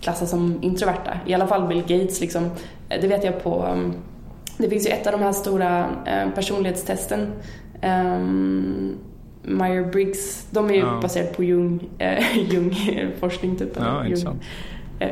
klassa 0.00 0.26
som 0.26 0.58
introverta. 0.62 1.20
I 1.26 1.34
alla 1.34 1.46
fall 1.46 1.68
Bill 1.68 1.80
Gates 1.80 2.20
liksom. 2.20 2.50
Det 2.88 3.06
vet 3.06 3.24
jag 3.24 3.42
på, 3.42 3.66
um, 3.72 3.94
det 4.58 4.68
finns 4.68 4.86
ju 4.86 4.90
ett 4.90 5.06
av 5.06 5.12
de 5.12 5.22
här 5.22 5.32
stora 5.32 5.86
personlighetstesten. 6.34 7.32
Um, 7.82 8.98
Meyer-Briggs, 9.46 10.46
de 10.50 10.70
är 10.70 10.74
ju 10.74 10.80
ja. 10.80 10.98
baserade 11.02 11.32
på 11.32 11.44
Jung, 11.44 11.88
äh, 11.98 12.38
Jung-forskning 12.52 13.56
typ. 13.56 13.76
Ja, 13.76 14.06
Jung, 14.06 14.26
äh, 14.26 14.32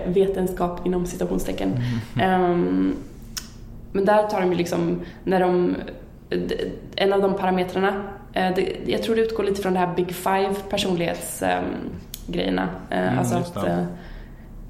vetenskap 0.07 0.87
inom 0.87 1.07
citationstecken. 1.07 1.79
Mm. 2.17 2.51
Um, 2.51 2.95
men 3.93 4.05
där 4.05 4.23
tar 4.23 4.41
de 4.41 4.51
ju 4.51 4.57
liksom, 4.57 5.01
när 5.25 5.41
de, 5.41 5.77
en 6.97 7.13
av 7.13 7.21
de 7.21 7.35
parametrarna 7.35 8.03
Eh, 8.35 8.55
det, 8.55 8.77
jag 8.87 9.03
tror 9.03 9.17
det 9.17 9.23
utgår 9.23 9.45
lite 9.45 9.63
från 9.63 9.73
det 9.73 9.79
här 9.79 9.95
Big 9.95 10.15
Five 10.15 10.55
personlighetsgrejerna. 10.71 12.69
Eh, 12.91 12.99
mm, 12.99 13.19
alltså 13.19 13.37
att 13.37 13.57
eh, 13.57 13.85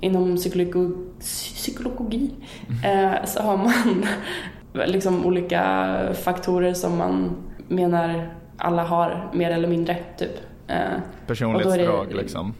inom 0.00 0.36
psykologi, 0.36 0.94
psykologi 1.20 2.30
mm. 2.84 3.26
så 3.26 3.42
har 3.42 3.56
man 3.56 4.06
liksom 4.86 5.26
olika 5.26 5.94
faktorer 6.14 6.74
som 6.74 6.98
man 6.98 7.36
menar 7.68 8.34
alla 8.56 8.84
har 8.84 9.30
mer 9.34 9.50
eller 9.50 9.68
mindre. 9.68 9.96
Typ. 10.18 10.30
Personlighetsdrag 11.26 12.14
liksom? 12.14 12.54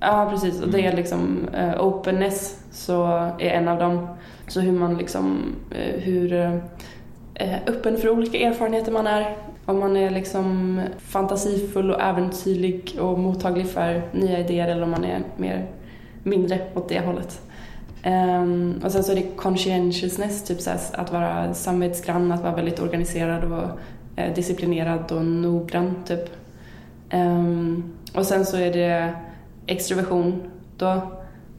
Ja, 0.00 0.28
precis. 0.30 0.62
Och 0.62 0.68
det 0.68 0.80
är 0.80 0.84
mm. 0.84 0.96
liksom 0.96 1.48
uh, 1.54 1.80
openness 1.80 2.60
så 2.70 3.04
är 3.38 3.50
en 3.50 3.68
av 3.68 3.78
dem. 3.78 4.08
Så 4.48 4.60
hur 4.60 4.72
man 4.72 4.98
liksom, 4.98 5.54
uh, 5.72 6.00
hur 6.00 6.32
uh, 6.32 6.58
öppen 7.66 7.96
för 7.96 8.10
olika 8.10 8.38
erfarenheter 8.38 8.92
man 8.92 9.06
är. 9.06 9.36
Om 9.64 9.78
man 9.78 9.96
är 9.96 10.10
liksom 10.10 10.80
fantasifull 10.98 11.90
och 11.90 12.00
äventyrlig 12.00 12.96
och 13.00 13.18
mottaglig 13.18 13.66
för 13.66 14.02
nya 14.12 14.38
idéer 14.38 14.68
eller 14.68 14.82
om 14.82 14.90
man 14.90 15.04
är 15.04 15.22
mer 15.36 15.66
mindre 16.22 16.60
åt 16.74 16.88
det 16.88 17.00
hållet. 17.00 17.40
Um, 18.06 18.80
och 18.84 18.92
sen 18.92 19.04
så 19.04 19.12
är 19.12 19.16
det 19.16 19.36
conscientiousness, 19.36 20.44
typ 20.44 20.60
så 20.60 20.70
att 20.92 21.12
vara 21.12 21.54
samvetsgrann, 21.54 22.32
att 22.32 22.42
vara 22.42 22.54
väldigt 22.54 22.80
organiserad 22.80 23.52
och 23.52 23.68
disciplinerad 24.34 25.12
och 25.12 25.24
noggrann. 25.24 25.94
Typ. 26.06 26.30
Um, 27.12 27.92
och 28.14 28.26
sen 28.26 28.46
så 28.46 28.56
är 28.56 28.72
det 28.72 29.14
extroversion 29.66 30.42
då, 30.76 31.02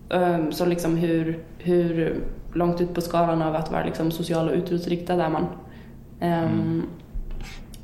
um, 0.09 0.51
så 0.51 0.65
liksom 0.65 0.97
hur, 0.97 1.39
hur 1.57 2.21
långt 2.53 2.81
ut 2.81 2.93
på 2.93 3.01
skalan 3.01 3.41
av 3.41 3.55
att 3.55 3.71
vara 3.71 3.85
liksom 3.85 4.11
social 4.11 4.49
och 4.49 4.55
utåtriktad 4.55 5.23
är 5.23 5.29
man. 5.29 5.45
Mm. 6.19 6.83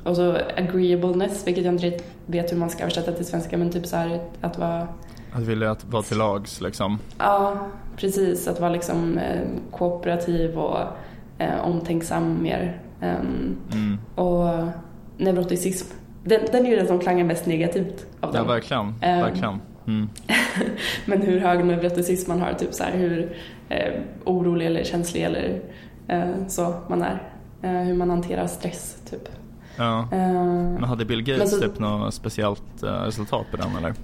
Och 0.04 0.16
så 0.16 0.36
agreeableness, 0.56 1.46
vilket 1.46 1.64
jag 1.64 1.74
inte 1.74 1.98
vet 2.26 2.52
hur 2.52 2.56
man 2.56 2.70
ska 2.70 2.82
översätta 2.82 3.12
till 3.12 3.26
svenska, 3.26 3.58
men 3.58 3.70
typ 3.70 3.86
så 3.86 3.96
här 3.96 4.20
att 4.40 4.58
vara... 4.58 4.88
Att 5.32 5.42
vilja 5.42 5.70
att 5.70 5.84
vara 5.84 6.02
till 6.02 6.18
lags 6.18 6.60
liksom? 6.60 6.98
Ja, 7.18 7.58
precis. 7.96 8.48
Att 8.48 8.60
vara 8.60 8.70
liksom 8.70 9.18
eh, 9.18 9.40
kooperativ 9.70 10.58
och 10.58 10.78
eh, 11.38 11.64
omtänksam 11.64 12.42
mer. 12.42 12.80
Um, 13.00 13.56
mm. 13.72 13.98
Och 14.14 14.68
neuroticism. 15.16 15.94
Den, 16.24 16.40
den 16.52 16.66
är 16.66 16.70
ju 16.70 16.76
den 16.76 16.86
som 16.86 16.98
klangar 16.98 17.24
mest 17.24 17.46
negativt 17.46 18.06
av 18.20 18.32
dem. 18.32 18.42
Ja, 18.46 18.52
verkligen. 18.52 18.86
Um, 18.86 18.94
verkligen. 19.00 19.60
Mm. 19.86 20.08
men 21.06 21.22
hur 21.22 21.40
hög 21.40 21.64
neuroticism 21.64 22.30
man 22.30 22.40
har, 22.40 22.52
typ 22.52 22.74
så 22.74 22.84
här, 22.84 22.92
hur 22.92 23.36
eh, 23.68 23.92
orolig 24.24 24.66
eller 24.66 24.84
känslig 24.84 25.22
eller 25.22 25.60
eh, 26.08 26.46
så 26.48 26.74
man 26.88 27.02
är. 27.02 27.22
Eh, 27.62 27.70
hur 27.70 27.94
man 27.94 28.10
hanterar 28.10 28.46
stress, 28.46 28.96
typ. 29.10 29.28
Ja. 29.76 30.08
Uh, 30.12 30.18
men 30.72 30.84
hade 30.84 31.04
Bill 31.04 31.22
Gates 31.22 31.50
så, 31.50 31.60
typ 31.60 31.78
något 31.78 32.14
speciellt 32.14 32.82
uh, 32.84 32.88
resultat 32.88 33.46
på 33.50 33.56
den 33.56 33.76
eller? 33.78 33.94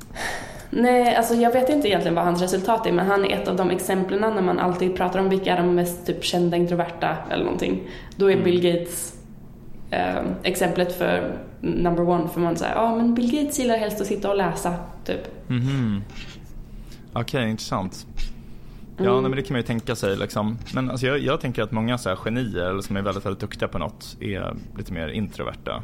Nej, 0.71 1.17
alltså 1.17 1.35
jag 1.35 1.53
vet 1.53 1.71
inte 1.71 1.89
egentligen 1.89 2.15
vad 2.15 2.25
hans 2.25 2.43
resultat 2.43 2.87
är 2.87 2.93
men 2.93 3.07
han 3.07 3.25
är 3.25 3.41
ett 3.41 3.49
av 3.49 3.57
de 3.57 3.71
exemplen 3.71 4.21
när 4.21 4.43
man 4.43 4.59
alltid 4.59 4.97
pratar 4.97 5.19
om 5.19 5.29
vilka 5.29 5.57
är 5.57 5.57
de 5.57 5.75
mest 5.75 6.07
typ 6.07 6.25
kända 6.25 6.57
introverta 6.57 7.17
eller 7.31 7.45
någonting. 7.45 7.83
Då 8.17 8.27
är 8.27 8.33
mm. 8.33 8.45
Bill 8.45 8.63
Gates 8.63 9.20
uh, 9.93 10.33
exemplet 10.43 10.93
för 10.93 11.39
number 11.61 12.09
one 12.09 12.29
för 12.29 12.41
man 12.41 12.57
säger 12.57 12.75
ja 12.75 12.81
ah, 12.81 12.97
men 12.97 13.15
Bill 13.15 13.31
Gates 13.33 13.59
gillar 13.59 13.77
helst 13.77 14.01
att 14.01 14.07
sitta 14.07 14.31
och 14.31 14.37
läsa 14.37 14.75
typ. 15.05 15.51
Mm 15.51 15.63
-hmm. 15.63 16.01
Okej, 17.13 17.23
okay, 17.23 17.51
intressant. 17.51 18.07
Ja, 18.97 19.11
mm. 19.11 19.23
men 19.23 19.31
det 19.31 19.43
kan 19.43 19.55
man 19.55 19.61
ju 19.61 19.67
tänka 19.67 19.95
sig. 19.95 20.17
Liksom. 20.17 20.59
Men 20.75 20.91
alltså, 20.91 21.07
jag, 21.07 21.19
jag 21.19 21.41
tänker 21.41 21.63
att 21.63 21.73
många 21.73 21.99
så 21.99 22.09
här, 22.09 22.17
genier 22.17 22.71
eller 22.71 22.81
som 22.81 22.97
är 22.97 23.03
väldigt, 23.03 23.27
väldigt 23.27 23.41
duktiga 23.41 23.69
på 23.69 23.79
något 23.79 24.17
är 24.21 24.55
lite 24.77 24.93
mer 24.93 25.09
introverta. 25.09 25.83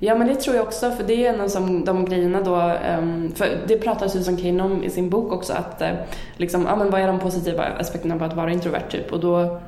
Ja 0.00 0.14
men 0.14 0.26
det 0.26 0.34
tror 0.34 0.56
jag 0.56 0.66
också 0.66 0.90
för 0.90 1.04
det 1.04 1.26
är 1.26 1.34
en 1.34 1.40
av 1.40 1.84
de 1.84 2.04
grejerna 2.04 2.40
då, 2.40 2.56
um, 2.98 3.32
för 3.34 3.58
det 3.66 3.76
pratar 3.76 4.08
Susan 4.08 4.36
Cain 4.36 4.60
om 4.60 4.84
i 4.84 4.90
sin 4.90 5.10
bok 5.10 5.32
också 5.32 5.52
att 5.52 5.82
uh, 5.82 5.88
liksom, 6.36 6.62
ja 6.62 6.76
men 6.76 6.90
vad 6.90 7.00
är 7.00 7.06
de 7.06 7.18
positiva 7.18 7.64
aspekterna 7.64 8.18
på 8.18 8.24
att 8.24 8.36
vara 8.36 8.52
introvert 8.52 8.90
typ 8.90 9.12
och 9.12 9.20
då 9.20 9.60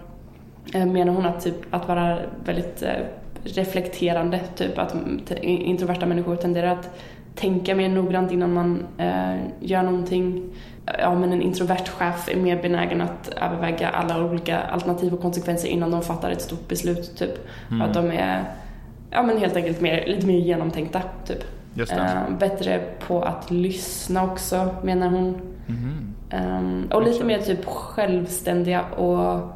menar 0.72 1.12
hon 1.12 1.26
att 1.26 1.44
typ 1.44 1.74
att 1.74 1.88
vara 1.88 2.18
väldigt 2.44 2.82
uh, 2.82 2.88
reflekterande 3.44 4.40
typ 4.54 4.78
att 4.78 4.94
introverta 5.42 6.06
människor 6.06 6.36
tenderar 6.36 6.72
att 6.72 6.90
tänka 7.34 7.74
mer 7.74 7.88
noggrant 7.88 8.32
innan 8.32 8.54
man 8.54 8.86
gör 9.60 9.82
någonting 9.82 10.50
ja, 10.98 11.14
men 11.14 11.32
en 11.32 11.42
introvert 11.42 11.88
chef 11.88 12.28
är 12.28 12.36
mer 12.36 12.62
benägen 12.62 13.00
att 13.00 13.28
överväga 13.28 13.88
alla 13.88 14.24
olika 14.24 14.58
alternativ 14.58 15.14
och 15.14 15.20
konsekvenser 15.20 15.68
innan 15.68 15.90
de 15.90 16.02
fattar 16.02 16.30
ett 16.30 16.42
stort 16.42 16.68
beslut. 16.68 17.16
Typ. 17.18 17.48
Mm. 17.70 17.82
Att 17.82 17.94
de 17.94 18.10
är 18.10 18.44
ja, 19.10 19.22
men 19.22 19.38
helt 19.38 19.56
enkelt 19.56 19.80
mer, 19.80 20.06
lite 20.06 20.26
mer 20.26 20.38
genomtänkta. 20.38 21.02
Typ. 21.26 21.44
Uh, 21.78 22.38
bättre 22.38 22.80
på 23.06 23.22
att 23.22 23.50
lyssna 23.50 24.24
också, 24.24 24.74
menar 24.82 25.08
hon. 25.08 25.40
Mm. 25.68 26.14
Um, 26.58 26.88
och 26.92 27.02
lite 27.02 27.24
mer 27.24 27.38
typ 27.38 27.64
självständiga 27.64 28.82
och 28.82 29.52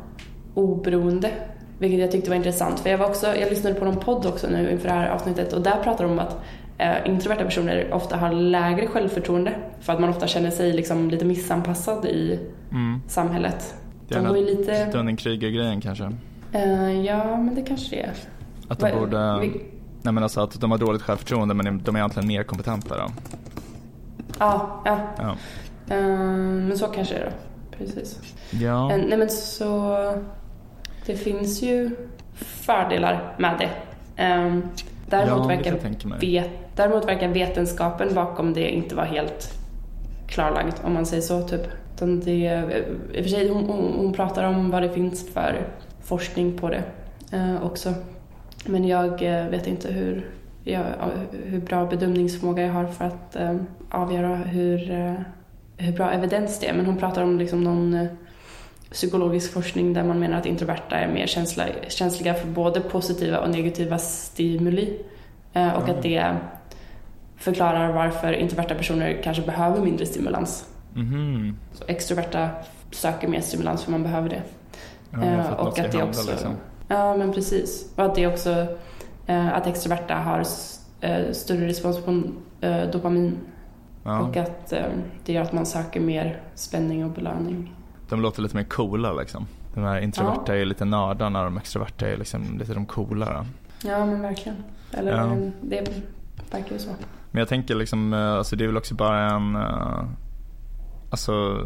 oberoende. 0.54 1.30
Vilket 1.78 2.00
jag 2.00 2.10
tyckte 2.10 2.30
var 2.30 2.36
intressant. 2.36 2.80
För 2.80 2.90
jag, 2.90 2.98
var 2.98 3.06
också, 3.06 3.26
jag 3.26 3.50
lyssnade 3.50 3.74
på 3.74 3.84
någon 3.84 3.96
podd 3.96 4.26
också 4.26 4.48
nu 4.48 4.70
inför 4.70 4.88
det 4.88 4.94
här 4.94 5.08
avsnittet 5.08 5.52
och 5.52 5.60
där 5.60 5.82
pratar 5.82 6.04
de 6.04 6.12
om 6.12 6.18
att 6.18 6.36
eh, 6.78 6.96
introverta 7.06 7.44
personer 7.44 7.92
ofta 7.92 8.16
har 8.16 8.32
lägre 8.32 8.86
självförtroende 8.86 9.54
för 9.80 9.92
att 9.92 10.00
man 10.00 10.10
ofta 10.10 10.26
känner 10.26 10.50
sig 10.50 10.72
liksom 10.72 11.10
lite 11.10 11.24
missanpassad 11.24 12.04
i 12.04 12.40
mm. 12.70 13.00
samhället. 13.08 13.74
Det 14.08 14.14
är 14.14 14.22
de 14.22 14.36
lite... 14.36 14.90
Dunning-Kruger-grejen 14.92 15.80
kanske? 15.80 16.04
Uh, 16.54 17.06
ja, 17.06 17.36
men 17.36 17.54
det 17.54 17.62
kanske 17.62 17.96
det 17.96 18.02
är. 18.02 18.12
Att 18.68 18.78
de 18.78 18.90
borde... 18.98 19.38
Vi... 19.40 19.64
Nej 20.02 20.14
men 20.14 20.22
alltså 20.22 20.40
att 20.40 20.60
de 20.60 20.70
har 20.70 20.78
dåligt 20.78 21.02
självförtroende 21.02 21.54
men 21.54 21.82
de 21.82 21.96
är 21.96 22.00
egentligen 22.00 22.28
mer 22.28 22.42
kompetenta 22.42 22.96
då? 22.96 23.10
Ja, 24.38 24.82
ja. 24.84 24.98
ja. 25.18 25.36
Uh, 25.96 26.06
men 26.68 26.78
så 26.78 26.86
kanske 26.86 27.14
det 27.14 27.20
är 27.20 27.24
då. 27.24 27.32
Precis. 27.78 28.18
Ja. 28.50 28.90
Uh, 28.92 29.04
nej 29.08 29.18
men 29.18 29.28
så... 29.28 29.96
Det 31.11 31.16
finns 31.16 31.62
ju 31.62 31.90
fördelar 32.35 33.35
med 33.38 33.55
det. 33.59 33.70
Um, 34.25 34.62
däremot, 35.09 35.38
ja, 35.38 35.46
verkar 35.46 35.79
vet, 36.20 36.51
däremot 36.77 37.09
verkar 37.09 37.29
vetenskapen 37.29 38.14
bakom 38.14 38.53
det 38.53 38.70
inte 38.70 38.94
vara 38.94 39.07
helt 39.07 39.55
klarlagd 40.29 40.75
om 40.85 40.94
man 40.94 41.07
säger 41.07 41.23
så. 41.23 41.42
Typ. 41.42 41.61
det, 41.99 42.31
I 43.12 43.20
och 43.20 43.25
för 43.25 43.31
sig, 43.31 43.49
hon, 43.49 43.64
hon, 43.64 43.94
hon, 43.99 44.12
pratar 44.12 44.44
om 44.44 44.70
vad 44.70 44.83
det 44.83 44.90
finns 44.90 45.33
för 45.33 45.66
forskning 46.03 46.59
på 46.59 46.68
det 46.68 46.83
eh, 47.33 47.64
också. 47.64 47.94
Men 48.66 48.85
jag 48.85 49.23
eh, 49.23 49.49
vet 49.49 49.66
inte 49.66 49.92
hur, 49.92 50.31
jag, 50.64 50.85
hur 51.44 51.61
bra 51.61 51.87
bedömningsförmåga 51.87 52.62
jag 52.62 52.73
har 52.73 52.87
för 52.87 53.05
att 53.05 53.37
eh, 53.37 53.57
avgöra 53.90 54.37
hur, 54.37 54.90
eh, 54.90 55.14
hur 55.77 55.92
bra 55.92 56.11
evidens 56.11 56.61
det 56.61 56.68
är. 56.68 56.75
Men 56.75 56.87
hon 56.87 56.96
pratar 56.96 57.23
om 57.23 57.38
liksom 57.38 57.64
någon 57.64 57.94
eh, 57.94 58.07
psykologisk 58.90 59.53
forskning 59.53 59.92
där 59.92 60.05
man 60.05 60.18
menar 60.18 60.38
att 60.38 60.46
introverta 60.46 60.96
är 60.96 61.09
mer 61.09 61.26
känsla, 61.26 61.64
känsliga 61.88 62.35
för 62.35 62.46
både 62.46 62.81
positiva 62.81 63.38
och 63.38 63.50
negativa 63.50 63.98
stimuli. 63.98 64.98
Eh, 65.53 65.72
och 65.72 65.83
mm. 65.83 65.96
att 65.96 66.03
det 66.03 66.37
förklarar 67.37 67.92
varför 67.92 68.33
introverta 68.33 68.74
personer 68.74 69.20
kanske 69.22 69.42
behöver 69.42 69.81
mindre 69.81 70.07
stimulans. 70.07 70.64
Mm. 70.96 71.57
Så 71.72 71.85
extroverta 71.87 72.48
söker 72.90 73.29
mer 73.29 73.40
stimulans 73.40 73.85
för 73.85 73.90
man 73.90 74.03
behöver 74.03 74.29
det. 74.29 74.42
Ja, 75.11 75.18
uh, 75.18 75.53
och 75.53 75.79
att 75.79 75.92
det 75.92 76.03
också, 76.03 76.31
liksom. 76.31 76.53
Ja, 76.88 77.16
men 77.16 77.33
precis. 77.33 77.92
Och 77.96 78.05
att 78.05 78.14
det 78.14 78.26
också, 78.26 78.66
uh, 79.29 79.55
att 79.55 79.66
extroverta 79.66 80.14
har 80.14 80.38
uh, 80.40 81.33
större 81.33 81.66
respons 81.66 82.00
på 82.00 82.22
dopamin. 82.92 83.38
Ja. 84.05 84.20
Och 84.20 84.37
att 84.37 84.72
det 85.24 85.33
gör 85.33 85.42
att 85.42 85.53
man 85.53 85.66
söker 85.66 86.00
mer 86.00 86.42
spänning 86.55 87.05
och 87.05 87.11
belöning. 87.11 87.74
De 88.11 88.20
låter 88.20 88.42
lite 88.42 88.57
mer 88.57 88.64
coola 88.64 89.12
liksom. 89.12 89.46
De 89.75 89.85
här 89.85 90.01
introverta 90.01 90.57
ja. 90.57 90.62
är 90.62 90.64
lite 90.64 90.85
nördar 90.85 91.31
när 91.31 91.44
de 91.44 91.57
extroverta 91.57 92.09
är 92.09 92.16
liksom 92.16 92.59
lite 92.59 92.75
de 92.75 92.87
coolare. 92.87 93.46
Ja, 93.85 94.07
men 94.07 94.23
verkligen. 94.23 94.64
Eller 94.92 95.12
ja. 95.12 95.37
det 95.61 95.90
verkar 96.51 96.73
ju 96.73 96.79
så. 96.79 96.90
Men 97.31 97.38
jag 97.38 97.49
tänker 97.49 97.75
liksom, 97.75 98.12
eh, 98.12 98.33
alltså 98.33 98.57
det 98.57 98.64
är 98.64 98.66
väl 98.66 98.77
också 98.77 98.94
bara 98.94 99.31
en, 99.31 99.57
uh, 99.57 100.05
alltså 101.11 101.57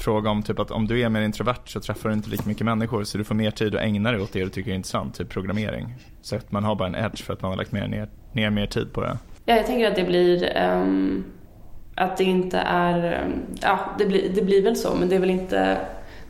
fråga 0.00 0.30
om 0.30 0.42
typ 0.42 0.58
att 0.58 0.70
om 0.70 0.86
du 0.86 1.00
är 1.00 1.08
mer 1.08 1.20
introvert 1.20 1.66
så 1.66 1.80
träffar 1.80 2.08
du 2.08 2.14
inte 2.14 2.30
lika 2.30 2.42
mycket 2.46 2.64
människor 2.64 3.04
så 3.04 3.18
du 3.18 3.24
får 3.24 3.34
mer 3.34 3.50
tid 3.50 3.74
att 3.74 3.80
ägna 3.80 4.12
dig 4.12 4.20
åt 4.20 4.32
det 4.32 4.44
du 4.44 4.48
tycker 4.48 4.70
är 4.70 4.74
intressant, 4.74 5.14
typ 5.14 5.28
programmering. 5.28 5.94
Så 6.22 6.36
att 6.36 6.52
man 6.52 6.64
har 6.64 6.74
bara 6.74 6.88
en 6.88 6.94
edge 6.94 7.24
för 7.24 7.32
att 7.32 7.42
man 7.42 7.50
har 7.50 7.56
lagt 7.56 7.72
mer, 7.72 7.88
ner, 7.88 8.08
ner 8.32 8.50
mer 8.50 8.66
tid 8.66 8.92
på 8.92 9.00
det. 9.00 9.18
Ja, 9.44 9.56
jag 9.56 9.66
tänker 9.66 9.88
att 9.88 9.96
det 9.96 10.04
blir 10.04 10.56
um, 10.56 11.24
att 12.00 12.16
det 12.16 12.24
inte 12.24 12.58
är, 12.58 13.24
um, 13.24 13.32
ja 13.62 13.78
det 13.98 14.06
blir, 14.06 14.28
det 14.34 14.42
blir 14.42 14.62
väl 14.62 14.76
så 14.76 14.94
men 14.94 15.08
det 15.08 15.16
är 15.16 15.20
väl 15.20 15.30
inte 15.30 15.78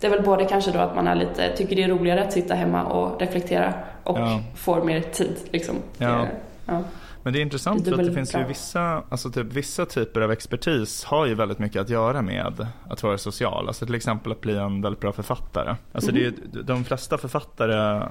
det 0.01 0.07
är 0.07 0.11
väl 0.11 0.23
både 0.23 0.45
kanske 0.45 0.71
då 0.71 0.79
att 0.79 0.95
man 0.95 1.09
är 1.09 1.15
lite, 1.15 1.57
tycker 1.57 1.77
det 1.77 1.83
är 1.83 1.89
roligare 1.89 2.25
att 2.25 2.33
sitta 2.33 2.55
hemma 2.55 2.85
och 2.85 3.21
reflektera 3.21 3.75
och 4.05 4.19
ja. 4.19 4.41
får 4.55 4.85
mer 4.85 5.01
tid 5.01 5.37
liksom. 5.51 5.77
Ja. 5.99 6.27
Ja. 6.67 6.83
Men 7.23 7.33
det 7.33 7.39
är 7.39 7.43
intressant 7.43 7.85
det 7.85 7.91
är 7.91 7.95
för 7.95 8.03
att 8.03 8.09
det 8.09 8.15
finns 8.15 8.35
ju 8.35 8.45
vissa, 8.45 9.03
alltså 9.09 9.31
typ, 9.31 9.53
vissa 9.53 9.87
typer 9.87 10.21
av 10.21 10.33
expertis 10.33 11.05
har 11.05 11.27
ju 11.27 11.35
väldigt 11.35 11.59
mycket 11.59 11.83
att 11.83 11.89
göra 11.89 12.23
med 12.23 12.67
att 12.89 13.03
vara 13.03 13.19
social. 13.19 13.69
Alltså 13.69 13.87
till 13.87 13.95
exempel 13.95 14.33
att 14.33 14.41
bli 14.41 14.57
en 14.57 14.83
väldigt 14.83 15.01
bra 15.01 15.13
författare. 15.13 15.77
Alltså 15.93 16.11
mm. 16.11 16.23
det 16.23 16.29
är, 16.29 16.59
mhm. 16.59 16.67
de 16.67 16.85
flesta 16.85 17.19
författare 17.19 18.03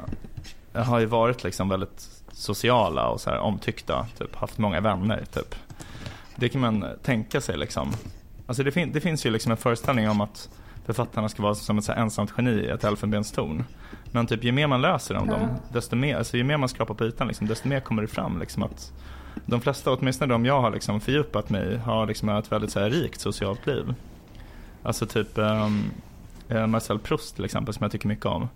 har 0.74 1.00
ju 1.00 1.06
varit 1.06 1.44
liksom 1.44 1.70
väldigt 1.70 2.10
sociala 2.32 3.08
och 3.08 3.22
så 3.22 3.30
här 3.30 3.40
omtyckta. 3.40 4.08
Typ 4.20 4.36
haft 4.36 4.58
många 4.58 4.82
vänner 4.82 5.24
typ. 5.34 5.56
Det 6.40 6.50
kan 6.50 6.62
man 6.62 6.86
tänka 7.04 7.42
sig 7.42 7.58
liksom. 7.58 7.94
Alltså 8.46 8.64
det, 8.64 8.72
fin 8.72 8.92
det 8.92 9.02
finns 9.02 9.26
ju 9.26 9.30
liksom 9.30 9.52
en 9.52 9.58
föreställning 9.58 10.10
om 10.10 10.22
att 10.22 10.50
författarna 10.86 11.30
ska 11.30 11.44
vara 11.44 11.56
som 11.56 11.78
ett 11.78 11.84
så 11.84 11.92
ensamt 11.92 12.34
geni 12.38 12.52
i 12.52 12.70
ett 12.70 12.84
elfenbenstorn. 12.84 13.64
Men 14.12 14.28
typ 14.28 14.44
ju 14.44 14.52
mer 14.52 14.68
man 14.68 14.82
läser 14.82 15.16
om 15.16 15.28
dem, 15.28 15.48
desto 15.74 15.96
mer, 15.96 16.18
alltså, 16.18 16.38
ju 16.38 16.44
mer 16.44 16.58
man 16.58 16.70
skrapar 16.70 16.94
på 16.94 17.06
ytan, 17.06 17.28
liksom, 17.28 17.48
desto 17.48 17.68
mer 17.68 17.80
kommer 17.80 18.02
det 18.02 18.08
fram. 18.08 18.40
Liksom, 18.40 18.64
att 18.64 18.94
de 19.46 19.62
flesta, 19.62 19.92
åtminstone 19.92 20.34
de 20.34 20.46
jag 20.46 20.62
har 20.62 20.72
liksom, 20.72 21.02
fördjupat 21.02 21.50
mig 21.50 21.78
har 21.78 22.08
liksom, 22.08 22.30
ett 22.30 22.52
väldigt 22.52 22.72
så 22.72 22.80
här, 22.80 22.90
rikt 22.90 23.22
socialt 23.22 23.68
liv. 23.68 23.94
Alltså 24.84 25.06
typ 25.06 25.38
um, 25.38 25.92
Marcel 26.72 27.00
Proust 27.00 27.36
till 27.36 27.46
exempel, 27.46 27.74
som 27.74 27.84
jag 27.84 27.92
tycker 27.92 28.08
mycket 28.08 28.26
om. 28.26 28.50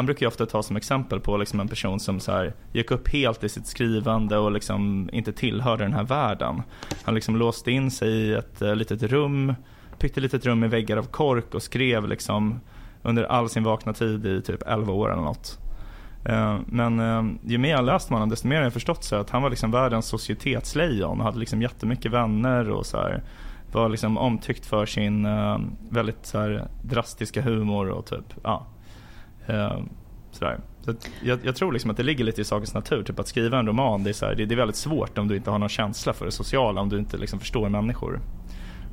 Han 0.00 0.06
brukar 0.06 0.26
ju 0.26 0.28
ofta 0.28 0.46
ta 0.46 0.62
som 0.62 0.76
exempel 0.76 1.20
på 1.20 1.36
liksom 1.36 1.60
en 1.60 1.68
person 1.68 2.00
som 2.00 2.20
så 2.20 2.32
här, 2.32 2.54
gick 2.72 2.90
upp 2.90 3.08
helt 3.08 3.44
i 3.44 3.48
sitt 3.48 3.66
skrivande 3.66 4.38
och 4.38 4.52
liksom 4.52 5.10
inte 5.12 5.32
tillhörde 5.32 5.84
den 5.84 5.92
här 5.92 6.04
världen. 6.04 6.62
Han 7.02 7.14
liksom 7.14 7.36
låste 7.36 7.70
in 7.70 7.90
sig 7.90 8.08
i 8.08 8.34
ett 8.34 8.62
eh, 8.62 8.76
litet 8.76 9.02
rum 9.02 9.54
pyttelitet 9.98 10.46
rum 10.46 10.60
med 10.60 10.70
väggar 10.70 10.96
av 10.96 11.02
kork 11.02 11.54
och 11.54 11.62
skrev 11.62 12.08
liksom 12.08 12.60
under 13.02 13.24
all 13.24 13.48
sin 13.48 13.62
vakna 13.62 13.92
tid 13.92 14.26
i 14.26 14.42
typ 14.42 14.62
11 14.66 14.92
år 14.92 15.12
eller 15.12 15.22
något. 15.22 15.58
Eh, 16.24 16.58
men 16.66 17.00
eh, 17.00 17.50
ju 17.50 17.58
mer 17.58 17.70
jag 17.70 17.84
läst 17.84 18.10
honom 18.10 18.28
desto 18.28 18.48
mer 18.48 18.56
har 18.56 18.62
jag 18.62 18.72
förstått 18.72 19.04
så 19.04 19.16
att 19.16 19.30
han 19.30 19.42
var 19.42 19.50
liksom 19.50 19.70
världens 19.70 20.06
societetslejon 20.06 21.18
och 21.18 21.24
hade 21.24 21.38
liksom 21.38 21.62
jättemycket 21.62 22.12
vänner 22.12 22.70
och 22.70 22.86
så 22.86 22.96
här, 22.96 23.22
var 23.72 23.88
liksom 23.88 24.18
omtyckt 24.18 24.66
för 24.66 24.86
sin 24.86 25.28
väldigt 25.90 26.26
så 26.26 26.38
här, 26.38 26.68
drastiska 26.82 27.42
humor 27.42 27.88
och 27.88 28.06
typ 28.06 28.34
ja. 28.42 28.66
Ehm, 29.50 29.88
sådär. 30.30 30.60
Så 30.80 30.94
jag, 31.22 31.38
jag, 31.42 31.56
tror 31.56 31.72
liksom 31.72 31.90
att 31.90 31.96
det 31.96 32.02
ligger 32.02 32.24
lite 32.24 32.40
i 32.40 32.44
sakens 32.44 32.74
natur. 32.74 33.02
Typ 33.02 33.18
att 33.18 33.28
skriva 33.28 33.58
en 33.58 33.66
roman 33.66 34.04
det 34.04 34.10
är, 34.10 34.14
såhär, 34.14 34.34
det, 34.34 34.46
det, 34.46 34.54
är 34.54 34.56
väldigt 34.56 34.76
svårt 34.76 35.18
om 35.18 35.28
du 35.28 35.36
inte 35.36 35.50
har 35.50 35.58
någon 35.58 35.68
känsla 35.68 36.12
för 36.12 36.24
det 36.24 36.32
sociala. 36.32 36.80
Om 36.80 36.88
du 36.88 36.98
inte 36.98 37.16
liksom 37.16 37.38
förstår 37.38 37.68
människor. 37.68 38.20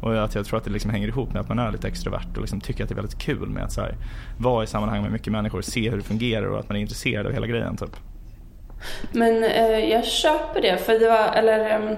Och 0.02 0.24
att 0.24 0.36
jag 0.36 0.46
tror 0.46 0.58
att 0.58 0.64
det 0.64 0.72
liksom 0.72 0.92
hänger 0.92 1.08
ihop 1.08 1.34
med 1.34 1.42
att 1.42 1.50
man 1.50 1.60
är 1.60 1.72
lite 1.72 1.88
extrovert 1.88 2.36
och 2.36 2.42
liksom 2.42 2.62
tycker 2.62 2.84
att 2.84 2.90
det 2.90 2.94
är 2.94 2.96
väldigt 2.96 3.20
kul 3.20 3.50
med 3.50 3.64
att 3.64 3.72
såhär, 3.72 3.96
vara 4.38 4.64
i 4.64 4.68
sammanhang 4.68 5.02
med 5.02 5.12
mycket 5.12 5.34
människor, 5.34 5.62
se 5.62 5.90
hur 5.90 5.98
det 5.98 6.04
fungerar 6.04 6.46
och 6.46 6.60
att 6.60 6.70
man 6.70 6.78
är 6.78 6.82
intresserad 6.82 7.26
av 7.26 7.34
hela 7.34 7.48
grejen 7.48 7.78
typ. 7.78 7.96
Men 9.12 9.44
eh, 9.44 9.90
jag 9.92 10.06
köper 10.06 10.62
det 10.62 10.78
för 10.78 11.00
det 11.00 11.08
var, 11.08 11.34
eller 11.36 11.82
um, 11.82 11.96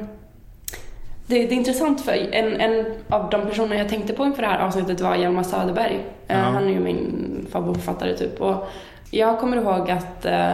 det, 1.30 1.46
det, 1.46 1.54
är 1.54 1.58
intressant 1.58 2.02
för 2.02 2.12
en, 2.12 2.62
en 2.62 2.86
av 3.10 3.30
de 3.30 3.42
personer 3.42 3.78
jag 3.78 3.90
tänkte 3.90 4.14
på 4.14 4.26
inför 4.26 4.42
det 4.42 4.48
här 4.48 4.60
avsnittet 4.60 5.02
var 5.02 5.16
Hjalmar 5.16 5.44
Söderberg. 5.44 5.96
Uh, 5.96 6.02
ja. 6.28 6.36
Han 6.36 6.64
är 6.64 6.70
ju 6.70 6.80
min 6.80 7.48
favoritförfattare 7.52 8.18
typ 8.18 8.42
och 8.42 8.68
jag 9.12 9.40
kommer 9.40 9.58
ihåg 9.58 9.92
att 9.92 10.26
uh, 10.26 10.52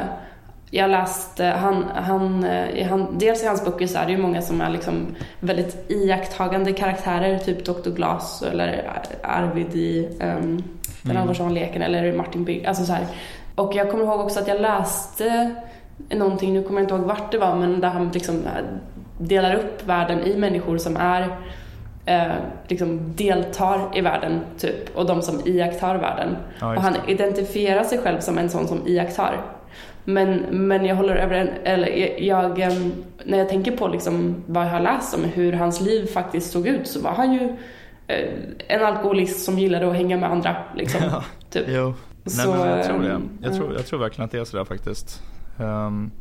jag 0.71 0.89
läste, 0.89 1.45
han, 1.45 1.83
han, 1.95 2.43
eh, 2.43 2.87
han, 2.87 3.17
dels 3.17 3.43
i 3.43 3.47
hans 3.47 3.65
böcker 3.65 3.87
så 3.87 3.97
är 3.97 4.05
det 4.05 4.11
ju 4.11 4.17
många 4.17 4.41
som 4.41 4.61
är 4.61 4.69
liksom 4.69 5.05
väldigt 5.39 5.91
iakttagande 5.91 6.73
karaktärer, 6.73 7.37
typ 7.37 7.65
Dr. 7.65 7.89
Glas 7.89 8.41
eller 8.41 8.91
Arvid 9.23 9.75
i 9.75 10.07
um, 10.21 10.63
Den 11.01 11.17
mm. 11.17 11.53
leken 11.53 11.81
eller 11.81 12.13
Martin 12.13 12.43
Bygg, 12.43 12.65
alltså 12.65 12.85
så 12.85 12.93
här. 12.93 13.05
Och 13.55 13.75
jag 13.75 13.91
kommer 13.91 14.03
ihåg 14.03 14.19
också 14.19 14.39
att 14.39 14.47
jag 14.47 14.61
läste 14.61 15.55
någonting, 16.09 16.53
nu 16.53 16.63
kommer 16.63 16.79
jag 16.79 16.85
inte 16.85 16.95
ihåg 16.95 17.03
vart 17.03 17.31
det 17.31 17.37
var, 17.37 17.55
men 17.55 17.79
där 17.79 17.89
han 17.89 18.09
liksom 18.13 18.35
eh, 18.35 18.63
delar 19.17 19.55
upp 19.55 19.87
världen 19.87 20.23
i 20.23 20.37
människor 20.37 20.77
som 20.77 20.97
är 20.97 21.37
eh, 22.05 22.33
liksom 22.67 23.15
deltar 23.15 23.91
i 23.93 24.01
världen 24.01 24.39
typ 24.57 24.95
och 24.95 25.05
de 25.05 25.21
som 25.21 25.47
iakttar 25.47 25.97
världen. 25.97 26.37
Ja, 26.59 26.75
och 26.75 26.81
han 26.81 26.95
identifierar 27.07 27.83
sig 27.83 27.97
själv 27.97 28.19
som 28.19 28.37
en 28.37 28.49
sån 28.49 28.67
som 28.67 28.87
iakttar. 28.87 29.41
Men, 30.03 30.45
men 30.51 30.85
jag 30.85 30.95
håller 30.95 31.15
över 31.15 31.35
en, 31.35 31.49
eller 31.63 32.19
jag, 32.23 32.59
ehm, 32.59 32.93
när 33.23 33.37
jag 33.37 33.49
tänker 33.49 33.77
på 33.77 33.87
liksom 33.87 34.43
vad 34.45 34.65
jag 34.65 34.69
har 34.69 34.79
läst 34.79 35.15
om 35.15 35.23
hur 35.23 35.53
hans 35.53 35.81
liv 35.81 36.05
faktiskt 36.05 36.51
såg 36.51 36.67
ut 36.67 36.87
så 36.87 37.01
var 37.01 37.11
han 37.11 37.33
ju 37.33 37.55
eh, 38.07 38.29
en 38.67 38.85
alkoholist 38.85 39.45
som 39.45 39.59
gillade 39.59 39.87
att 39.89 39.95
hänga 39.95 40.17
med 40.17 40.31
andra. 40.31 40.55
Liksom, 40.75 41.01
ja, 41.11 41.23
typ. 41.49 41.65
Jo. 41.67 41.93
Så, 42.25 42.55
Nej, 42.55 42.59
men 42.59 42.77
jag 42.77 42.85
tror 42.85 43.01
det. 43.01 43.21
Jag 43.41 43.55
tror, 43.55 43.73
jag 43.73 43.85
tror 43.85 43.99
verkligen 43.99 44.25
att 44.25 44.31
det 44.31 44.39
är 44.39 44.45
sådär 44.45 44.65
faktiskt. 44.65 45.23
Um, 45.57 46.11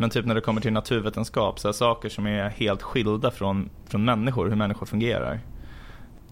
men 0.00 0.10
typ 0.10 0.26
när 0.26 0.34
det 0.34 0.40
kommer 0.40 0.60
till 0.60 0.72
naturvetenskap, 0.72 1.58
så 1.58 1.72
saker 1.72 2.08
som 2.08 2.26
är 2.26 2.48
helt 2.48 2.82
skilda 2.82 3.30
från, 3.30 3.70
från 3.86 4.04
människor, 4.04 4.48
hur 4.48 4.56
människor 4.56 4.86
fungerar. 4.86 5.40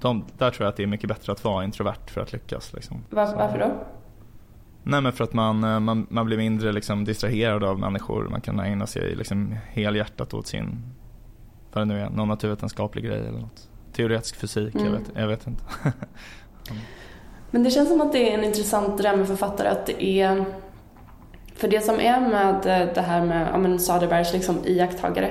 De, 0.00 0.24
där 0.38 0.50
tror 0.50 0.64
jag 0.64 0.68
att 0.68 0.76
det 0.76 0.82
är 0.82 0.86
mycket 0.86 1.08
bättre 1.08 1.32
att 1.32 1.44
vara 1.44 1.64
introvert 1.64 2.06
för 2.06 2.20
att 2.20 2.32
lyckas. 2.32 2.72
Liksom. 2.72 3.04
Var, 3.10 3.36
varför 3.36 3.58
då? 3.58 3.86
Nej 4.82 5.00
men 5.00 5.12
för 5.12 5.24
att 5.24 5.32
man, 5.32 5.64
eh, 5.64 5.80
man, 5.80 6.06
man 6.10 6.26
blir 6.26 6.36
mindre 6.36 6.72
liksom 6.72 7.04
distraherad 7.04 7.64
av 7.64 7.78
människor. 7.78 8.28
Man 8.30 8.40
kan 8.40 8.60
ägna 8.60 8.86
sig 8.86 9.16
liksom 9.16 9.56
helhjärtat 9.68 10.34
åt 10.34 10.46
sin, 10.46 10.82
vad 11.72 11.82
det 11.82 11.84
nu 11.94 12.00
är, 12.00 12.10
någon 12.10 12.28
naturvetenskaplig 12.28 13.04
grej 13.04 13.20
eller 13.20 13.38
något. 13.38 13.68
Teoretisk 13.92 14.36
fysik, 14.36 14.74
mm. 14.74 14.86
jag, 14.86 14.92
vet, 14.92 15.10
jag 15.14 15.28
vet 15.28 15.46
inte. 15.46 15.62
mm. 15.82 15.92
Men 17.50 17.62
det 17.62 17.70
känns 17.70 17.88
som 17.88 18.00
att 18.00 18.12
det 18.12 18.32
är 18.32 18.38
en 18.38 18.44
intressant 18.44 18.98
dröm 18.98 19.18
med 19.18 19.28
författare 19.28 19.68
att 19.68 19.86
det 19.86 20.02
är 20.20 20.44
för 21.56 21.68
det 21.68 21.84
som 21.84 22.00
är 22.00 22.20
med 22.20 22.90
det 22.94 23.00
här 23.00 23.24
med 23.24 23.48
ja, 23.52 23.58
men 23.58 23.78
Söderbergs 23.78 24.32
liksom 24.32 24.58
iakttagare 24.64 25.30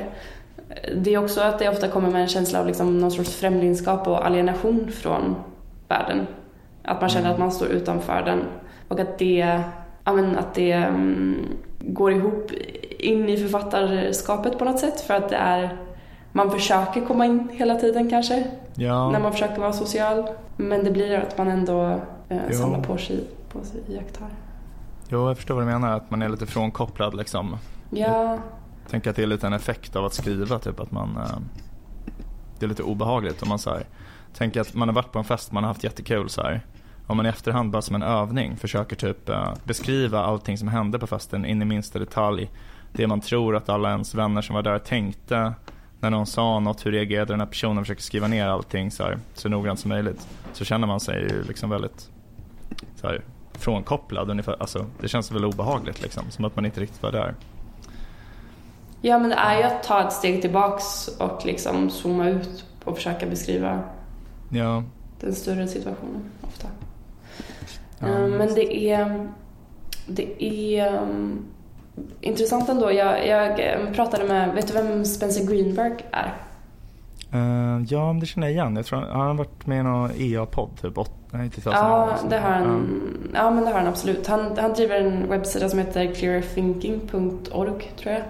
det 0.96 1.14
är 1.14 1.24
också 1.24 1.42
att 1.42 1.60
det 1.60 1.70
ofta 1.70 1.88
kommer 1.88 2.10
med 2.10 2.22
en 2.22 2.28
känsla 2.28 2.60
av 2.60 2.68
liksom 2.68 3.00
någon 3.00 3.12
sorts 3.12 3.36
främlingskap 3.36 4.08
och 4.08 4.26
alienation 4.26 4.92
från 4.92 5.36
världen. 5.88 6.28
Att 6.84 7.02
man 7.02 7.10
känner 7.10 7.26
mm. 7.26 7.34
att 7.34 7.40
man 7.40 7.52
står 7.52 7.68
utanför 7.68 8.22
den 8.26 8.44
och 8.88 9.00
att 9.00 9.18
det, 9.18 9.62
ja, 10.04 10.14
men 10.14 10.38
att 10.38 10.54
det 10.54 10.88
um, 10.88 11.46
går 11.80 12.12
ihop 12.12 12.52
in 13.00 13.30
i 13.30 13.38
författarskapet 13.38 14.58
på 14.58 14.66
något 14.66 14.80
sätt 14.80 15.02
för 15.02 15.14
att 15.14 15.30
det 15.30 15.36
är 15.36 15.78
man 16.32 16.52
försöker 16.52 17.02
komma 17.02 17.26
in 17.26 17.50
hela 17.54 17.76
tiden 17.76 18.10
kanske. 18.10 18.44
Ja. 18.74 19.12
När 19.12 19.20
man 19.20 19.32
försöker 19.32 19.62
vara 19.62 19.74
social. 19.74 20.24
Men 20.58 20.84
det 20.84 20.92
blir 20.92 21.18
att 21.18 21.38
man 21.38 21.48
ändå 21.48 22.00
eh, 22.30 22.50
samlar 22.52 22.82
på 22.82 22.98
sig, 22.98 23.24
på 23.50 23.62
sig 23.62 23.82
iakttagelser. 23.88 24.45
Jo, 25.10 25.28
jag 25.28 25.38
förstår 25.38 25.56
vad 25.56 25.64
du 25.64 25.68
menar. 25.68 25.98
Att 25.98 26.12
man 26.12 26.22
är 26.22 26.30
lite 26.30 26.46
frånkopplad 26.46 27.14
liksom. 27.14 27.58
Ja. 27.90 28.38
Jag 28.82 28.92
tänker 28.92 29.10
att 29.10 29.16
det 29.16 29.24
är 29.24 29.28
lite 29.28 29.48
en 29.48 29.54
effekt 29.54 29.96
av 29.96 30.06
att 30.06 30.14
skriva. 30.14 30.60
Typ 30.60 30.80
att 30.80 30.92
man... 30.92 31.18
Eh, 31.18 31.38
det 32.60 32.66
är 32.66 32.70
lite 32.70 32.84
obehagligt 32.84 33.42
om 33.42 33.50
man 33.50 33.60
så 33.60 33.78
tänker 34.34 34.62
att 34.62 34.74
man 34.74 34.88
har 34.88 34.96
varit 34.96 35.12
på 35.12 35.20
en 35.20 35.26
fest, 35.26 35.52
man 35.52 35.64
har 35.64 35.68
haft 35.68 35.84
jättekul 35.84 36.30
så 36.30 36.42
här 36.42 36.66
om 37.08 37.18
man 37.18 37.26
i 37.26 37.30
efterhand 37.30 37.72
bara 37.72 37.82
som 37.82 37.96
en 37.96 38.04
övning 38.04 38.58
försöker 38.58 38.96
typ 38.96 39.30
uh, 39.30 39.54
beskriva 39.64 40.20
allting 40.20 40.58
som 40.58 40.68
hände 40.68 41.00
på 41.00 41.08
festen 41.08 41.46
in 41.46 41.62
i 41.62 41.66
minsta 41.66 42.00
detalj. 42.00 42.52
Det 42.92 43.08
man 43.08 43.22
tror 43.22 43.56
att 43.56 43.70
alla 43.70 43.92
ens 43.92 44.16
vänner 44.16 44.42
som 44.42 44.56
var 44.56 44.64
där 44.64 44.80
tänkte 44.80 45.54
när 46.00 46.10
någon 46.10 46.26
sa 46.26 46.60
något, 46.60 46.86
hur 46.86 46.92
reagerade 46.92 47.34
den 47.34 47.40
här 47.40 47.48
personen, 47.48 47.84
försöker 47.84 48.02
skriva 48.02 48.28
ner 48.28 48.48
allting 48.48 48.92
så, 48.92 49.04
här, 49.04 49.18
så 49.34 49.50
noggrant 49.50 49.80
som 49.80 49.90
möjligt. 49.90 50.28
Så 50.54 50.66
känner 50.66 50.88
man 50.88 51.00
sig 51.00 51.30
liksom 51.48 51.70
väldigt 51.70 52.10
så 52.96 53.08
här, 53.08 53.22
frånkopplad 53.58 54.30
ungefär. 54.30 54.56
Alltså, 54.60 54.86
det 55.02 55.08
känns 55.08 55.32
väl 55.32 55.46
obehagligt 55.46 56.02
liksom, 56.02 56.24
som 56.30 56.46
att 56.46 56.56
man 56.56 56.66
inte 56.66 56.82
riktigt 56.82 57.04
var 57.04 57.12
där. 57.12 57.36
Ja 59.02 59.20
men 59.20 59.30
det 59.30 59.36
är 59.36 59.58
ju 59.58 59.64
att 59.64 59.84
ta 59.84 60.08
ett 60.08 60.14
steg 60.14 60.42
tillbaks 60.42 61.08
och 61.08 61.46
liksom 61.46 61.90
zooma 61.90 62.30
ut 62.30 62.66
och 62.84 62.96
försöka 62.96 63.26
beskriva 63.26 63.84
ja. 64.50 64.84
den 65.20 65.36
större 65.36 65.68
situationen 65.68 66.32
ofta. 66.42 66.68
Mm. 68.00 68.32
Men 68.32 68.54
det 68.54 68.90
är, 68.90 69.30
det 70.08 70.44
är 70.44 71.02
um, 71.02 71.46
intressant 72.22 72.70
ändå. 72.70 72.92
Jag, 72.92 73.28
jag 73.28 73.96
pratade 73.96 74.24
med, 74.24 74.56
vet 74.56 74.68
du 74.68 74.74
vem 74.74 75.06
Spencer 75.06 75.46
Greenberg 75.48 75.94
är? 76.12 76.34
Uh, 77.36 77.84
ja, 77.90 78.18
det 78.22 78.26
känner 78.26 78.48
jag 78.48 78.54
igen. 78.54 78.76
Jag 78.76 78.86
tror, 78.86 79.02
har 79.02 79.26
han 79.26 79.38
varit 79.38 79.68
med 79.68 79.80
i 79.80 79.84
någon 79.84 80.12
EA-podd? 80.18 80.70
Typ, 80.82 80.98
nej, 81.32 81.50
ja, 81.66 82.10
det 82.30 82.38
har 82.38 82.50
han, 82.50 83.02
ja, 83.34 83.52
men 83.52 83.64
det 83.66 83.72
har 83.72 83.80
han 83.80 83.88
absolut. 83.88 84.28
Han, 84.28 84.58
han 84.58 84.74
driver 84.74 84.96
en 84.96 85.30
webbsida 85.30 85.70
som 85.70 85.80
heter 85.80 86.14
clearthinking.org 86.14 87.92
tror 87.98 88.14
jag. 88.14 88.22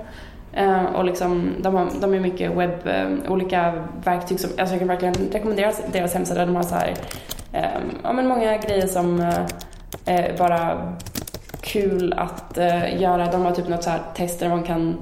Eh, 0.56 0.86
och 0.86 1.06
liksom, 1.06 1.52
de, 1.62 1.76
har, 1.76 1.88
de 2.02 2.14
är 2.14 2.20
mycket 2.20 2.52
webb, 2.52 2.88
eh, 2.88 3.32
olika 3.32 3.88
verktyg 4.04 4.40
som, 4.40 4.50
alltså 4.58 4.74
jag 4.74 4.80
kan 4.80 4.88
verkligen 4.88 5.14
rekommendera 5.32 5.72
deras 5.92 6.14
hemsida. 6.14 6.46
De 6.46 6.56
har 6.56 6.64
så 6.64 6.76
här, 6.76 6.94
eh, 7.54 7.82
ja 8.04 8.14
men 8.14 8.28
många 8.28 8.58
grejer 8.58 8.88
som 8.88 9.32
är 10.06 10.38
bara 10.38 10.94
kul 11.62 12.14
att 12.14 12.58
göra. 12.98 13.32
De 13.32 13.42
har 13.46 13.52
typ 13.52 13.68
något 13.68 13.84
så 13.84 13.90
här 13.90 14.02
test 14.16 14.40
där 14.40 14.50
man 14.50 14.64
kan 14.64 14.98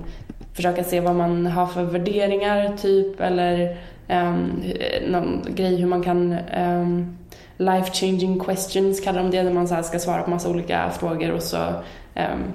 försöka 0.53 0.83
se 0.83 0.99
vad 0.99 1.15
man 1.15 1.45
har 1.45 1.67
för 1.67 1.83
värderingar 1.83 2.77
typ 2.77 3.21
eller 3.21 3.77
um, 4.09 4.63
någon 5.07 5.45
grej 5.49 5.75
hur 5.75 5.87
man 5.87 6.03
kan 6.03 6.37
um, 6.57 7.17
life 7.57 7.91
changing 7.93 8.39
questions 8.39 8.99
kallar 9.01 9.23
de 9.23 9.31
det, 9.31 9.43
där 9.43 9.53
man 9.53 9.67
så 9.67 9.83
ska 9.83 9.99
svara 9.99 10.23
på 10.23 10.29
massa 10.29 10.49
olika 10.49 10.89
frågor 10.89 11.31
och 11.31 11.43
så 11.43 11.57
um, 12.15 12.53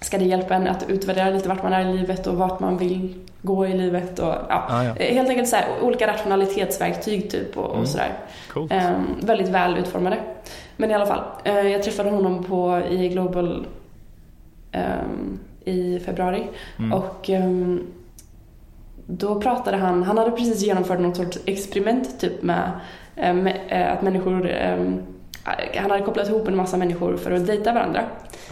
ska 0.00 0.18
det 0.18 0.24
hjälpa 0.24 0.54
en 0.54 0.68
att 0.68 0.90
utvärdera 0.90 1.30
lite 1.30 1.48
vart 1.48 1.62
man 1.62 1.72
är 1.72 1.90
i 1.90 1.98
livet 1.98 2.26
och 2.26 2.34
vart 2.36 2.60
man 2.60 2.78
vill 2.78 3.14
gå 3.42 3.66
i 3.66 3.78
livet 3.78 4.18
och 4.18 4.34
ja, 4.48 4.66
ah, 4.68 4.84
ja. 4.84 4.94
helt 4.98 5.28
enkelt 5.28 5.48
så 5.48 5.56
här, 5.56 5.66
olika 5.82 6.06
rationalitetsverktyg 6.06 7.30
typ 7.30 7.56
och, 7.56 7.64
och 7.64 7.74
mm. 7.74 7.86
sådär. 7.86 8.12
Um, 8.54 9.16
väldigt 9.20 9.48
väl 9.48 9.78
utformade. 9.78 10.18
Men 10.76 10.90
i 10.90 10.94
alla 10.94 11.06
fall, 11.06 11.22
uh, 11.46 11.70
jag 11.70 11.82
träffade 11.82 12.10
honom 12.10 12.44
på 12.44 12.82
i 12.90 13.08
Global 13.08 13.66
i 15.66 15.98
februari 15.98 16.46
mm. 16.78 16.92
och 16.92 17.28
um, 17.28 17.86
då 19.06 19.40
pratade 19.40 19.76
han, 19.76 20.02
han 20.02 20.18
hade 20.18 20.30
precis 20.30 20.62
genomfört 20.62 21.00
något 21.00 21.16
sorts 21.16 21.38
experiment 21.44 22.20
typ 22.20 22.42
med, 22.42 22.70
eh, 23.16 23.34
med 23.34 23.60
eh, 23.68 23.92
att 23.92 24.02
människor 24.02 24.50
han 25.76 25.90
hade 25.90 26.02
kopplat 26.02 26.28
ihop 26.28 26.48
en 26.48 26.56
massa 26.56 26.76
människor 26.76 27.16
för 27.16 27.30
att 27.30 27.46
dejta 27.46 27.72
varandra. 27.72 28.04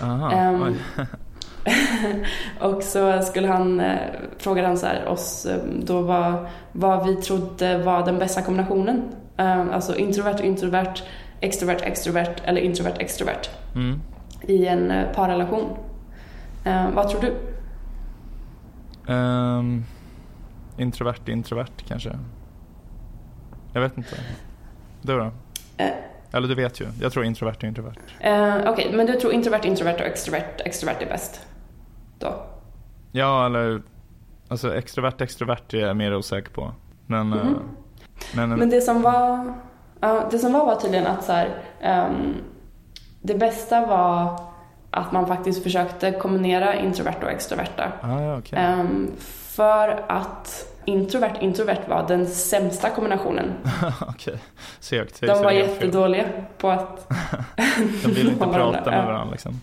Aha, 0.03 0.51
um, 0.51 0.77
och 2.61 2.83
så 2.83 3.23
skulle 3.23 3.49
han, 3.49 3.81
eh, 3.81 3.99
frågade 4.39 4.69
han 4.69 4.77
så 4.77 4.87
här, 4.87 5.09
oss 5.09 5.47
eh, 5.47 5.59
då 5.83 6.01
vad, 6.01 6.47
vad 6.73 7.07
vi 7.07 7.17
trodde 7.17 7.79
var 7.79 8.07
den 8.07 8.19
bästa 8.19 8.43
kombinationen. 8.43 9.03
Eh, 9.37 9.75
alltså 9.75 9.97
introvert, 9.97 10.41
introvert, 10.43 11.03
extrovert, 11.41 11.83
extrovert 11.83 12.35
eller 12.45 12.61
introvert, 12.61 12.97
extrovert. 12.99 13.51
Mm. 13.75 14.01
I 14.43 14.67
en 14.67 14.91
eh, 14.91 15.13
parrelation. 15.15 15.77
Eh, 16.65 16.91
vad 16.91 17.09
tror 17.09 17.21
du? 17.21 17.33
Um, 19.13 19.85
introvert, 20.79 21.29
introvert 21.29 21.85
kanske. 21.89 22.19
Jag 23.73 23.81
vet 23.81 23.97
inte. 23.97 24.17
Du 25.03 25.19
då? 25.19 25.25
Uh, 25.25 25.31
Eller 26.33 26.49
du 26.49 26.55
vet 26.55 26.81
ju. 26.81 26.87
Jag 27.01 27.13
tror 27.13 27.25
introvert 27.25 27.57
och 27.57 27.65
introvert. 27.65 27.97
Uh, 28.25 28.57
Okej, 28.57 28.73
okay, 28.73 28.97
men 28.97 29.07
du 29.07 29.13
tror 29.13 29.33
introvert, 29.33 29.65
introvert 29.65 29.95
och 29.95 30.07
extrovert, 30.07 30.61
extrovert 30.65 31.03
är 31.03 31.07
bäst? 31.07 31.41
då? 32.19 32.47
Ja, 33.13 33.47
eller 33.47 33.83
alltså 34.49 34.77
extrovert, 34.77 35.21
extrovert 35.21 35.75
är 35.75 35.79
jag 35.79 35.97
mer 35.97 36.17
osäker 36.17 36.51
på. 36.51 36.73
Men, 37.07 37.33
mm 37.33 37.47
-hmm. 37.47 37.59
men, 38.35 38.51
men 38.51 38.71
det 38.71 38.81
som 38.81 39.03
var, 39.03 39.55
ja, 40.01 40.29
det 40.31 40.39
som 40.39 40.53
var 40.53 40.67
var 40.67 40.77
tydligen 40.77 41.07
att 41.07 41.25
så 41.25 41.33
här, 41.33 41.49
um, 42.09 42.35
det 43.23 43.35
bästa 43.35 43.87
var 43.87 44.41
att 44.91 45.13
man 45.13 45.27
faktiskt 45.27 45.63
försökte 45.63 46.13
kombinera 46.13 46.75
introverta 46.75 47.27
och 47.27 47.33
extroverta. 47.33 47.93
Ah, 48.01 48.21
ja, 48.21 48.39
okay. 48.39 48.59
um, 48.59 48.81
ehm, 48.81 49.11
för 49.55 50.05
att 50.09 50.75
introvert 50.85 51.37
introvert 51.41 51.89
var 51.89 52.09
den 52.09 52.27
sämsta 52.27 52.91
kombinationen. 52.91 53.53
Okej, 54.09 54.39
segt. 54.81 55.21
De 55.21 55.43
var 55.43 55.51
jättedåliga 55.51 56.25
på 56.59 56.71
att 56.71 57.09
De 58.05 58.11
vill 58.11 58.29
inte 58.29 58.47
prata 58.53 58.91
med 58.91 59.05
varandra 59.07 59.31
liksom. 59.33 59.61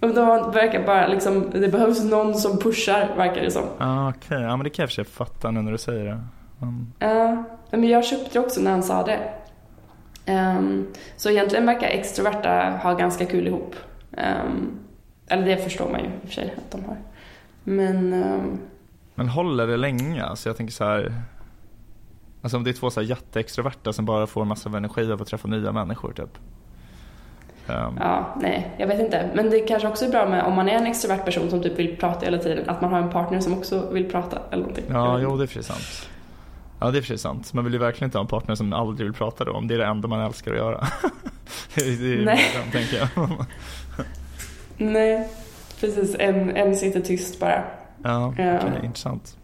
De 0.00 0.52
verkar 0.52 0.86
bara 0.86 1.06
liksom, 1.06 1.50
det 1.52 1.68
behövs 1.68 2.04
någon 2.04 2.34
som 2.34 2.58
pushar 2.58 3.14
verkar 3.16 3.42
det 3.42 3.50
som. 3.50 3.64
Ah, 3.78 4.08
Okej, 4.08 4.18
okay. 4.26 4.42
ja 4.42 4.56
men 4.56 4.64
det 4.64 4.70
kan 4.70 4.82
jag 4.82 4.90
för 4.90 5.04
fatta 5.04 5.50
nu 5.50 5.62
när 5.62 5.72
du 5.72 5.78
säger 5.78 6.04
det. 6.04 6.20
Mm. 6.62 6.92
Ja, 6.98 7.44
men 7.70 7.88
jag 7.88 8.04
köpte 8.04 8.40
också 8.40 8.60
när 8.60 8.70
han 8.70 8.82
sa 8.82 9.02
det. 9.02 9.18
Um, 10.32 10.86
så 11.16 11.30
egentligen 11.30 11.66
verkar 11.66 11.86
extroverta 11.86 12.80
ha 12.82 12.94
ganska 12.94 13.26
kul 13.26 13.46
ihop. 13.46 13.74
Um, 14.10 14.78
eller 15.28 15.46
det 15.46 15.56
förstår 15.56 15.90
man 15.90 16.00
ju 16.00 16.06
i 16.06 16.10
och 16.24 16.28
för 16.28 16.34
sig 16.34 16.54
att 16.56 16.70
de 16.70 16.84
har. 16.84 16.96
Men... 17.66 18.12
Um, 18.12 18.58
men 19.14 19.28
håller 19.28 19.66
det 19.66 19.76
länge? 19.76 20.24
Alltså 20.24 20.48
jag 20.48 20.56
tänker 20.56 20.74
så 20.74 20.84
här. 20.84 21.22
Alltså 22.42 22.56
om 22.56 22.64
det 22.64 22.70
är 22.70 22.72
två 22.72 22.90
så 22.90 23.00
här 23.00 23.08
jätteextroverta 23.08 23.92
som 23.92 24.04
bara 24.04 24.26
får 24.26 24.44
massa 24.44 24.68
av 24.68 24.76
energi 24.76 25.12
av 25.12 25.22
att 25.22 25.28
träffa 25.28 25.48
nya 25.48 25.72
människor 25.72 26.12
typ. 26.12 26.38
Um. 27.66 27.98
Ja, 28.00 28.36
nej, 28.40 28.74
jag 28.78 28.86
vet 28.86 29.00
inte. 29.00 29.30
Men 29.34 29.50
det 29.50 29.60
kanske 29.60 29.88
också 29.88 30.04
är 30.04 30.10
bra 30.10 30.28
med 30.28 30.44
om 30.44 30.54
man 30.54 30.68
är 30.68 30.72
en 30.72 30.86
extrovert 30.86 31.24
person 31.24 31.50
som 31.50 31.62
typ 31.62 31.78
vill 31.78 31.96
prata 31.96 32.24
hela 32.24 32.38
tiden, 32.38 32.70
att 32.70 32.80
man 32.80 32.92
har 32.92 33.00
en 33.00 33.10
partner 33.10 33.40
som 33.40 33.52
också 33.52 33.90
vill 33.90 34.10
prata 34.10 34.38
eller 34.50 34.62
någonting. 34.62 34.84
Ja, 34.88 35.18
jo 35.20 35.36
det 35.36 35.44
är 35.44 35.46
för 35.46 35.62
sant. 35.62 36.08
Ja, 36.80 36.90
det 36.90 36.98
är 36.98 37.02
för 37.02 37.16
sant. 37.16 37.52
Man 37.52 37.64
vill 37.64 37.72
ju 37.72 37.78
verkligen 37.78 38.08
inte 38.08 38.18
ha 38.18 38.22
en 38.22 38.28
partner 38.28 38.54
som 38.54 38.72
aldrig 38.72 39.06
vill 39.06 39.14
prata 39.14 39.44
då, 39.44 39.52
om 39.52 39.68
det 39.68 39.74
är 39.74 39.78
det 39.78 39.86
enda 39.86 40.08
man 40.08 40.20
älskar 40.20 40.50
att 40.50 40.56
göra. 40.56 40.86
det 41.74 41.80
är 41.82 42.24
Nej. 42.24 42.24
Början, 42.24 42.70
tänker 42.72 42.96
jag. 42.96 43.46
Nej, 44.78 45.28
precis. 45.80 46.16
En, 46.18 46.56
en 46.56 46.76
sitter 46.76 47.00
tyst 47.00 47.40
bara. 47.40 47.64
Ja, 48.04 48.26
okej, 48.26 48.56
okay, 48.56 48.84
intressant. 48.84 49.36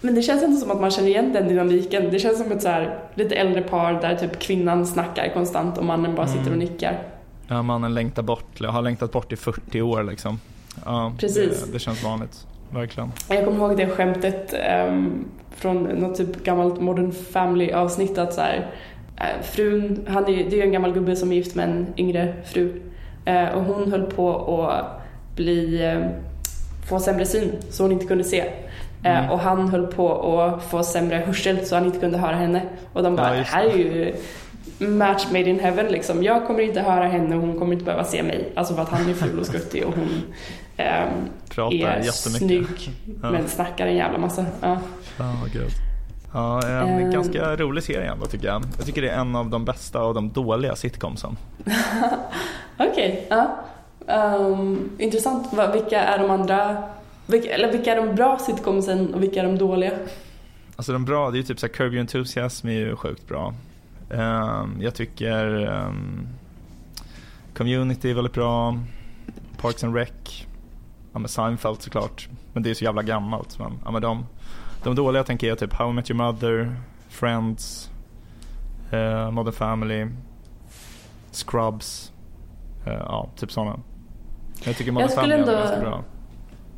Men 0.00 0.14
det 0.14 0.22
känns 0.22 0.42
ändå 0.42 0.56
som 0.56 0.70
att 0.70 0.80
man 0.80 0.90
känner 0.90 1.08
igen 1.08 1.32
den 1.32 1.48
dynamiken. 1.48 2.10
Det 2.10 2.18
känns 2.18 2.38
som 2.38 2.52
ett 2.52 2.62
så 2.62 2.68
här, 2.68 2.98
lite 3.14 3.34
äldre 3.34 3.62
par 3.62 3.92
där 3.92 4.16
typ 4.16 4.38
kvinnan 4.38 4.86
snackar 4.86 5.28
konstant 5.34 5.78
och 5.78 5.84
mannen 5.84 6.14
bara 6.14 6.26
sitter 6.26 6.40
och 6.40 6.46
mm. 6.46 6.58
nickar. 6.58 7.02
Ja, 7.48 7.62
mannen 7.62 7.94
längtar 7.94 8.22
bort, 8.22 8.60
har 8.64 8.82
längtat 8.82 9.12
bort 9.12 9.32
i 9.32 9.36
40 9.36 9.82
år 9.82 10.02
liksom. 10.02 10.40
Ja, 10.84 11.12
Precis. 11.18 11.64
Det, 11.64 11.72
det 11.72 11.78
känns 11.78 12.04
vanligt, 12.04 12.46
verkligen. 12.70 13.12
Jag 13.28 13.44
kommer 13.44 13.58
ihåg 13.58 13.76
det 13.76 13.88
skämtet 13.88 14.54
um, 14.88 15.24
från 15.50 15.82
något 15.82 16.16
typ 16.16 16.44
gammalt 16.44 16.80
Modern 16.80 17.12
Family 17.12 17.72
avsnitt 17.72 18.18
att 18.18 18.34
så 18.34 18.40
här, 18.40 18.70
uh, 19.14 19.42
frun, 19.42 20.06
han 20.08 20.24
är, 20.24 20.26
det 20.26 20.52
är 20.52 20.56
ju 20.56 20.62
en 20.62 20.72
gammal 20.72 20.92
gubbe 20.92 21.16
som 21.16 21.32
är 21.32 21.36
gift 21.36 21.54
med 21.54 21.68
en 21.68 21.86
yngre 21.96 22.34
fru 22.44 22.82
uh, 23.28 23.48
och 23.48 23.64
hon 23.64 23.90
höll 23.90 24.02
på 24.02 24.68
att 24.70 24.95
bli, 25.36 25.86
uh, 25.96 26.06
få 26.88 27.00
sämre 27.00 27.26
syn 27.26 27.52
så 27.70 27.84
hon 27.84 27.92
inte 27.92 28.06
kunde 28.06 28.24
se. 28.24 28.44
Mm. 29.02 29.30
Och 29.30 29.40
han 29.40 29.68
höll 29.68 29.86
på 29.86 30.32
att 30.40 30.64
få 30.64 30.82
sämre 30.82 31.16
hörsel 31.16 31.66
så 31.66 31.74
han 31.74 31.84
inte 31.84 31.98
kunde 31.98 32.18
höra 32.18 32.36
henne. 32.36 32.62
Och 32.92 33.02
de 33.02 33.16
bara, 33.16 33.36
ja, 33.36 33.38
det 33.38 33.42
här 33.42 33.64
är 33.64 33.76
ju 33.76 34.14
match 34.78 35.26
made 35.26 35.50
in 35.50 35.60
heaven 35.60 35.86
liksom. 35.86 36.22
Jag 36.22 36.46
kommer 36.46 36.60
inte 36.60 36.80
höra 36.80 37.06
henne 37.06 37.36
och 37.36 37.40
hon 37.40 37.58
kommer 37.58 37.72
inte 37.72 37.84
behöva 37.84 38.04
se 38.04 38.22
mig. 38.22 38.52
Alltså 38.56 38.74
för 38.74 38.82
att 38.82 38.88
han 38.88 39.10
är 39.10 39.14
ful 39.14 39.38
och 39.38 39.46
skuttig 39.46 39.86
och 39.86 39.94
hon 39.94 40.22
ähm, 40.76 41.08
är 41.56 42.02
snygg 42.02 42.90
ja. 43.22 43.30
men 43.30 43.48
snackar 43.48 43.86
en 43.86 43.96
jävla 43.96 44.18
massa. 44.18 44.46
Ja, 44.60 44.78
oh, 45.18 45.42
God. 45.52 45.70
Ja, 46.32 46.68
en 46.68 47.04
um, 47.04 47.10
ganska 47.10 47.56
rolig 47.56 47.84
serie 47.84 48.12
ändå 48.12 48.26
tycker 48.26 48.46
jag. 48.46 48.62
Jag 48.76 48.86
tycker 48.86 49.02
det 49.02 49.08
är 49.08 49.20
en 49.20 49.36
av 49.36 49.50
de 49.50 49.64
bästa 49.64 50.02
och 50.02 50.14
de 50.14 50.32
dåliga 50.32 50.76
sitcomsen. 50.76 51.36
Okej, 52.78 52.88
okay, 52.88 53.16
ja. 53.28 53.56
Um, 54.08 54.90
intressant. 54.98 55.48
Vilka 55.74 56.00
är 56.00 56.18
de 56.18 56.30
andra, 56.30 56.82
vilka, 57.26 57.54
eller 57.54 57.72
vilka 57.72 57.92
är 57.92 58.06
de 58.06 58.14
bra 58.14 58.38
sitcomsen 58.38 59.14
och 59.14 59.22
vilka 59.22 59.40
är 59.40 59.44
de 59.44 59.58
dåliga? 59.58 59.92
Alltså 60.76 60.92
de 60.92 61.04
bra, 61.04 61.30
det 61.30 61.36
är 61.36 61.38
ju 61.38 61.42
typ 61.42 61.60
såhär 61.60 61.74
Curb 61.74 61.92
Your 61.92 62.00
Enthusiasm 62.00 62.68
är 62.68 62.72
ju 62.72 62.96
sjukt 62.96 63.28
bra. 63.28 63.54
Um, 64.10 64.78
jag 64.80 64.94
tycker 64.94 65.66
um, 65.66 66.28
Community 67.56 68.10
är 68.10 68.14
väldigt 68.14 68.32
bra. 68.32 68.78
Parks 69.56 69.84
and 69.84 69.94
Rec. 69.94 70.46
Ja 71.12 71.18
men 71.18 71.28
Seinfeld 71.28 71.82
såklart. 71.82 72.28
Men 72.52 72.62
det 72.62 72.70
är 72.70 72.74
så 72.74 72.84
jävla 72.84 73.02
gammalt. 73.02 73.58
Men, 73.58 73.72
ja, 73.84 73.90
men 73.90 74.02
de, 74.02 74.26
de 74.84 74.94
dåliga 74.94 75.24
tänker 75.24 75.46
jag 75.46 75.58
typ 75.58 75.72
How 75.72 75.90
I 75.90 75.92
Met 75.92 76.10
Your 76.10 76.24
Mother, 76.24 76.76
Friends, 77.08 77.90
uh, 78.92 79.30
Modern 79.30 79.52
Family, 79.52 80.06
Scrubs. 81.30 82.12
Uh, 82.86 82.92
ja, 82.92 83.28
typ 83.36 83.52
sådana. 83.52 83.80
Jag 84.64 84.76
tycker 84.76 84.92
Modern 84.92 85.08
jag 85.08 85.14
Family 85.14 85.34
ändå... 85.34 85.52
är 85.52 85.56
ganska 85.56 85.80
bra. 85.80 86.04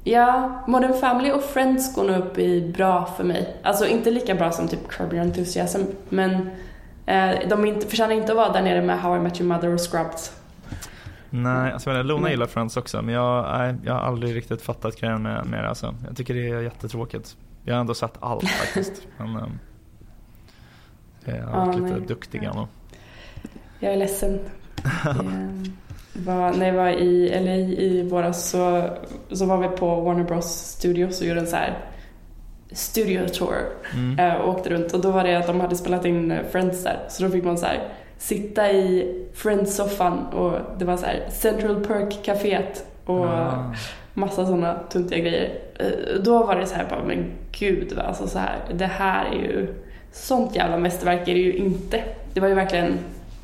Ja, 0.05 0.63
Modern 0.67 1.01
Family 1.01 1.33
och 1.33 1.43
Friends 1.43 1.95
går 1.95 2.05
nog 2.05 2.17
upp 2.17 2.39
i 2.39 2.73
bra 2.77 3.07
för 3.17 3.25
mig. 3.25 3.57
Alltså 3.63 3.87
inte 3.87 4.11
lika 4.11 4.35
bra 4.35 4.53
som 4.53 4.69
typ 4.69 4.89
Curb 4.89 5.13
Your 5.13 5.25
Enthusiasm, 5.25 5.83
men 6.09 6.51
Eh, 7.09 7.49
de 7.49 7.65
inte, 7.65 7.87
förtjänar 7.87 8.15
inte 8.15 8.33
att 8.33 8.37
vara 8.37 8.53
där 8.53 8.63
nere 8.63 8.83
med 8.83 9.01
How 9.01 9.17
I 9.17 9.21
Met 9.21 9.41
Your 9.41 9.55
Mother 9.55 9.75
och 9.75 9.81
Scrubs. 9.81 10.33
Nej, 11.31 11.73
alltså 11.73 12.03
Lona 12.03 12.19
mm. 12.19 12.31
gillar 12.31 12.47
Friends 12.47 12.77
också 12.77 13.03
men 13.03 13.15
jag, 13.15 13.59
nej, 13.59 13.75
jag 13.85 13.93
har 13.93 14.01
aldrig 14.01 14.37
riktigt 14.37 14.63
fattat 14.63 15.01
grejen 15.01 15.23
med, 15.23 15.47
med 15.47 15.65
det 15.65 15.69
alltså. 15.69 15.95
Jag 16.07 16.17
tycker 16.17 16.35
det 16.35 16.49
är 16.49 16.61
jättetråkigt. 16.61 17.37
Jag 17.65 17.75
har 17.75 17.81
ändå 17.81 17.95
sett 17.95 18.13
allt 18.21 18.49
faktiskt. 18.49 19.07
men, 19.17 19.37
um, 19.37 19.59
jag 21.25 21.47
har 21.47 21.67
varit 21.67 21.77
ja, 21.77 21.83
lite 21.83 21.99
nej. 21.99 22.09
duktig 22.09 22.43
ändå. 22.43 22.69
Jag 23.81 23.93
är 23.93 23.97
ledsen. 23.97 24.41
var, 26.13 26.53
när 26.53 26.67
jag 26.67 26.75
var 26.75 26.89
i 26.89 27.41
LA 27.41 27.55
i 27.55 28.03
våras 28.03 28.51
så, 28.51 28.91
så 29.31 29.47
var 29.47 29.59
vi 29.59 29.69
på 29.69 30.01
Warner 30.01 30.25
Bros 30.25 30.45
Studios 30.45 31.21
och 31.21 31.27
gjorde 31.27 31.41
en 31.41 31.47
så 31.47 31.57
här 31.57 31.79
studio 32.73 33.29
tour 33.29 33.57
mm. 33.95 34.19
Eh, 34.19 34.35
och 34.35 34.49
åkte 34.49 34.71
runt 34.71 34.95
och 34.95 35.01
då 35.01 35.11
var 35.11 35.25
det 35.25 35.35
att 35.35 35.47
de 35.47 35.61
hade 35.61 35.77
spelat 35.77 36.05
in 36.05 36.31
eh, 36.31 36.39
Friends 36.51 36.85
där 36.85 36.99
så 37.09 37.23
då 37.23 37.31
fick 37.31 37.45
man 37.45 37.59
så 37.59 37.67
här, 37.67 37.89
sitta 38.19 38.73
i 38.73 39.15
Friends-soffan 39.35 40.27
och 40.33 40.79
det 40.79 40.85
var 40.85 40.97
så 40.97 41.07
här 41.07 41.27
Central 41.31 41.85
Perk 41.85 42.25
caféet 42.25 42.85
och 43.05 43.25
ah. 43.25 43.75
massa 44.15 44.47
sådana 44.47 44.79
tuntiga 44.89 45.19
grejer. 45.19 45.51
eh, 45.79 46.23
då 46.25 46.47
var 46.47 46.57
det 46.57 46.67
så 46.67 46.75
här 46.75 46.87
bara, 46.91 47.05
men 47.05 47.25
gud 47.59 47.99
alltså 47.99 48.27
så 48.27 48.39
här, 48.39 48.59
det 48.75 48.87
här 48.87 49.27
är 49.27 49.39
ju, 49.39 49.75
sånt 50.13 50.57
jävla 50.57 50.79
mästerverk 50.79 51.29
är 51.29 51.35
det 51.35 51.41
ju 51.41 51.53
inte. 51.53 52.05
Det 52.35 52.41
var 52.41 52.49
ju 52.49 52.55
verkligen, 52.55 52.99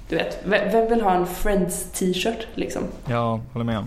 du 0.09 0.17
vet, 0.17 0.43
vem 0.45 0.89
vill 0.89 1.01
ha 1.01 1.15
en 1.15 1.27
Friends 1.27 1.91
t-shirt 1.93 2.47
liksom? 2.55 2.83
Ja, 3.09 3.41
håller 3.53 3.65
med. 3.65 3.87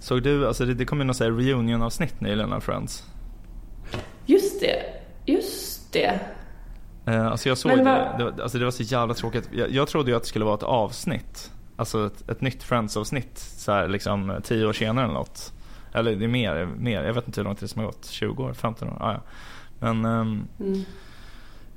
Såg 0.00 0.22
du, 0.22 0.46
alltså 0.46 0.64
det, 0.64 0.74
det 0.74 0.84
kom 0.84 0.98
ju 0.98 1.04
något 1.04 1.20
reunion-avsnitt 1.20 2.20
nyligen 2.20 2.52
av 2.52 2.60
Friends. 2.60 3.04
Just 4.26 4.60
det, 4.60 4.82
just 5.24 5.92
det. 5.92 6.20
Eh, 7.06 7.26
alltså 7.26 7.48
jag 7.48 7.58
såg 7.58 7.70
det, 7.70 7.76
det, 8.18 8.24
var, 8.24 8.34
alltså 8.42 8.58
det 8.58 8.64
var 8.64 8.70
så 8.70 8.82
jävla 8.82 9.14
tråkigt. 9.14 9.50
Jag, 9.52 9.70
jag 9.70 9.88
trodde 9.88 10.10
ju 10.10 10.16
att 10.16 10.22
det 10.22 10.28
skulle 10.28 10.44
vara 10.44 10.54
ett 10.54 10.62
avsnitt. 10.62 11.52
Alltså 11.76 12.06
ett, 12.06 12.30
ett 12.30 12.40
nytt 12.40 12.62
Friends-avsnitt 12.62 13.38
så 13.38 13.72
här, 13.72 13.88
liksom 13.88 14.40
tio 14.44 14.66
år 14.66 14.72
senare 14.72 15.04
eller 15.04 15.14
något. 15.14 15.52
Eller 15.92 16.16
det 16.16 16.24
är 16.24 16.28
mer, 16.28 16.68
mer, 16.78 17.04
jag 17.04 17.14
vet 17.14 17.26
inte 17.26 17.40
hur 17.40 17.44
långt 17.44 17.60
det 17.60 17.68
som 17.68 17.80
har 17.80 17.86
gått. 17.86 18.06
20 18.06 18.44
år, 18.44 18.52
15 18.52 18.88
år? 18.88 18.96
Ah, 19.00 19.12
ja. 19.12 19.20
Men 19.78 20.04
um, 20.04 20.48
mm 20.60 20.84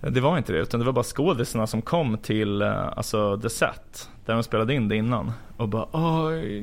det 0.02 0.22
var 0.22 0.38
inte 0.38 0.54
det 0.54 0.60
utan 0.60 0.80
det 0.80 0.86
var 0.86 0.94
bara 0.94 1.04
skådisarna 1.04 1.68
som 1.68 1.82
kom 1.82 2.18
till 2.18 2.62
eh, 2.62 2.88
alltså 2.88 3.40
The 3.42 3.50
Set. 3.50 4.10
Där 4.26 4.34
de 4.34 4.44
spelade 4.44 4.74
in 4.74 4.88
det 4.88 4.96
innan. 4.96 5.32
Och 5.58 5.70
bara 5.70 5.86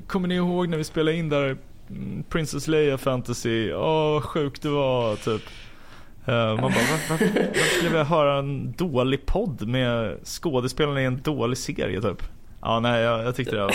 kommer 0.06 0.28
ni 0.28 0.34
ihåg 0.34 0.68
när 0.68 0.78
vi 0.78 0.84
spelade 0.84 1.16
in 1.16 1.28
där 1.28 1.56
mm, 1.90 2.22
Princess 2.28 2.68
Leia 2.68 2.98
Fantasy? 2.98 3.72
Åh, 3.72 4.20
sjukt 4.20 4.62
det 4.62 4.68
var 4.68 5.16
typ. 5.16 5.42
Eh, 6.26 6.34
man 6.34 6.56
bara, 6.56 6.70
varför, 6.70 7.08
varför 7.08 7.76
skulle 7.76 7.98
vi 7.98 8.04
höra 8.04 8.38
en 8.38 8.72
dålig 8.72 9.26
podd 9.26 9.68
med 9.68 10.16
skådespelarna 10.24 11.02
i 11.02 11.04
en 11.04 11.22
dålig 11.22 11.58
serie 11.58 12.02
typ? 12.02 12.22
Ja, 12.60 12.80
nej, 12.80 13.02
jag, 13.02 13.24
jag 13.24 13.36
tyckte 13.36 13.56
det 13.56 13.62
var, 13.62 13.74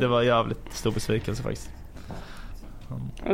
det 0.00 0.06
var 0.06 0.22
jävligt 0.22 0.72
stor 0.72 0.92
besvikelse 0.92 1.42
faktiskt. 1.42 1.70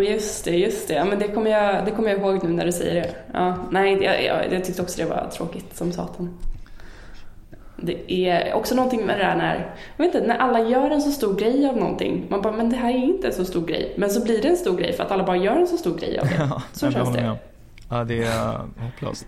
Just 0.03 0.45
det, 0.45 0.57
just 0.57 0.89
det. 0.89 0.95
Ja, 0.95 1.05
men 1.05 1.19
det 1.19 1.29
kommer, 1.29 1.51
jag, 1.51 1.85
det 1.85 1.91
kommer 1.91 2.11
jag 2.11 2.19
ihåg 2.19 2.45
nu 2.45 2.53
när 2.53 2.67
du 2.67 2.73
säger 2.73 2.95
det. 2.95 3.15
Ja, 3.33 3.57
nej, 3.71 4.03
jag, 4.03 4.25
jag, 4.25 4.53
jag 4.53 4.65
tyckte 4.65 4.83
också 4.83 4.99
det 5.03 5.09
var 5.09 5.31
tråkigt 5.33 5.77
som 5.77 5.93
satan. 5.93 6.39
Det 7.77 8.13
är 8.13 8.55
också 8.55 8.75
någonting 8.75 9.07
med 9.07 9.19
det 9.19 9.25
där 9.25 9.37
när, 9.37 9.77
jag 9.97 10.05
vet 10.05 10.15
inte, 10.15 10.27
när 10.27 10.39
alla 10.39 10.61
gör 10.61 10.91
en 10.91 11.03
så 11.03 11.11
stor 11.11 11.35
grej 11.35 11.69
av 11.69 11.77
någonting. 11.77 12.27
Man 12.29 12.43
bara, 12.43 12.53
men 12.53 12.71
det 12.71 12.77
här 12.77 12.91
är 12.91 12.99
inte 12.99 13.27
en 13.27 13.33
så 13.33 13.45
stor 13.45 13.67
grej. 13.67 13.95
Men 13.97 14.11
så 14.11 14.25
blir 14.25 14.43
det 14.43 14.49
en 14.49 14.57
stor 14.57 14.77
grej 14.77 14.93
för 14.93 15.05
att 15.05 15.11
alla 15.11 15.25
bara 15.25 15.37
gör 15.37 15.57
en 15.57 15.67
så 15.67 15.77
stor 15.77 15.99
grej 15.99 16.19
av 16.19 16.27
det. 16.27 16.35
Ja, 16.51 16.63
så 16.73 16.91
känns 16.91 17.13
det. 17.13 17.37
Ja, 17.91 18.05
det 18.05 18.23
är 18.23 18.61
hopplöst. 18.81 19.27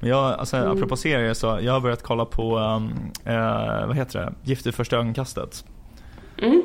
Men 0.00 0.10
jag, 0.10 0.32
alltså, 0.32 0.56
mm. 0.56 0.70
apropå 0.70 0.96
serier 0.96 1.34
så, 1.34 1.58
jag 1.62 1.72
har 1.72 1.80
börjat 1.80 2.02
kolla 2.02 2.24
på, 2.24 2.58
um, 2.58 2.92
uh, 3.26 3.86
vad 3.86 3.96
heter 3.96 4.20
det, 4.20 4.32
Gift 4.42 4.66
i 4.66 4.72
första 4.72 4.96
ögonkastet. 4.96 5.64
Mm. 6.42 6.62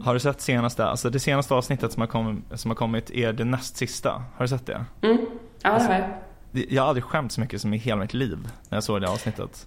Har 0.00 0.14
du 0.14 0.20
sett 0.20 0.40
senaste, 0.40 0.84
alltså 0.84 1.10
det 1.10 1.20
senaste 1.20 1.54
avsnittet 1.54 1.92
som 1.92 2.00
har, 2.00 2.06
kom, 2.06 2.44
som 2.54 2.70
har 2.70 2.76
kommit 2.76 3.10
är 3.10 3.32
det 3.32 3.44
näst 3.44 3.76
sista. 3.76 4.10
Har 4.10 4.44
du 4.44 4.48
sett 4.48 4.66
det? 4.66 4.84
Mm. 5.02 5.18
Ja, 5.62 5.70
alltså, 5.70 5.88
det 5.88 5.94
har 5.94 6.00
jag. 6.00 6.66
Jag 6.70 6.82
har 6.82 6.88
aldrig 6.88 7.04
skämt 7.04 7.32
så 7.32 7.40
mycket 7.40 7.60
som 7.60 7.74
i 7.74 7.76
hela 7.76 8.00
mitt 8.00 8.14
liv 8.14 8.38
när 8.68 8.76
jag 8.76 8.84
såg 8.84 9.00
det 9.00 9.08
avsnittet. 9.08 9.66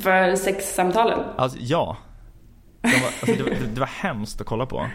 För 0.00 0.36
sexsamtalen? 0.36 1.20
Alltså, 1.36 1.58
ja. 1.60 1.96
Det 2.80 2.88
var, 2.88 3.06
alltså, 3.06 3.26
det, 3.26 3.42
var, 3.42 3.74
det 3.74 3.80
var 3.80 3.86
hemskt 3.86 4.40
att 4.40 4.46
kolla 4.46 4.66
på. 4.66 4.86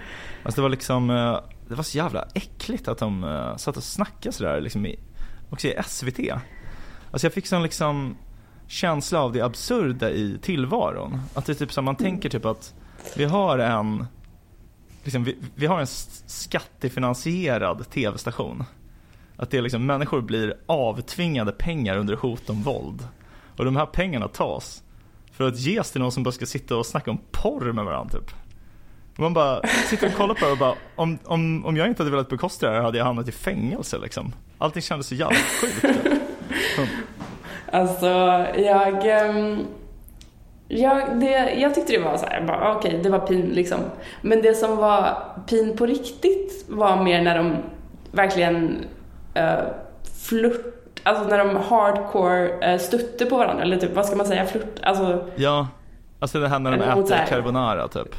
Alltså, 0.43 0.62
det 0.62 0.62
var 0.62 0.70
liksom, 0.70 1.10
eh, 1.10 1.39
det 1.68 1.76
var 1.76 1.84
så 1.84 1.97
jävla 1.97 2.28
äckligt 2.34 2.88
att 2.88 2.97
de 2.97 3.24
uh, 3.24 3.56
satt 3.56 3.78
och 3.78 3.84
snackade 3.84 4.32
sådär 4.34 4.62
liksom 4.62 4.86
i, 4.86 4.99
också 5.49 5.68
i 5.68 5.78
SVT. 5.86 6.20
Alltså 7.12 7.26
jag 7.26 7.34
fick 7.34 7.47
sån 7.47 7.64
liksom 7.64 8.18
känsla 8.68 9.22
av 9.22 9.34
det 9.34 9.41
absurda 9.41 10.10
i 10.10 10.38
tillvaron. 10.41 11.22
Att 11.34 11.45
det 11.45 11.51
är 11.51 11.56
typ 11.56 11.72
som 11.74 11.86
man 11.86 11.95
tänker 11.95 12.30
typ 12.30 12.45
att 12.45 12.74
vi 13.16 13.26
har 13.26 13.60
en 13.60 14.08
liksom, 15.04 15.24
vi, 15.24 15.38
vi 15.56 15.66
har 15.66 15.80
en 15.80 15.88
skattefinansierad 15.88 17.89
tv-station. 17.89 18.64
Att 19.38 19.51
det 19.51 19.58
är 19.58 19.62
liksom, 19.62 19.86
människor 19.86 20.22
blir 20.22 20.58
avtvingade 20.66 21.51
pengar 21.51 21.97
under 21.97 22.16
hot 22.16 22.49
om 22.49 22.64
våld. 22.64 23.08
Och 23.58 23.66
de 23.66 23.76
här 23.76 23.86
pengarna 23.86 24.28
tas 24.28 24.84
för 25.32 25.47
att 25.47 25.60
ges 25.60 25.91
till 25.91 26.01
någon 26.01 26.12
som 26.12 26.24
bara 26.24 26.32
ska 26.32 26.45
sitta 26.45 26.78
och 26.78 26.86
snacka 26.86 27.12
om 27.12 27.20
porr 27.32 27.72
med 27.72 27.86
varandra 27.86 28.20
typ. 28.20 28.32
Man 29.16 29.34
bara 29.34 29.62
sitter 29.89 30.08
och 30.08 30.14
kollar 30.14 30.36
på 30.36 30.45
det 30.45 30.51
och 30.51 30.58
bara, 30.58 30.76
om, 30.95 31.18
om, 31.24 31.66
om 31.66 31.78
jag 31.78 31.88
inte 31.88 32.04
hade 32.04 32.12
velat 32.12 32.30
bekosta 32.30 32.70
det 32.70 32.76
här 32.76 32.82
hade 32.82 32.97
jag 32.97 33.06
hamnat 33.06 33.28
i 33.28 33.32
fängelse 33.32 33.97
liksom. 33.97 34.34
Allting 34.58 34.82
kändes 34.82 35.08
så 35.08 35.16
jävla 35.16 35.36
sjukt. 35.36 35.86
Alltså, 37.72 38.08
jag... 38.56 39.28
Um 39.30 39.68
jag, 40.78 41.19
det, 41.19 41.53
jag 41.53 41.76
tyckte 41.76 41.93
det 41.93 41.99
var 41.99 42.17
så 42.17 42.26
här, 42.26 42.41
bara 42.41 42.76
okej, 42.76 42.89
okay, 42.89 43.01
det 43.01 43.09
var 43.09 43.19
pin 43.19 43.49
liksom. 43.53 43.80
Men 44.21 44.41
det 44.41 44.53
som 44.53 44.78
var 44.78 45.17
pin 45.47 45.78
på 45.78 45.86
riktigt 45.86 46.65
var 46.69 47.03
mer 47.03 47.21
när 47.21 47.38
de 47.38 47.55
verkligen 48.11 48.86
uh, 49.38 49.63
flört, 50.30 50.99
alltså 51.03 51.24
när 51.28 51.38
de 51.38 51.55
hardcore 51.55 52.74
uh, 52.74 52.80
stötte 52.80 53.26
på 53.26 53.38
varandra, 53.38 53.63
eller 53.63 53.78
typ, 53.78 53.95
vad 53.95 54.05
ska 54.05 54.15
man 54.15 54.26
säga, 54.26 54.45
flört, 54.45 54.80
alltså. 54.82 55.26
Ja, 55.36 55.67
alltså 56.19 56.39
det 56.39 56.47
här 56.47 56.59
när 56.59 56.71
de 56.71 56.82
äter 56.82 57.15
här, 57.15 57.26
carbonara 57.26 57.88
typ. 57.88 58.15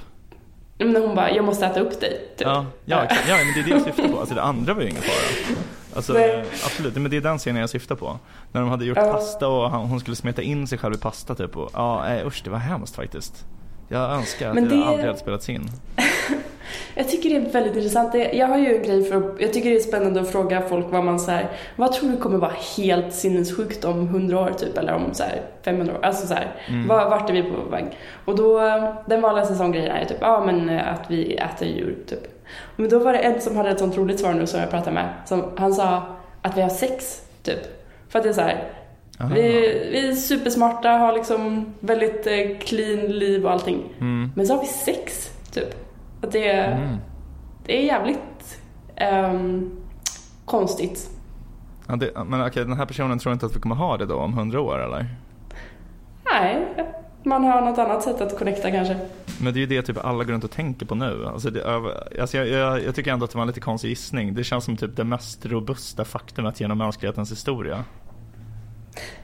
Men 0.79 0.97
hon 0.97 1.15
bara, 1.15 1.31
jag 1.31 1.45
måste 1.45 1.67
äta 1.67 1.81
upp 1.81 2.01
dig, 2.01 2.29
typ. 2.37 2.47
Ja, 2.47 2.67
ja, 2.85 3.07
ja 3.29 3.37
men 3.37 3.55
det 3.55 3.61
är 3.61 3.65
det 3.65 3.71
jag 3.71 3.83
syftar 3.83 4.09
på, 4.09 4.21
alltså 4.21 4.35
det 4.35 4.43
andra 4.43 4.75
var 4.75 4.83
ju 4.83 4.89
ingen 4.89 5.03
fara. 5.03 5.57
Alltså, 5.97 6.17
absolut, 6.65 6.95
men 6.95 7.11
det 7.11 7.17
är 7.17 7.21
den 7.21 7.39
scenen 7.39 7.61
jag 7.61 7.71
syftar 7.71 7.95
på. 7.95 8.19
När 8.53 8.61
de 8.61 8.71
hade 8.71 8.85
gjort 8.85 8.99
ja. 9.01 9.13
pasta 9.13 9.49
och 9.49 9.71
hon 9.71 10.01
skulle 10.01 10.17
smeta 10.17 10.43
in 10.43 10.67
sig 10.67 10.79
själv 10.79 10.95
i 10.95 10.99
pasta 10.99 11.35
typ. 11.35 11.57
Och, 11.57 11.71
ja, 11.73 12.07
usch 12.27 12.41
det 12.45 12.51
var 12.51 12.59
hemskt 12.59 12.97
faktiskt. 12.97 13.45
Jag 13.89 14.13
önskar 14.13 14.49
att 14.49 14.55
men 14.55 14.69
det, 14.69 14.77
det 14.77 14.85
aldrig 14.85 15.07
hade 15.07 15.19
spelats 15.19 15.49
in. 15.49 15.71
jag 16.95 17.09
tycker 17.09 17.31
det 17.31 17.37
är 17.37 17.53
väldigt 17.53 17.77
intressant. 17.77 18.15
Jag 18.33 18.47
har 18.47 18.59
ju 18.59 18.77
en 18.77 18.83
grej 18.83 19.05
för 19.05 19.17
att, 19.17 19.41
jag 19.41 19.53
tycker 19.53 19.71
det 19.71 19.77
är 19.77 19.81
spännande 19.81 20.21
att 20.21 20.33
fråga 20.33 20.63
folk 20.69 20.87
vad 20.91 21.05
man 21.05 21.21
så 21.21 21.39
vad 21.77 21.93
tror 21.93 22.11
du 22.11 22.17
kommer 22.17 22.39
vara 22.39 22.53
helt 22.77 23.15
sinnessjukt 23.15 23.85
om 23.85 24.01
100 24.07 24.41
år 24.41 24.51
typ 24.59 24.79
eller 24.79 24.95
om 24.95 25.15
så 25.15 25.23
här 25.23 25.43
500 25.63 25.95
år, 25.95 26.05
alltså 26.05 26.27
så 26.27 26.35
här, 26.35 26.57
mm. 26.69 26.89
vart 26.89 27.31
är 27.31 27.35
vi 27.35 27.43
på 27.43 27.71
väg? 27.71 27.99
Och 28.25 28.37
då, 28.37 28.61
den 29.07 29.21
vanligaste 29.21 29.55
sån 29.55 29.73
grejen 29.73 29.97
är 29.97 30.05
typ, 30.05 30.19
ja 30.21 30.45
men 30.47 30.79
att 30.79 31.11
vi 31.11 31.35
äter 31.35 31.69
djur 31.69 31.97
typ. 32.07 32.34
Men 32.77 32.89
då 32.89 32.99
var 32.99 33.13
det 33.13 33.19
en 33.19 33.41
som 33.41 33.57
hade 33.57 33.71
ett 33.71 33.79
sånt 33.79 33.97
roligt 33.97 34.21
svar 34.21 34.35
nu 34.35 34.47
som 34.47 34.61
jag 34.61 34.71
pratade 34.71 34.95
med. 34.95 35.13
Som, 35.25 35.53
han 35.57 35.75
sa 35.75 36.03
att 36.43 36.57
vi 36.57 36.63
har 36.63 36.69
sex, 36.69 37.23
typ. 37.43 37.61
För 38.09 38.19
att 38.19 38.23
det 38.23 38.29
är 38.29 38.33
så 38.33 38.41
här, 38.41 38.73
vi, 39.19 39.43
vi, 39.93 40.09
är 40.09 40.13
supersmarta, 40.13 40.91
har 40.91 41.13
liksom 41.13 41.75
väldigt 41.81 42.27
eh, 42.27 42.59
clean 42.61 43.01
liv 43.01 43.45
och 43.45 43.53
allting. 43.53 43.83
Mm. 44.01 44.33
Men 44.37 44.47
så 44.47 44.55
har 44.55 44.61
vi 44.61 44.67
sex, 44.67 45.31
typ. 45.53 45.75
Att 46.23 46.33
det, 46.33 46.53
mm. 46.53 46.97
det 47.67 47.79
är 47.79 47.87
jävligt 47.87 48.61
um, 49.31 49.71
konstigt. 50.45 51.11
Ja, 51.87 51.97
det, 51.97 52.25
men 52.27 52.47
okej, 52.47 52.65
den 52.65 52.77
här 52.77 52.87
personen 52.87 53.19
tror 53.19 53.33
inte 53.33 53.47
att 53.47 53.57
vi 53.57 53.61
kommer 53.61 53.75
ha 53.75 53.97
det 53.97 54.07
då 54.07 54.17
om 54.17 54.33
hundra 54.33 54.61
år, 54.61 54.79
eller? 54.79 55.07
Nej, 56.33 56.67
man 57.25 57.45
har 57.45 57.61
något 57.61 57.79
annat 57.79 58.03
sätt 58.03 58.21
att 58.21 58.39
connecta 58.39 58.71
kanske. 58.71 58.97
Men 59.41 59.55
det 59.55 59.59
är 59.59 59.61
ju 59.61 59.67
det 59.67 59.83
typ 59.83 60.05
alla 60.05 60.25
går 60.25 60.33
runt 60.33 60.45
och 60.45 60.51
tänker 60.51 60.87
på 60.87 60.95
nu. 60.95 61.27
Alltså, 61.27 61.51
det, 61.51 61.77
alltså 62.21 62.37
jag, 62.37 62.49
jag, 62.49 62.85
jag, 62.85 62.95
tycker 62.95 63.13
ändå 63.13 63.25
att 63.25 63.31
det 63.31 63.37
var 63.37 63.43
en 63.43 63.49
lite 63.49 63.61
konstig 63.61 63.89
gissning. 63.89 64.35
Det 64.35 64.45
känns 64.45 64.65
som 64.65 64.77
typ 64.77 64.97
det 64.97 65.05
mest 65.05 65.47
robusta 65.47 66.05
faktumet 66.05 66.61
genom 66.61 66.79
mänsklighetens 66.79 67.33
historia. 67.33 67.85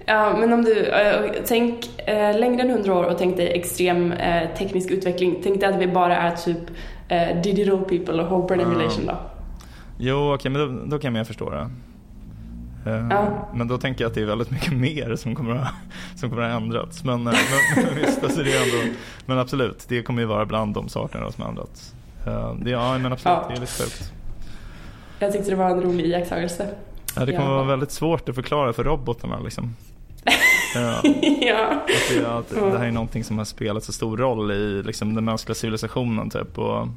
Ja, 0.04 0.36
men 0.40 0.52
om 0.52 0.64
du, 0.64 0.84
äh, 0.84 1.30
tänk 1.46 2.00
äh, 2.08 2.38
längre 2.38 2.62
än 2.62 2.70
hundra 2.70 2.94
år 2.94 3.04
och 3.04 3.18
tänk 3.18 3.36
dig 3.36 3.52
extrem 3.52 4.12
äh, 4.12 4.54
teknisk 4.58 4.90
utveckling. 4.90 5.40
Tänk 5.42 5.60
dig 5.60 5.68
att 5.68 5.80
vi 5.80 5.86
bara 5.86 6.16
är 6.16 6.36
typ 6.36 6.58
digital 7.42 7.84
people 7.84 8.22
och 8.22 8.28
hope 8.28 8.54
and 8.54 8.62
emulation 8.62 9.06
då. 9.06 9.14
Jo, 9.98 10.16
okej, 10.16 10.34
okay, 10.34 10.50
men 10.50 10.78
då, 10.78 10.96
då 10.96 10.98
kan 10.98 11.14
jag 11.14 11.26
förstå 11.26 11.50
det. 11.50 11.70
Eh, 12.86 13.06
ja. 13.10 13.48
Men 13.54 13.68
då 13.68 13.78
tänker 13.78 14.04
jag 14.04 14.08
att 14.08 14.14
det 14.14 14.20
är 14.20 14.26
väldigt 14.26 14.50
mycket 14.50 14.72
mer 14.72 15.16
som 15.16 15.34
kommer 15.34 15.56
att, 15.56 15.74
som 16.16 16.30
kommer 16.30 16.42
att 16.42 16.62
ändrats. 16.62 17.04
Men, 17.04 17.26
eh, 17.26 17.34
men, 17.76 17.94
visst, 17.94 18.24
alltså 18.24 18.42
det 18.42 18.52
är 18.52 18.62
ändå, 18.62 18.94
men 19.26 19.38
absolut, 19.38 19.84
det 19.88 20.02
kommer 20.02 20.22
ju 20.22 20.26
vara 20.26 20.46
bland 20.46 20.74
de 20.74 20.88
sakerna 20.88 21.30
som 21.30 21.42
har 21.42 21.50
ändrats. 21.50 21.94
Eh, 22.26 22.54
det, 22.54 22.70
ja, 22.70 22.98
men 22.98 23.12
absolut, 23.12 23.38
ja. 23.42 23.48
det 23.48 23.54
är 23.54 23.60
lite 23.60 23.82
sjukt. 23.82 24.12
Jag 25.18 25.32
tyckte 25.32 25.50
det 25.50 25.56
var 25.56 25.70
en 25.70 25.82
rolig 25.82 26.06
iakttagelse. 26.06 26.68
Ja, 27.16 27.24
det 27.24 27.32
kommer 27.32 27.50
ja. 27.50 27.54
vara 27.54 27.64
väldigt 27.66 27.90
svårt 27.90 28.28
att 28.28 28.34
förklara 28.34 28.72
för 28.72 28.84
robotarna 28.84 29.40
liksom. 29.40 29.76
ja. 30.74 31.00
ja. 31.40 31.70
Att, 31.70 32.08
det, 32.10 32.26
att 32.26 32.72
det 32.72 32.78
här 32.78 32.86
är 32.86 32.90
någonting 32.90 33.24
som 33.24 33.38
har 33.38 33.44
spelat 33.44 33.84
så 33.84 33.92
stor 33.92 34.16
roll 34.16 34.50
i 34.50 34.82
liksom, 34.82 35.14
den 35.14 35.24
mänskliga 35.24 35.54
civilisationen 35.54 36.30
typ. 36.30 36.58
Och, 36.58 36.88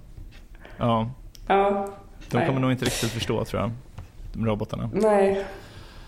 ja. 0.77 1.11
ja. 1.47 1.87
De 2.31 2.45
kommer 2.45 2.59
nog 2.59 2.71
inte 2.71 2.85
riktigt 2.85 3.11
förstå 3.11 3.45
tror 3.45 3.61
jag, 3.61 3.71
robotarna. 4.47 4.89
Nej. 4.93 5.45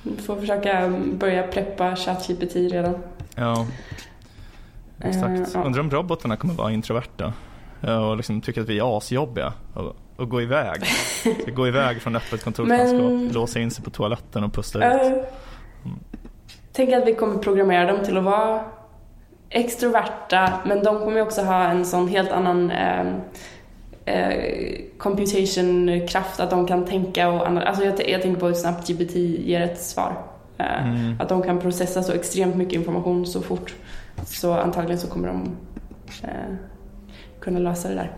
Du 0.06 0.24
får 0.24 0.36
försöka 0.36 0.89
börja 1.14 1.43
preppa 1.43 1.95
ChatGPT 1.95 2.56
redan. 2.56 2.95
Ja, 3.36 3.66
exakt. 5.03 5.56
Uh, 5.56 5.66
Undrar 5.66 5.82
om 5.82 5.91
robotarna 5.91 6.38
kommer 6.38 6.53
vara 6.53 6.72
introverta 6.72 7.34
och 7.82 8.18
liksom 8.18 8.41
tycker 8.41 8.62
att 8.62 8.70
vi 8.70 8.80
är 8.80 8.97
asjobbiga 8.97 9.53
och, 9.74 9.95
och 10.16 10.30
gå 10.30 10.41
iväg. 10.41 10.84
Gå 11.56 11.68
iväg 11.68 12.01
från 12.01 12.16
öppet 12.16 12.43
kontorslandskap, 12.43 13.01
Men... 13.01 13.30
låsa 13.34 13.60
in 13.60 13.72
sig 13.72 13.84
på 13.84 13.89
toaletten 13.89 14.43
och 14.43 14.53
pusta 14.53 14.95
ut. 14.95 15.01
Mm. 15.01 15.99
Tänk 16.74 16.93
att 16.93 17.08
vi 17.08 17.14
kommer 17.14 17.38
programmera 17.38 17.91
dem 17.91 18.06
till 18.06 18.18
att 18.18 18.24
vara 18.24 18.62
extroverta 19.49 20.53
men 20.66 20.84
de 20.84 20.99
kommer 20.99 21.22
också 21.22 21.41
ha 21.41 21.64
en 21.64 21.86
sån 21.86 22.08
helt 22.08 22.32
annan 22.32 22.72
eh, 22.72 23.14
eh, 24.06 24.82
computation-kraft, 24.97 26.39
att 26.39 26.49
de 26.49 26.68
kan 26.68 26.86
tänka 26.86 27.30
och 27.30 27.41
analysera. 27.41 27.70
Alltså 27.70 27.84
jag, 27.84 28.10
jag 28.10 28.22
tänker 28.22 28.39
på 28.39 28.47
hur 28.47 28.53
snabbt 28.53 28.88
GPT 28.88 29.16
ger 29.16 29.62
ett 29.62 29.82
svar. 29.82 30.18
Eh, 30.58 30.89
mm. 30.89 31.22
Att 31.22 31.30
de 31.30 31.43
kan 31.43 31.60
processa 31.60 32.03
så 32.03 32.12
extremt 32.12 32.56
mycket 32.56 32.74
information 32.74 33.26
så 33.26 33.41
fort. 33.41 33.76
Så 34.26 34.53
antagligen 34.53 34.99
så 34.99 35.08
kommer 35.08 35.28
de 35.28 35.56
eh, 36.24 36.56
kunna 37.39 37.60
lösa 37.60 37.89
det 37.89 37.95
där. 37.95 38.12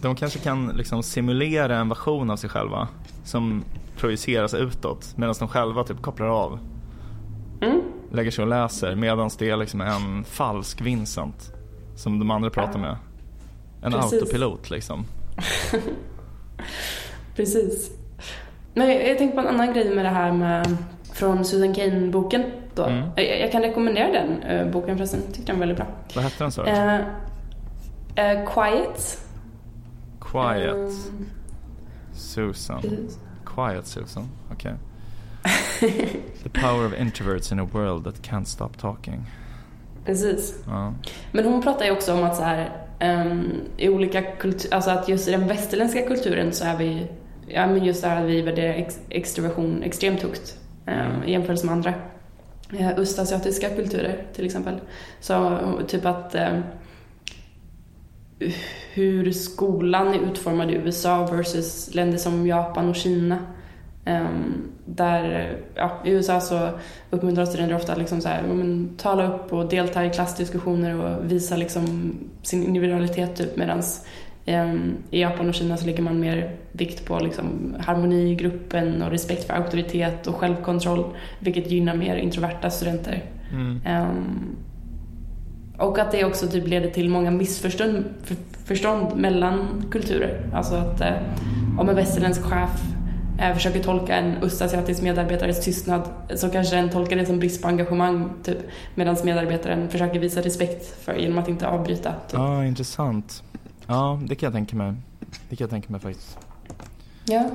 De 0.00 0.16
kanske 0.16 0.38
kan 0.38 0.68
liksom 0.68 1.02
simulera 1.02 1.76
en 1.76 1.88
version 1.88 2.30
av 2.30 2.36
sig 2.36 2.50
själva 2.50 2.88
som 3.24 3.64
projiceras 3.96 4.54
utåt 4.54 5.16
medan 5.16 5.34
de 5.38 5.48
själva 5.48 5.84
typ 5.84 6.02
kopplar 6.02 6.26
av. 6.26 6.58
Mm. 7.60 7.80
Lägger 8.12 8.30
sig 8.30 8.42
och 8.42 8.48
läser 8.48 8.94
medan 8.94 9.30
det 9.38 9.50
är 9.50 9.56
liksom 9.56 9.80
en 9.80 10.24
falsk 10.24 10.80
Vincent 10.80 11.52
som 11.96 12.18
de 12.18 12.30
andra 12.30 12.50
pratar 12.50 12.78
med. 12.78 12.96
En 13.82 13.92
Precis. 13.92 14.12
autopilot 14.12 14.70
liksom. 14.70 15.04
Precis. 17.36 17.90
Men 18.74 18.88
jag, 18.88 19.08
jag 19.08 19.18
tänkte 19.18 19.34
på 19.34 19.48
en 19.48 19.54
annan 19.54 19.74
grej 19.74 19.94
med 19.94 20.04
det 20.04 20.10
här 20.10 20.32
med 20.32 20.76
från 21.12 21.44
Susan 21.44 21.74
Cain-boken. 21.74 22.44
Då. 22.74 22.84
Mm. 22.84 23.08
Jag, 23.16 23.40
jag, 23.40 23.52
kan 23.52 23.62
rekommendera 23.62 24.12
den 24.12 24.42
uh, 24.42 24.72
boken 24.72 24.96
förresten. 24.96 25.20
Jag 25.24 25.34
tyckte 25.34 25.52
den 25.52 25.60
var 25.60 25.66
väldigt 25.66 25.78
bra. 25.78 25.86
Vad 26.14 26.24
hette 26.24 26.44
den 26.44 26.52
sa 26.52 26.64
du? 26.64 26.70
Uh, 26.70 28.40
uh, 28.40 28.54
Quiet. 28.54 29.18
Quiet. 30.20 30.74
Um, 30.74 31.26
Susan. 32.12 32.80
Precis. 32.80 33.18
Quiet 33.54 33.86
Susan, 33.86 34.28
okej. 34.52 34.72
Okay. 34.72 34.78
The 36.42 36.48
power 36.48 36.86
of 36.86 36.94
introverts 36.94 37.52
in 37.52 37.58
a 37.58 37.64
world 37.64 38.04
that 38.04 38.22
can't 38.22 38.46
stop 38.46 38.70
talking. 38.80 39.26
Precis. 40.04 40.54
Ja. 40.66 40.94
Men 41.32 41.44
hon 41.44 41.62
pratar 41.62 41.84
ju 41.84 41.90
också 41.90 42.14
om 42.14 42.24
att 42.24 42.36
så 42.36 42.42
här, 42.42 42.81
um, 43.02 43.60
i 43.76 43.88
olika 43.88 44.22
kulturer, 44.22 44.74
alltså 44.74 44.90
att 44.90 45.08
just 45.08 45.28
i 45.28 45.30
den 45.30 45.48
västerländska 45.48 46.02
kulturen 46.02 46.52
så 46.52 46.64
är 46.64 46.76
vi, 46.76 47.06
ja 47.48 47.66
men 47.66 47.84
just 47.84 48.02
det 48.02 48.08
här 48.08 48.22
att 48.22 48.30
vi 48.30 48.42
värderar 48.42 48.74
ex 48.74 49.00
extroversion 49.08 49.82
extremt 49.82 50.22
högt 50.22 50.56
um, 50.86 51.24
i 51.24 51.32
jämförelse 51.32 51.66
med 51.66 51.74
andra 51.74 51.94
uh, 52.72 52.88
östasiatiska 52.88 53.68
kulturer 53.68 54.24
till 54.32 54.46
exempel. 54.46 54.80
Så 55.20 55.58
typ 55.88 56.06
att 56.06 56.34
um, 56.34 56.62
hur 58.92 59.32
skolan 59.32 60.08
är 60.08 60.18
utformad 60.18 60.70
i 60.70 60.74
USA 60.74 61.26
versus 61.26 61.94
länder 61.94 62.18
som 62.18 62.46
Japan 62.46 62.88
och 62.88 62.96
Kina. 62.96 63.38
Um, 64.06 64.71
där, 64.84 65.56
ja, 65.74 66.00
I 66.04 66.10
USA 66.10 66.40
så 66.40 66.70
uppmuntrar 67.10 67.44
studenter 67.44 67.76
ofta 67.76 67.94
liksom 67.94 68.20
så 68.20 68.28
här, 68.28 68.42
men, 68.42 68.90
tala 68.96 69.34
upp 69.34 69.52
och 69.52 69.68
delta 69.68 70.06
i 70.06 70.10
klassdiskussioner 70.10 71.00
och 71.00 71.32
visa 71.32 71.56
liksom 71.56 72.14
sin 72.42 72.64
individualitet 72.64 73.36
typ 73.36 73.56
medans 73.56 74.06
um, 74.46 74.94
i 75.10 75.20
Japan 75.20 75.48
och 75.48 75.54
Kina 75.54 75.76
så 75.76 75.86
lägger 75.86 76.02
man 76.02 76.20
mer 76.20 76.56
vikt 76.72 77.06
på 77.06 77.18
liksom, 77.18 77.76
harmoni 77.80 78.30
i 78.30 78.34
gruppen 78.34 79.02
och 79.02 79.10
respekt 79.10 79.44
för 79.44 79.54
auktoritet 79.54 80.26
och 80.26 80.34
självkontroll 80.34 81.04
vilket 81.38 81.70
gynnar 81.70 81.94
mer 81.94 82.16
introverta 82.16 82.70
studenter. 82.70 83.24
Mm. 83.52 83.80
Um, 83.86 84.56
och 85.78 85.98
att 85.98 86.12
det 86.12 86.24
också 86.24 86.46
typ 86.46 86.66
leder 86.66 86.90
till 86.90 87.08
många 87.08 87.30
missförstånd 87.30 88.04
förstånd 88.64 89.16
mellan 89.16 89.84
kulturer. 89.90 90.50
Alltså 90.54 90.74
att 90.74 91.00
eh, 91.00 91.16
om 91.78 91.88
en 91.88 91.96
västerländsk 91.96 92.42
chef 92.42 92.82
försöker 93.54 93.82
tolka 93.82 94.16
en 94.16 94.36
östasiatisk 94.36 95.02
medarbetares 95.02 95.64
tystnad 95.64 96.08
så 96.34 96.50
kanske 96.50 96.76
den 96.76 96.90
tolkar 96.90 97.16
det 97.16 97.26
som 97.26 97.38
brist 97.38 97.62
på 97.62 97.68
engagemang 97.68 98.30
typ, 98.42 98.58
medan 98.94 99.16
medarbetaren 99.24 99.88
försöker 99.88 100.18
visa 100.18 100.40
respekt 100.40 101.04
för 101.04 101.14
genom 101.14 101.38
att 101.38 101.48
inte 101.48 101.68
avbryta. 101.68 102.10
Typ. 102.10 102.38
Ja, 102.38 102.64
intressant. 102.64 103.42
Ja, 103.86 104.20
det 104.26 104.34
kan 104.34 104.46
jag 104.46 104.52
tänka 104.52 104.76
mig. 104.76 104.94
Det 105.48 105.56
kan 105.56 105.64
jag 105.64 105.70
tänka 105.70 105.92
mig 105.92 106.00
faktiskt. 106.00 106.38
Ja. 107.24 107.50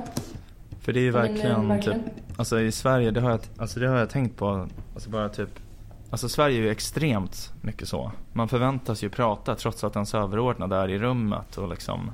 För 0.80 0.92
det 0.92 1.00
är 1.00 1.02
ju 1.02 1.10
verkligen, 1.10 1.58
Men, 1.60 1.68
verkligen. 1.68 2.02
Typ, 2.02 2.12
alltså 2.36 2.60
i 2.60 2.72
Sverige, 2.72 3.10
det 3.10 3.20
har 3.20 3.30
jag, 3.30 3.40
alltså 3.56 3.80
det 3.80 3.88
har 3.88 3.96
jag 3.96 4.10
tänkt 4.10 4.36
på, 4.36 4.68
alltså 4.94 5.10
bara 5.10 5.28
typ 5.28 5.50
Alltså 6.10 6.28
Sverige 6.28 6.58
är 6.58 6.62
ju 6.62 6.70
extremt 6.70 7.52
mycket 7.60 7.88
så. 7.88 8.12
Man 8.32 8.48
förväntas 8.48 9.04
ju 9.04 9.08
prata 9.08 9.54
trots 9.54 9.84
att 9.84 9.96
ens 9.96 10.14
överordnade 10.14 10.76
är 10.76 10.88
i 10.88 10.98
rummet 10.98 11.58
och 11.58 11.68
liksom 11.68 12.10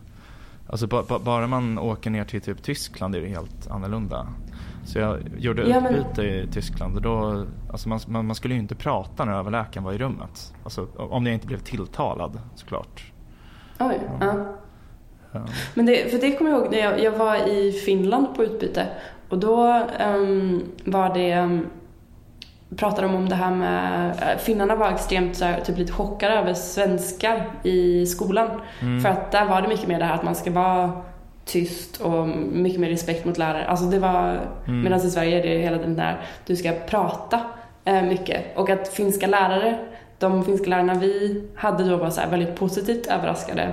Alltså 0.66 0.86
ba, 0.86 1.02
ba, 1.02 1.18
bara 1.18 1.46
man 1.46 1.78
åker 1.78 2.10
ner 2.10 2.24
till 2.24 2.40
typ 2.40 2.62
Tyskland 2.62 3.14
är 3.14 3.20
det 3.20 3.28
helt 3.28 3.70
annorlunda. 3.70 4.26
Så 4.84 4.98
jag 4.98 5.18
gjorde 5.38 5.68
ja, 5.68 5.80
men... 5.80 5.94
utbyte 5.94 6.22
i 6.22 6.48
Tyskland 6.52 6.96
och 6.96 7.02
då, 7.02 7.46
alltså 7.72 7.88
man, 7.88 8.00
man, 8.06 8.26
man, 8.26 8.36
skulle 8.36 8.54
ju 8.54 8.60
inte 8.60 8.74
prata 8.74 9.24
när 9.24 9.32
överläkaren 9.32 9.84
var 9.84 9.92
i 9.92 9.98
rummet. 9.98 10.54
Alltså 10.64 10.86
om 10.96 11.26
jag 11.26 11.34
inte 11.34 11.46
blev 11.46 11.58
tilltalad 11.58 12.40
såklart. 12.54 13.12
Oj, 13.80 14.00
ja. 14.20 14.46
ja. 15.32 15.40
Men 15.74 15.86
det, 15.86 16.10
för 16.10 16.18
det 16.18 16.32
kommer 16.32 16.50
jag 16.50 16.60
ihåg 16.60 16.70
när 16.70 16.78
jag, 16.78 17.02
jag, 17.02 17.12
var 17.12 17.36
i 17.48 17.72
Finland 17.72 18.34
på 18.36 18.44
utbyte 18.44 18.86
och 19.28 19.38
då 19.38 19.86
um, 20.06 20.62
var 20.84 21.14
det 21.14 21.40
um, 21.40 21.66
pratade 22.76 23.06
de 23.06 23.14
om 23.16 23.28
det 23.28 23.34
här 23.34 23.50
med, 23.50 24.10
äh, 24.10 24.38
finnarna 24.38 24.76
var 24.76 24.90
extremt 24.90 25.36
så 25.36 25.44
här, 25.44 25.60
typ 25.60 25.78
lite 25.78 25.92
chockade 25.92 26.34
över 26.34 26.54
svenskar 26.54 27.50
i 27.62 28.06
skolan. 28.06 28.48
Mm. 28.80 29.00
För 29.00 29.08
att 29.08 29.32
där 29.32 29.44
var 29.44 29.62
det 29.62 29.68
mycket 29.68 29.88
mer 29.88 29.98
det 29.98 30.04
här 30.04 30.14
att 30.14 30.22
man 30.22 30.34
ska 30.34 30.50
vara 30.50 30.92
tyst 31.44 32.00
och 32.00 32.28
mycket 32.52 32.80
mer 32.80 32.88
respekt 32.88 33.24
mot 33.24 33.38
lärare. 33.38 33.66
Alltså 33.66 33.86
det 33.86 33.98
var, 33.98 34.40
mm. 34.66 34.82
medan 34.82 34.98
i 34.98 35.10
Sverige 35.10 35.38
är 35.38 35.42
det 35.42 35.62
hela 35.62 35.78
den 35.78 35.96
där, 35.96 36.20
du 36.46 36.56
ska 36.56 36.72
prata 36.88 37.40
äh, 37.84 38.02
mycket. 38.02 38.56
Och 38.56 38.70
att 38.70 38.88
finska 38.88 39.26
lärare, 39.26 39.78
de 40.18 40.44
finska 40.44 40.70
lärarna 40.70 40.94
vi 40.94 41.44
hade 41.54 41.84
då 41.84 41.96
var 41.96 42.10
så 42.10 42.20
väldigt 42.30 42.54
positivt 42.54 43.06
överraskade. 43.06 43.72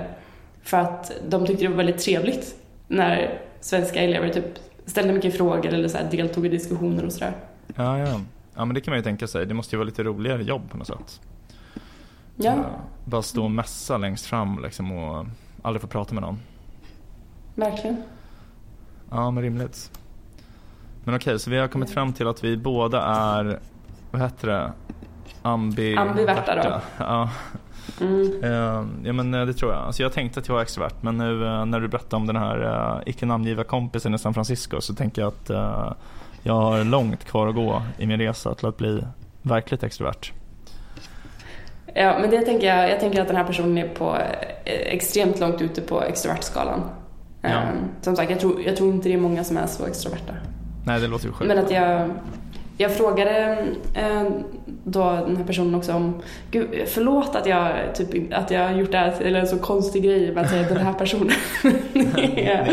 För 0.62 0.76
att 0.76 1.12
de 1.28 1.46
tyckte 1.46 1.64
det 1.64 1.68
var 1.68 1.76
väldigt 1.76 1.98
trevligt 1.98 2.54
när 2.88 3.38
svenska 3.60 4.00
elever 4.00 4.28
typ 4.28 4.58
ställde 4.86 5.12
mycket 5.12 5.36
frågor 5.36 5.66
eller 5.66 5.88
så 5.88 5.98
deltog 6.10 6.46
i 6.46 6.48
diskussioner 6.48 7.04
och 7.04 7.12
sådär. 7.12 7.32
Ja, 7.76 7.98
ja. 7.98 8.20
Ja 8.54 8.64
men 8.64 8.74
det 8.74 8.80
kan 8.80 8.92
man 8.92 8.98
ju 8.98 9.02
tänka 9.02 9.26
sig. 9.26 9.46
Det 9.46 9.54
måste 9.54 9.76
ju 9.76 9.78
vara 9.78 9.86
lite 9.86 10.02
roligare 10.02 10.42
jobb 10.42 10.70
på 10.70 10.76
något 10.76 10.86
sätt. 10.86 11.20
Ja. 12.36 12.52
Uh, 12.52 12.66
bara 13.04 13.22
stå 13.22 13.44
och 13.44 13.50
mässa 13.50 13.98
längst 13.98 14.26
fram 14.26 14.62
liksom 14.62 14.92
och 14.92 15.26
aldrig 15.62 15.80
få 15.80 15.86
prata 15.86 16.14
med 16.14 16.22
någon. 16.22 16.38
Verkligen. 17.54 18.02
Ja 19.10 19.30
men 19.30 19.42
rimligt. 19.42 19.90
Men 21.04 21.14
okej, 21.14 21.30
okay, 21.30 21.38
så 21.38 21.50
vi 21.50 21.58
har 21.58 21.68
kommit 21.68 21.90
fram 21.90 22.12
till 22.12 22.26
att 22.26 22.44
vi 22.44 22.56
båda 22.56 23.02
är, 23.02 23.58
vad 24.10 24.22
heter 24.22 24.48
det? 24.48 24.72
Ambi 25.42 25.96
Ambiverta 25.96 26.54
då. 26.54 26.80
Ja. 26.98 27.30
Mm. 28.00 28.44
Uh, 28.44 28.86
ja 29.04 29.12
men 29.12 29.34
eh, 29.34 29.46
det 29.46 29.54
tror 29.54 29.72
jag. 29.72 29.82
Alltså 29.82 30.02
jag 30.02 30.12
tänkte 30.12 30.40
att 30.40 30.48
jag 30.48 30.54
var 30.54 30.62
extrovert 30.62 30.94
men 31.00 31.18
nu 31.18 31.44
uh, 31.44 31.64
när 31.64 31.80
du 31.80 31.88
berättade 31.88 32.16
om 32.16 32.26
den 32.26 32.36
här 32.36 32.62
uh, 32.62 33.02
icke 33.06 33.26
namngivna 33.26 33.64
kompisen 33.64 34.14
i 34.14 34.18
San 34.18 34.34
Francisco 34.34 34.80
så 34.80 34.94
tänker 34.94 35.22
jag 35.22 35.28
att 35.28 35.50
jag 36.42 36.54
har 36.54 36.84
långt 36.84 37.24
kvar 37.24 37.48
att 37.48 37.54
gå 37.54 37.82
i 37.98 38.06
min 38.06 38.18
resa 38.18 38.54
till 38.54 38.66
att 38.66 38.76
bli 38.76 39.04
verkligt 39.42 39.82
extrovert. 39.82 40.32
Ja, 41.94 42.18
men 42.20 42.30
det 42.30 42.40
tänker 42.40 42.66
jag, 42.66 42.90
jag 42.90 43.00
tänker 43.00 43.20
att 43.20 43.28
den 43.28 43.36
här 43.36 43.44
personen 43.44 43.78
är 43.78 43.88
på 43.88 44.16
eh, 44.64 44.72
extremt 44.74 45.40
långt 45.40 45.62
ute 45.62 45.80
på 45.80 46.02
extrovertskalan. 46.02 46.80
Ja. 47.40 47.48
Um, 47.48 47.88
som 48.00 48.16
sagt, 48.16 48.30
jag 48.30 48.40
tror, 48.40 48.62
jag 48.62 48.76
tror 48.76 48.90
inte 48.90 49.08
det 49.08 49.14
är 49.14 49.18
många 49.18 49.44
som 49.44 49.56
är 49.56 49.66
så 49.66 49.86
extroverta. 49.86 50.32
Nej, 50.86 51.00
det 51.00 51.06
låter 51.06 51.26
ju 51.26 51.32
sjukt. 51.32 51.48
Men 51.48 51.58
att 51.58 51.70
jag, 51.70 52.10
jag 52.76 52.96
frågade 52.96 53.66
eh, 53.94 54.22
då 54.84 55.04
den 55.26 55.36
här 55.36 55.44
personen 55.44 55.74
också 55.74 55.92
om, 55.92 56.22
gud 56.50 56.68
förlåt 56.86 57.36
att 57.36 57.46
jag, 57.46 57.94
typ, 57.94 58.32
att 58.34 58.50
jag 58.50 58.68
har 58.68 58.72
gjort 58.74 58.92
det 58.92 58.98
här 58.98 59.12
till 59.12 59.36
en 59.36 59.46
så 59.46 59.58
konstig 59.58 60.04
grej 60.04 60.32
med 60.32 60.44
att 60.44 60.50
säga 60.50 60.68
den 60.68 60.76
här 60.76 60.92
personen. 60.92 61.30
ja. 62.36 62.66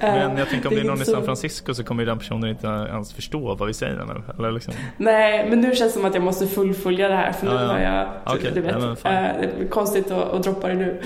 Men 0.00 0.36
jag 0.36 0.48
tänker 0.48 0.68
om 0.68 0.74
det 0.74 0.80
är 0.80 0.84
någon 0.84 1.02
i 1.02 1.04
San 1.04 1.24
Francisco 1.24 1.74
så 1.74 1.84
kommer 1.84 2.06
den 2.06 2.18
personen 2.18 2.50
inte 2.50 2.66
ens 2.66 3.12
förstå 3.12 3.54
vad 3.54 3.68
vi 3.68 3.74
säger. 3.74 4.22
Eller 4.38 4.52
liksom. 4.52 4.74
Nej, 4.96 5.46
men 5.50 5.60
nu 5.60 5.74
känns 5.74 5.92
det 5.92 5.98
som 5.98 6.04
att 6.04 6.14
jag 6.14 6.22
måste 6.22 6.46
fullfölja 6.46 7.08
det 7.08 7.14
här 7.14 7.32
för 7.32 7.46
nu 7.46 7.52
ja, 7.52 7.62
ja. 7.62 7.68
har 7.68 7.78
jag, 7.78 8.36
okay. 8.36 8.50
du 8.54 8.60
vet, 8.60 8.76
ja, 8.80 8.90
äh, 8.90 8.96
det 9.40 9.64
är 9.64 9.68
konstigt 9.68 10.10
att, 10.10 10.32
att 10.32 10.42
droppa 10.42 10.68
det 10.68 10.74
nu. 10.74 11.00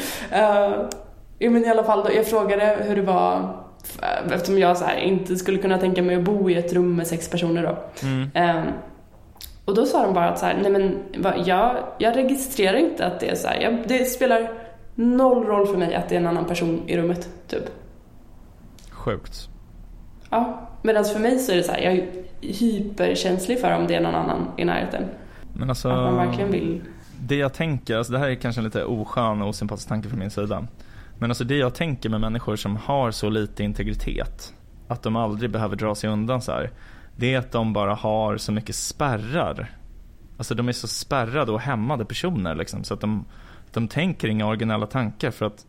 Uh, 1.40 1.50
men 1.50 1.64
i 1.64 1.68
alla 1.68 1.84
fall, 1.84 2.05
då, 2.05 2.12
jag 2.14 2.26
frågade 2.26 2.76
hur 2.80 2.96
det 2.96 3.03
var 3.03 3.62
eftersom 4.30 4.59
jag 4.59 4.76
så 4.76 4.84
här, 4.84 4.96
inte 4.96 5.36
skulle 5.36 5.59
kunna 5.59 5.78
tänka 5.78 6.03
mig 6.03 6.16
att 6.16 6.22
bo 6.22 6.50
i 6.50 6.55
ett 6.55 6.72
rum 6.72 6.96
med 6.96 7.07
sex 7.07 7.30
personer 7.30 7.62
då. 7.62 8.07
Mm. 8.07 8.57
Um, 8.59 8.72
och 9.64 9.74
då 9.74 9.86
sa 9.86 10.02
de 10.02 10.14
bara 10.14 10.28
att 10.28 10.38
så 10.38 10.46
här, 10.46 10.58
nej 10.62 10.70
men 10.70 10.98
jag, 11.46 11.76
jag 11.98 12.16
registrerar 12.16 12.76
inte 12.76 13.06
att 13.06 13.20
det 13.20 13.28
är 13.28 13.34
så 13.34 13.48
här, 13.48 13.60
jag, 13.60 13.78
det 13.88 14.04
spelar 14.04 14.50
noll 14.94 15.46
roll 15.46 15.66
för 15.66 15.76
mig 15.76 15.94
att 15.94 16.08
det 16.08 16.14
är 16.14 16.20
en 16.20 16.26
annan 16.26 16.44
person 16.44 16.82
i 16.86 16.96
rummet, 16.96 17.28
typ. 17.48 17.64
Sjukt. 18.90 19.48
Ja, 20.30 20.68
medan 20.82 21.04
för 21.04 21.20
mig 21.20 21.38
så 21.38 21.52
är 21.52 21.56
det 21.56 21.62
så 21.62 21.72
här, 21.72 21.80
jag 21.80 21.92
är 21.92 22.08
hyperkänslig 22.40 23.60
för 23.60 23.76
om 23.76 23.86
det 23.86 23.94
är 23.94 24.00
någon 24.00 24.14
annan 24.14 24.46
i 24.56 24.64
närheten. 24.64 25.04
Men 25.52 25.68
alltså, 25.68 25.88
att 25.88 26.12
man 26.12 26.26
verkligen 26.26 26.50
vill. 26.50 26.82
Det 27.20 27.36
jag 27.36 27.54
tänker, 27.54 27.96
alltså 27.96 28.12
det 28.12 28.18
här 28.18 28.28
är 28.28 28.34
kanske 28.34 28.60
en 28.60 28.64
lite 28.64 28.84
oskön 28.84 29.42
och 29.42 29.48
osympatisk 29.48 29.88
tanke 29.88 30.08
från 30.08 30.18
min 30.18 30.30
sida. 30.30 30.66
Men 31.18 31.30
alltså 31.30 31.44
det 31.44 31.56
jag 31.56 31.74
tänker 31.74 32.08
med 32.08 32.20
människor 32.20 32.56
som 32.56 32.76
har 32.76 33.10
så 33.10 33.30
lite 33.30 33.64
integritet, 33.64 34.54
att 34.88 35.02
de 35.02 35.16
aldrig 35.16 35.50
behöver 35.50 35.76
dra 35.76 35.94
sig 35.94 36.10
undan 36.10 36.42
så 36.42 36.52
här, 36.52 36.70
det 37.16 37.34
är 37.34 37.38
att 37.38 37.52
de 37.52 37.72
bara 37.72 37.94
har 37.94 38.36
så 38.36 38.52
mycket 38.52 38.74
spärrar. 38.74 39.70
Alltså 40.36 40.54
de 40.54 40.68
är 40.68 40.72
så 40.72 40.88
spärrade 40.88 41.52
och 41.52 41.60
hämmade 41.60 42.04
personer 42.04 42.54
liksom, 42.54 42.84
så 42.84 42.94
att 42.94 43.00
de, 43.00 43.24
de 43.72 43.88
tänker 43.88 44.28
inga 44.28 44.46
originella 44.46 44.86
tankar 44.86 45.30
för 45.30 45.46
att 45.46 45.66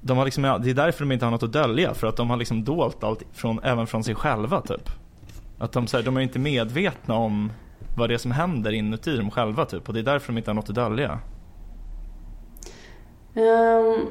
de 0.00 0.18
har 0.18 0.24
liksom, 0.24 0.42
det 0.42 0.70
är 0.70 0.74
därför 0.74 1.04
de 1.04 1.12
inte 1.12 1.24
har 1.24 1.30
något 1.30 1.42
att 1.42 1.52
dölja, 1.52 1.94
för 1.94 2.06
att 2.06 2.16
de 2.16 2.30
har 2.30 2.36
liksom 2.36 2.64
dolt 2.64 3.04
allt, 3.04 3.22
från, 3.32 3.60
även 3.62 3.86
från 3.86 4.04
sig 4.04 4.14
själva 4.14 4.60
typ. 4.60 4.90
Att 5.58 5.72
de, 5.72 5.86
så 5.86 5.96
här, 5.96 6.04
de 6.04 6.16
är 6.16 6.20
inte 6.20 6.38
medvetna 6.38 7.14
om 7.14 7.52
vad 7.96 8.10
det 8.10 8.14
är 8.14 8.18
som 8.18 8.30
händer 8.30 8.72
inuti 8.72 9.16
dem 9.16 9.30
själva 9.30 9.64
typ, 9.64 9.88
och 9.88 9.94
det 9.94 10.00
är 10.00 10.04
därför 10.04 10.32
de 10.32 10.38
inte 10.38 10.50
har 10.50 10.54
något 10.54 10.68
att 10.68 10.74
dölja. 10.74 11.18
Ehm, 13.34 13.44
um, 13.44 14.08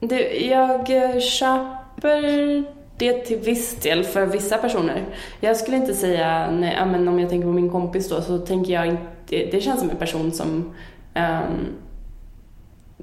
det, 0.00 0.46
jag 0.46 0.90
eh, 0.90 1.20
köper 1.20 2.64
det 2.96 3.12
till 3.12 3.38
viss 3.38 3.76
del 3.76 4.04
för 4.04 4.26
vissa 4.26 4.58
personer. 4.58 5.04
Jag 5.40 5.56
skulle 5.56 5.76
inte 5.76 5.94
säga, 5.94 6.50
nej, 6.50 6.86
men 6.86 7.08
om 7.08 7.20
jag 7.20 7.30
tänker 7.30 7.46
på 7.46 7.52
min 7.52 7.70
kompis 7.70 8.08
då, 8.08 8.22
så 8.22 8.38
tänker 8.38 8.72
jag 8.72 8.86
inte, 8.86 9.00
det 9.26 9.60
känns 9.60 9.80
som 9.80 9.90
en 9.90 9.96
person 9.96 10.32
som 10.32 10.74
um, 11.14 11.66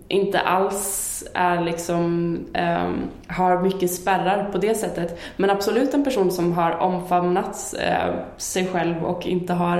inte 0.07 0.39
alls 0.39 1.23
är 1.33 1.61
liksom, 1.61 2.33
um, 2.57 3.09
har 3.27 3.61
mycket 3.61 3.93
spärrar 3.93 4.51
på 4.51 4.57
det 4.57 4.75
sättet. 4.75 5.19
Men 5.37 5.49
absolut 5.49 5.93
en 5.93 6.03
person 6.03 6.31
som 6.31 6.53
har 6.53 6.71
omfamnat 6.71 7.73
uh, 7.77 7.83
eh, 7.83 8.13
sig 8.37 8.67
själv 8.67 9.03
och 9.03 9.27
inte 9.27 9.53
har 9.53 9.77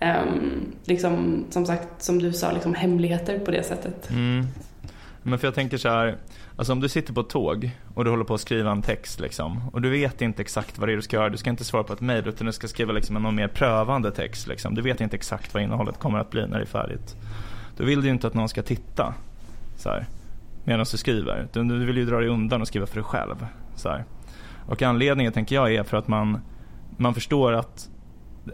um, 0.00 0.72
liksom, 0.84 1.44
som 1.50 1.66
sagt, 1.66 2.02
som 2.02 2.18
du 2.18 2.32
sa, 2.32 2.52
liksom 2.52 2.74
hemligheter 2.74 3.38
på 3.38 3.50
det 3.50 3.62
sättet. 3.62 4.10
Mm. 4.10 4.46
Men 5.22 5.38
för 5.38 5.46
jag 5.46 5.54
tänker 5.54 5.76
så 5.76 5.88
här, 5.88 6.16
alltså 6.56 6.72
om 6.72 6.80
du 6.80 6.88
sitter 6.88 7.12
på 7.12 7.20
ett 7.20 7.28
tåg 7.28 7.70
och 7.94 8.04
du 8.04 8.10
håller 8.10 8.24
på 8.24 8.34
att 8.34 8.40
skriva 8.40 8.70
en 8.70 8.82
text 8.82 9.20
liksom 9.20 9.68
och 9.72 9.82
du 9.82 9.90
vet 9.90 10.22
inte 10.22 10.42
exakt 10.42 10.78
vad 10.78 10.88
det 10.88 10.92
är 10.92 10.96
du 10.96 11.02
ska 11.02 11.16
göra. 11.16 11.28
Du 11.28 11.36
ska 11.36 11.50
inte 11.50 11.64
svara 11.64 11.84
på 11.84 11.92
ett 11.92 12.00
mejl 12.00 12.28
utan 12.28 12.46
du 12.46 12.52
ska 12.52 12.68
skriva 12.68 12.92
liksom 12.92 13.26
en 13.26 13.34
mer 13.34 13.48
prövande 13.48 14.10
text 14.10 14.46
liksom. 14.46 14.74
Du 14.74 14.82
vet 14.82 15.00
inte 15.00 15.16
exakt 15.16 15.54
vad 15.54 15.62
innehållet 15.62 15.98
kommer 15.98 16.18
att 16.18 16.30
bli 16.30 16.46
när 16.46 16.58
det 16.58 16.64
är 16.64 16.66
färdigt. 16.66 17.16
Då 17.76 17.84
vill 17.84 18.00
du 18.00 18.06
ju 18.06 18.12
inte 18.12 18.26
att 18.26 18.34
någon 18.34 18.48
ska 18.48 18.62
titta 18.62 19.14
så 19.76 19.88
här, 19.88 20.06
medan 20.64 20.86
du 20.90 20.98
skriver. 20.98 21.48
Du, 21.52 21.64
du 21.64 21.84
vill 21.84 21.96
ju 21.96 22.04
dra 22.04 22.20
dig 22.20 22.28
undan 22.28 22.60
och 22.60 22.68
skriva 22.68 22.86
för 22.86 22.94
dig 22.94 23.04
själv. 23.04 23.46
Så 23.74 23.88
här. 23.88 24.04
Och 24.66 24.82
anledningen 24.82 25.32
tänker 25.32 25.54
jag 25.54 25.74
är 25.74 25.82
för 25.82 25.96
att 25.96 26.08
man, 26.08 26.40
man 26.96 27.14
förstår 27.14 27.52
att 27.52 27.88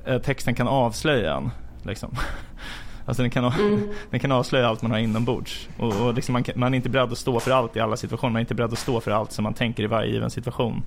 eh, 0.05 0.19
texten 0.19 0.55
kan 0.55 0.69
avslöja 0.69 1.35
en. 1.37 1.51
Liksom. 1.83 2.11
Alltså 3.07 3.23
den 3.23 3.31
kan, 3.31 3.45
mm. 3.45 3.89
den 4.11 4.21
kan 4.21 4.33
avslöja 4.33 4.69
allt 4.69 4.83
man 4.83 4.91
har 4.91 4.99
inombords. 4.99 5.69
Och, 5.79 6.07
och 6.07 6.15
liksom 6.15 6.33
man, 6.33 6.45
man, 6.55 6.75
är 6.75 6.77
inte 6.77 6.89
beredd 6.89 7.13
att 7.13 7.19
stå 7.19 7.41
för 7.41 7.51
allt 7.51 7.77
i 7.77 7.81
alla 7.81 7.97
situationer. 7.97 8.33
Man 8.33 8.37
är 8.37 8.41
inte 8.41 8.55
beredd 8.55 8.73
att 8.73 8.79
stå 8.79 9.01
för 9.01 9.11
allt 9.11 9.33
som 9.33 9.43
man 9.43 9.55
tänker 9.55 9.83
i 9.83 9.87
varje 9.87 10.13
given 10.13 10.31
situation. 10.31 10.83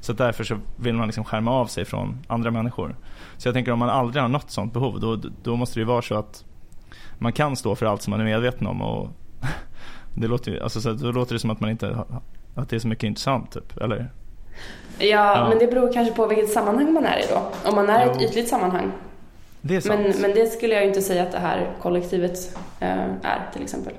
Så 0.00 0.12
därför 0.12 0.44
så 0.44 0.58
vill 0.76 0.94
man 0.94 1.06
liksom 1.06 1.24
skärma 1.24 1.50
av 1.50 1.66
sig 1.66 1.84
från 1.84 2.18
andra 2.26 2.50
människor. 2.50 2.96
Så 3.36 3.48
jag 3.48 3.54
tänker 3.54 3.72
om 3.72 3.78
man 3.78 3.90
aldrig 3.90 4.22
har 4.22 4.28
något 4.28 4.50
sånt 4.50 4.72
behov 4.72 5.00
då, 5.00 5.16
då 5.42 5.56
måste 5.56 5.74
det 5.74 5.80
ju 5.80 5.86
vara 5.86 6.02
så 6.02 6.14
att 6.14 6.44
man 7.18 7.32
kan 7.32 7.56
stå 7.56 7.74
för 7.74 7.86
allt 7.86 8.02
som 8.02 8.10
man 8.10 8.20
är 8.20 8.24
medveten 8.24 8.66
om. 8.66 8.82
Och 8.82 9.08
det 10.14 10.26
låter, 10.26 10.62
alltså, 10.62 10.80
så 10.80 10.92
då 10.92 11.12
låter 11.12 11.34
det 11.34 11.38
som 11.38 11.50
att 11.50 11.60
man 11.60 11.70
inte 11.70 12.04
att 12.54 12.68
det 12.68 12.76
är 12.76 12.80
så 12.80 12.88
mycket 12.88 13.04
intressant 13.04 13.52
typ, 13.52 13.76
eller? 13.76 14.10
Ja, 14.98 15.06
ja, 15.06 15.48
men 15.48 15.58
det 15.58 15.66
beror 15.66 15.92
kanske 15.92 16.14
på 16.14 16.26
vilket 16.26 16.50
sammanhang 16.50 16.92
man 16.92 17.04
är 17.04 17.18
i 17.18 17.24
då. 17.30 17.70
Om 17.70 17.74
man 17.74 17.88
är 17.88 18.06
i 18.06 18.10
ett 18.10 18.22
ytligt 18.22 18.48
sammanhang 18.48 18.92
det 19.62 19.86
är. 19.86 19.88
Men, 19.88 20.20
men 20.20 20.30
det 20.30 20.46
skulle 20.46 20.74
jag 20.74 20.86
inte 20.86 21.02
säga 21.02 21.22
att 21.22 21.32
det 21.32 21.38
här 21.38 21.76
kollektivet 21.80 22.56
äh, 22.80 22.88
är 23.22 23.50
till 23.52 23.62
exempel. 23.62 23.92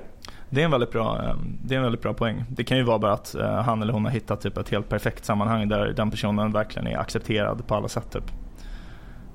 Det 0.50 0.60
är, 0.60 0.64
en 0.64 0.70
väldigt 0.70 0.90
bra, 0.90 1.22
eh, 1.22 1.34
det 1.64 1.74
är 1.74 1.78
en 1.78 1.82
väldigt 1.82 2.02
bra 2.02 2.14
poäng. 2.14 2.44
Det 2.48 2.64
kan 2.64 2.76
ju 2.76 2.82
vara 2.82 2.98
bara 2.98 3.12
att 3.12 3.34
uh, 3.38 3.44
han 3.44 3.82
eller 3.82 3.92
hon 3.92 4.04
har 4.04 4.12
hittat 4.12 4.40
typ 4.40 4.58
ett 4.58 4.68
helt 4.68 4.88
perfekt 4.88 5.24
sammanhang 5.24 5.68
där 5.68 5.86
den 5.86 6.10
personen 6.10 6.52
verkligen 6.52 6.86
är 6.86 6.98
accepterad 6.98 7.66
på 7.66 7.74
alla 7.74 7.88
sätt. 7.88 8.12
Typ. 8.12 8.24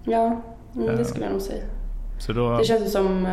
Ja, 0.03 0.41
mm, 0.75 0.97
det 0.97 1.05
skulle 1.05 1.25
jag 1.25 1.31
nog 1.31 1.41
säga. 1.41 1.63
Då... 2.27 2.57
Det 2.57 2.63
känns 2.63 2.91
som 2.91 3.27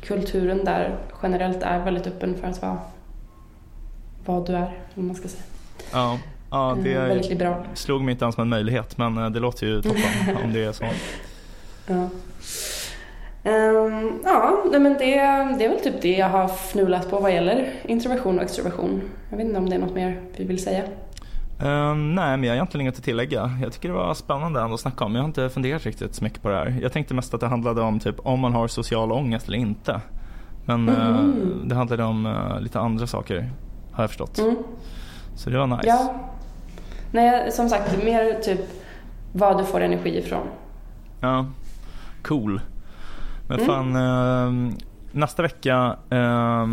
kulturen 0.00 0.64
där 0.64 0.96
generellt 1.22 1.62
är 1.62 1.84
väldigt 1.84 2.06
öppen 2.06 2.34
för 2.34 2.46
att 2.46 2.62
vara 2.62 2.78
vad 4.24 4.46
du 4.46 4.52
är, 4.52 4.78
om 4.94 5.06
man 5.06 5.16
ska 5.16 5.28
säga. 5.28 5.42
Ja, 5.92 6.18
ja 6.50 6.76
det 6.82 6.98
väldigt 6.98 7.30
liberal. 7.30 7.64
slog 7.74 8.02
mig 8.02 8.12
inte 8.12 8.24
ens 8.24 8.34
som 8.34 8.42
en 8.42 8.48
möjlighet 8.48 8.98
men 8.98 9.32
det 9.32 9.40
låter 9.40 9.66
ju 9.66 9.82
toppen 9.82 10.36
om 10.44 10.52
det 10.52 10.64
är 10.64 10.72
så. 10.72 10.84
Ja. 11.86 12.08
Um, 13.44 14.20
ja, 14.24 14.64
men 14.70 14.92
det, 14.92 14.98
det 15.58 15.64
är 15.64 15.68
väl 15.68 15.80
typ 15.80 16.02
det 16.02 16.16
jag 16.16 16.28
har 16.28 16.48
fnulat 16.48 17.10
på 17.10 17.18
vad 17.18 17.32
gäller 17.32 17.72
introversion 17.84 18.38
och 18.38 18.44
extroversion. 18.44 19.02
Jag 19.30 19.36
vet 19.36 19.46
inte 19.46 19.58
om 19.58 19.68
det 19.68 19.76
är 19.76 19.80
något 19.80 19.94
mer 19.94 20.20
vi 20.36 20.44
vill 20.44 20.62
säga. 20.62 20.82
Um, 21.62 22.14
nej, 22.14 22.36
men 22.36 22.44
jag 22.44 22.50
har 22.50 22.54
egentligen 22.54 22.80
inget 22.80 22.98
att 22.98 23.04
tillägga. 23.04 23.58
Jag 23.62 23.72
tycker 23.72 23.88
det 23.88 23.94
var 23.94 24.14
spännande 24.14 24.60
ändå 24.60 24.74
att 24.74 24.80
snacka 24.80 25.04
om. 25.04 25.14
Jag 25.14 25.22
har 25.22 25.28
inte 25.28 25.50
funderat 25.50 25.86
riktigt 25.86 26.14
så 26.14 26.24
mycket 26.24 26.42
på 26.42 26.48
det 26.48 26.54
här. 26.54 26.78
Jag 26.82 26.92
tänkte 26.92 27.14
mest 27.14 27.34
att 27.34 27.40
det 27.40 27.46
handlade 27.46 27.80
om 27.80 28.00
typ 28.00 28.16
om 28.26 28.40
man 28.40 28.52
har 28.52 28.68
social 28.68 29.12
ångest 29.12 29.48
eller 29.48 29.58
inte. 29.58 30.00
Men 30.64 30.88
mm. 30.88 31.00
uh, 31.00 31.66
det 31.66 31.74
handlade 31.74 32.04
om 32.04 32.26
uh, 32.26 32.60
lite 32.60 32.80
andra 32.80 33.06
saker, 33.06 33.50
har 33.92 34.02
jag 34.02 34.10
förstått. 34.10 34.38
Mm. 34.38 34.56
Så 35.36 35.50
det 35.50 35.58
var 35.58 35.66
nice. 35.66 35.88
Ja. 35.88 36.14
Nej, 37.12 37.52
som 37.52 37.68
sagt, 37.68 38.04
mer 38.04 38.34
typ 38.34 38.60
vad 39.32 39.58
du 39.58 39.64
får 39.64 39.80
energi 39.80 40.18
ifrån. 40.18 40.46
Ja 41.20 41.46
cool. 42.22 42.60
Men 43.48 43.60
mm. 43.60 43.66
fan, 43.66 43.96
eh, 43.96 44.74
nästa 45.12 45.42
vecka 45.42 45.96
eh, 46.10 46.66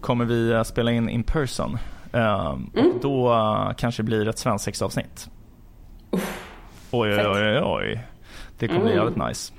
kommer 0.00 0.24
vi 0.24 0.62
spela 0.64 0.92
in 0.92 1.08
in 1.08 1.22
person. 1.22 1.78
Eh, 2.12 2.56
mm. 2.74 2.90
Och 2.90 3.00
då 3.02 3.32
uh, 3.32 3.72
kanske 3.76 4.02
blir 4.02 4.28
ett 4.28 4.38
svensexavsnitt. 4.38 5.28
Oj, 6.90 7.14
oj, 7.16 7.26
oj, 7.26 7.60
oj. 7.64 8.06
Det 8.58 8.68
kommer 8.68 8.80
mm. 8.80 8.92
bli 8.92 8.96
jävligt 8.96 9.28
nice. 9.28 9.52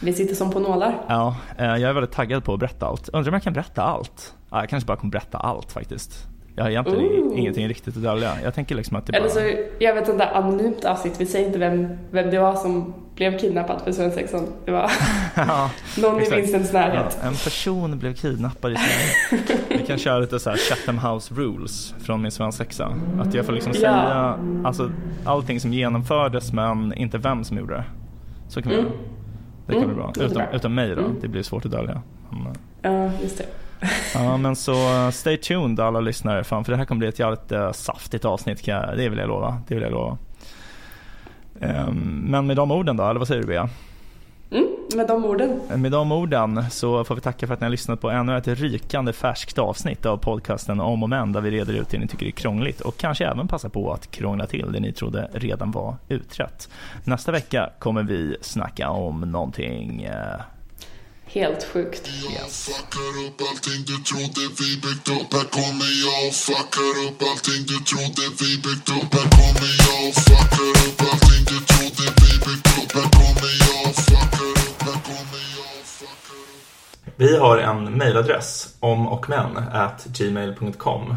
Vi 0.00 0.12
sitter 0.12 0.34
som 0.34 0.50
på 0.50 0.60
nålar. 0.60 1.04
Ja, 1.08 1.36
eh, 1.58 1.66
jag 1.66 1.82
är 1.82 1.92
väldigt 1.92 2.12
taggad 2.12 2.44
på 2.44 2.54
att 2.54 2.60
berätta 2.60 2.86
allt. 2.86 3.08
Undrar 3.08 3.30
om 3.30 3.34
jag 3.34 3.42
kan 3.42 3.52
berätta 3.52 3.82
allt? 3.82 4.34
Ja, 4.50 4.60
jag 4.60 4.68
kanske 4.68 4.86
bara 4.86 4.96
kommer 4.96 5.10
berätta 5.10 5.38
allt 5.38 5.72
faktiskt. 5.72 6.28
Jag 6.58 6.64
har 6.64 6.70
egentligen 6.70 7.04
Ooh. 7.04 7.38
ingenting 7.38 7.68
riktigt 7.68 7.96
att 7.96 8.02
dölja. 8.02 8.32
Jag 8.44 8.54
tänker 8.54 8.74
liksom 8.74 8.96
att 8.96 9.06
det 9.06 9.12
bara... 9.12 9.18
Eller 9.18 9.28
så 9.28 9.40
gör 9.78 9.94
vi 9.94 10.00
ett 10.00 10.06
sånt 10.06 10.18
där 10.18 10.30
anonymt 10.34 10.84
avsnitt. 10.84 11.20
Vi 11.20 11.26
säger 11.26 11.46
inte 11.46 11.58
vem, 11.58 11.88
vem 12.10 12.30
det 12.30 12.38
var 12.38 12.54
som 12.54 12.94
blev 13.14 13.38
kidnappad 13.38 13.80
för 13.84 13.92
svensexan. 13.92 14.46
Det 14.64 14.70
var 14.70 14.90
ja, 15.36 15.70
någon 15.98 16.20
exakt. 16.20 16.38
i 16.38 16.40
Vincents 16.40 16.72
närhet. 16.72 17.18
Ja, 17.22 17.28
en 17.28 17.34
person 17.34 17.98
blev 17.98 18.14
kidnappad 18.14 18.72
i 18.72 18.76
Sverige. 18.76 19.62
vi 19.68 19.86
kan 19.86 19.98
köra 19.98 20.18
lite 20.18 20.38
så 20.38 20.50
här 20.50 20.56
Chatham 20.56 20.98
House 20.98 21.34
rules 21.34 21.94
från 21.98 22.22
min 22.22 22.30
svensexa. 22.30 22.94
Att 23.20 23.34
jag 23.34 23.46
får 23.46 23.52
liksom 23.52 23.72
ja. 23.74 23.80
säga 23.80 24.38
alltså, 24.64 24.90
allting 25.24 25.60
som 25.60 25.72
genomfördes 25.72 26.52
men 26.52 26.94
inte 26.94 27.18
vem 27.18 27.44
som 27.44 27.58
gjorde 27.58 27.74
det. 27.74 27.84
Så 28.48 28.62
kan 28.62 28.70
vi 28.70 28.78
mm. 28.78 28.86
göra. 28.86 28.98
Det 29.66 29.72
kan 29.72 29.82
mm. 29.82 29.94
bli 29.94 30.02
bra. 30.02 30.12
Utom, 30.26 30.42
utom 30.52 30.74
mig 30.74 30.88
då. 30.88 31.00
Mm. 31.00 31.16
Det 31.20 31.28
blir 31.28 31.42
svårt 31.42 31.64
att 31.64 31.70
dölja. 31.70 32.02
Men, 32.30 32.54
ja, 32.82 33.10
just 33.22 33.38
det. 33.38 33.46
Ja 34.14 34.36
men 34.36 34.56
så 34.56 34.72
uh, 34.72 35.10
stay 35.10 35.36
tuned 35.36 35.80
alla 35.80 36.00
lyssnare 36.00 36.44
fan 36.44 36.64
för 36.64 36.72
det 36.72 36.78
här 36.78 36.84
kommer 36.84 36.98
bli 36.98 37.08
ett 37.08 37.18
jävligt 37.18 37.52
uh, 37.52 37.72
saftigt 37.72 38.24
avsnitt 38.24 38.62
kan 38.62 38.74
jag, 38.74 38.96
det 38.96 39.08
vill 39.08 39.18
jag 39.18 39.28
lova. 39.28 39.62
Det 39.68 39.74
vill 39.74 39.82
jag 39.82 39.92
lova. 39.92 40.18
Um, 41.60 42.24
men 42.26 42.46
med 42.46 42.56
de 42.56 42.70
orden 42.70 42.96
då, 42.96 43.04
eller 43.04 43.18
vad 43.18 43.28
säger 43.28 43.40
du 43.40 43.46
Bea? 43.46 43.68
Mm, 44.50 44.66
med 44.96 45.06
de 45.06 45.24
orden. 45.24 45.60
Med 45.76 45.92
de 45.92 46.12
orden 46.12 46.64
så 46.70 47.04
får 47.04 47.14
vi 47.14 47.20
tacka 47.20 47.46
för 47.46 47.54
att 47.54 47.60
ni 47.60 47.64
har 47.64 47.70
lyssnat 47.70 48.00
på 48.00 48.10
ännu 48.10 48.36
ett 48.36 48.48
rykande 48.48 49.12
färskt 49.12 49.58
avsnitt 49.58 50.06
av 50.06 50.16
podcasten 50.16 50.80
Om 50.80 51.02
och 51.02 51.08
Men 51.08 51.32
där 51.32 51.40
vi 51.40 51.50
reder 51.50 51.74
ut 51.74 51.88
det 51.88 51.98
ni 51.98 52.08
tycker 52.08 52.26
är 52.26 52.30
krångligt 52.30 52.80
och 52.80 52.96
kanske 52.96 53.26
även 53.26 53.48
passa 53.48 53.68
på 53.68 53.92
att 53.92 54.10
krångla 54.10 54.46
till 54.46 54.72
det 54.72 54.80
ni 54.80 54.92
trodde 54.92 55.28
redan 55.32 55.70
var 55.70 55.96
utrett. 56.08 56.68
Nästa 57.04 57.32
vecka 57.32 57.70
kommer 57.78 58.02
vi 58.02 58.36
snacka 58.40 58.90
om 58.90 59.20
någonting 59.20 60.08
Helt 61.30 61.64
sjukt. 61.64 62.10
Jag 62.38 62.50
fuckar 62.50 63.26
upp 63.26 63.40
allting 63.50 63.80
du 63.86 63.96
trodde 64.08 64.42
vi 64.58 64.70
byggt 64.84 65.08
upp. 65.08 65.30
Här 65.36 65.48
kommer 65.58 65.90
jag 66.04 66.18
och 66.28 66.34
fuckar 66.46 66.94
upp 67.06 67.20
allting 67.30 67.62
du 67.70 67.78
trodde 67.90 68.24
vi 68.40 68.50
byggt 68.64 68.88
upp. 68.96 69.10
Här 69.16 69.28
kommer 69.38 69.72
jag 69.84 69.98
och 70.08 70.14
fuckar 70.26 70.70
upp 70.86 71.00
allting 71.08 71.42
du 71.50 71.58
trodde 71.70 72.04
vi 72.20 72.30
byggt 72.46 72.68
upp. 72.78 72.90
Här 72.98 73.08
kommer 73.18 73.52
jag 73.66 73.80
och 73.88 73.96
fuckar 74.08 74.50
upp. 74.68 74.82
Här 74.86 74.98
kommer 75.08 75.42
jag 75.56 75.70
och 75.80 75.86
fuckar 75.98 76.40
upp. 76.54 77.12
Vi 77.16 77.36
har 77.36 77.58
en 77.58 77.98
mailadress 77.98 78.68
om 78.80 79.08
och 79.08 79.28
men 79.28 79.56
at 79.72 80.06
gmail.com 80.18 81.16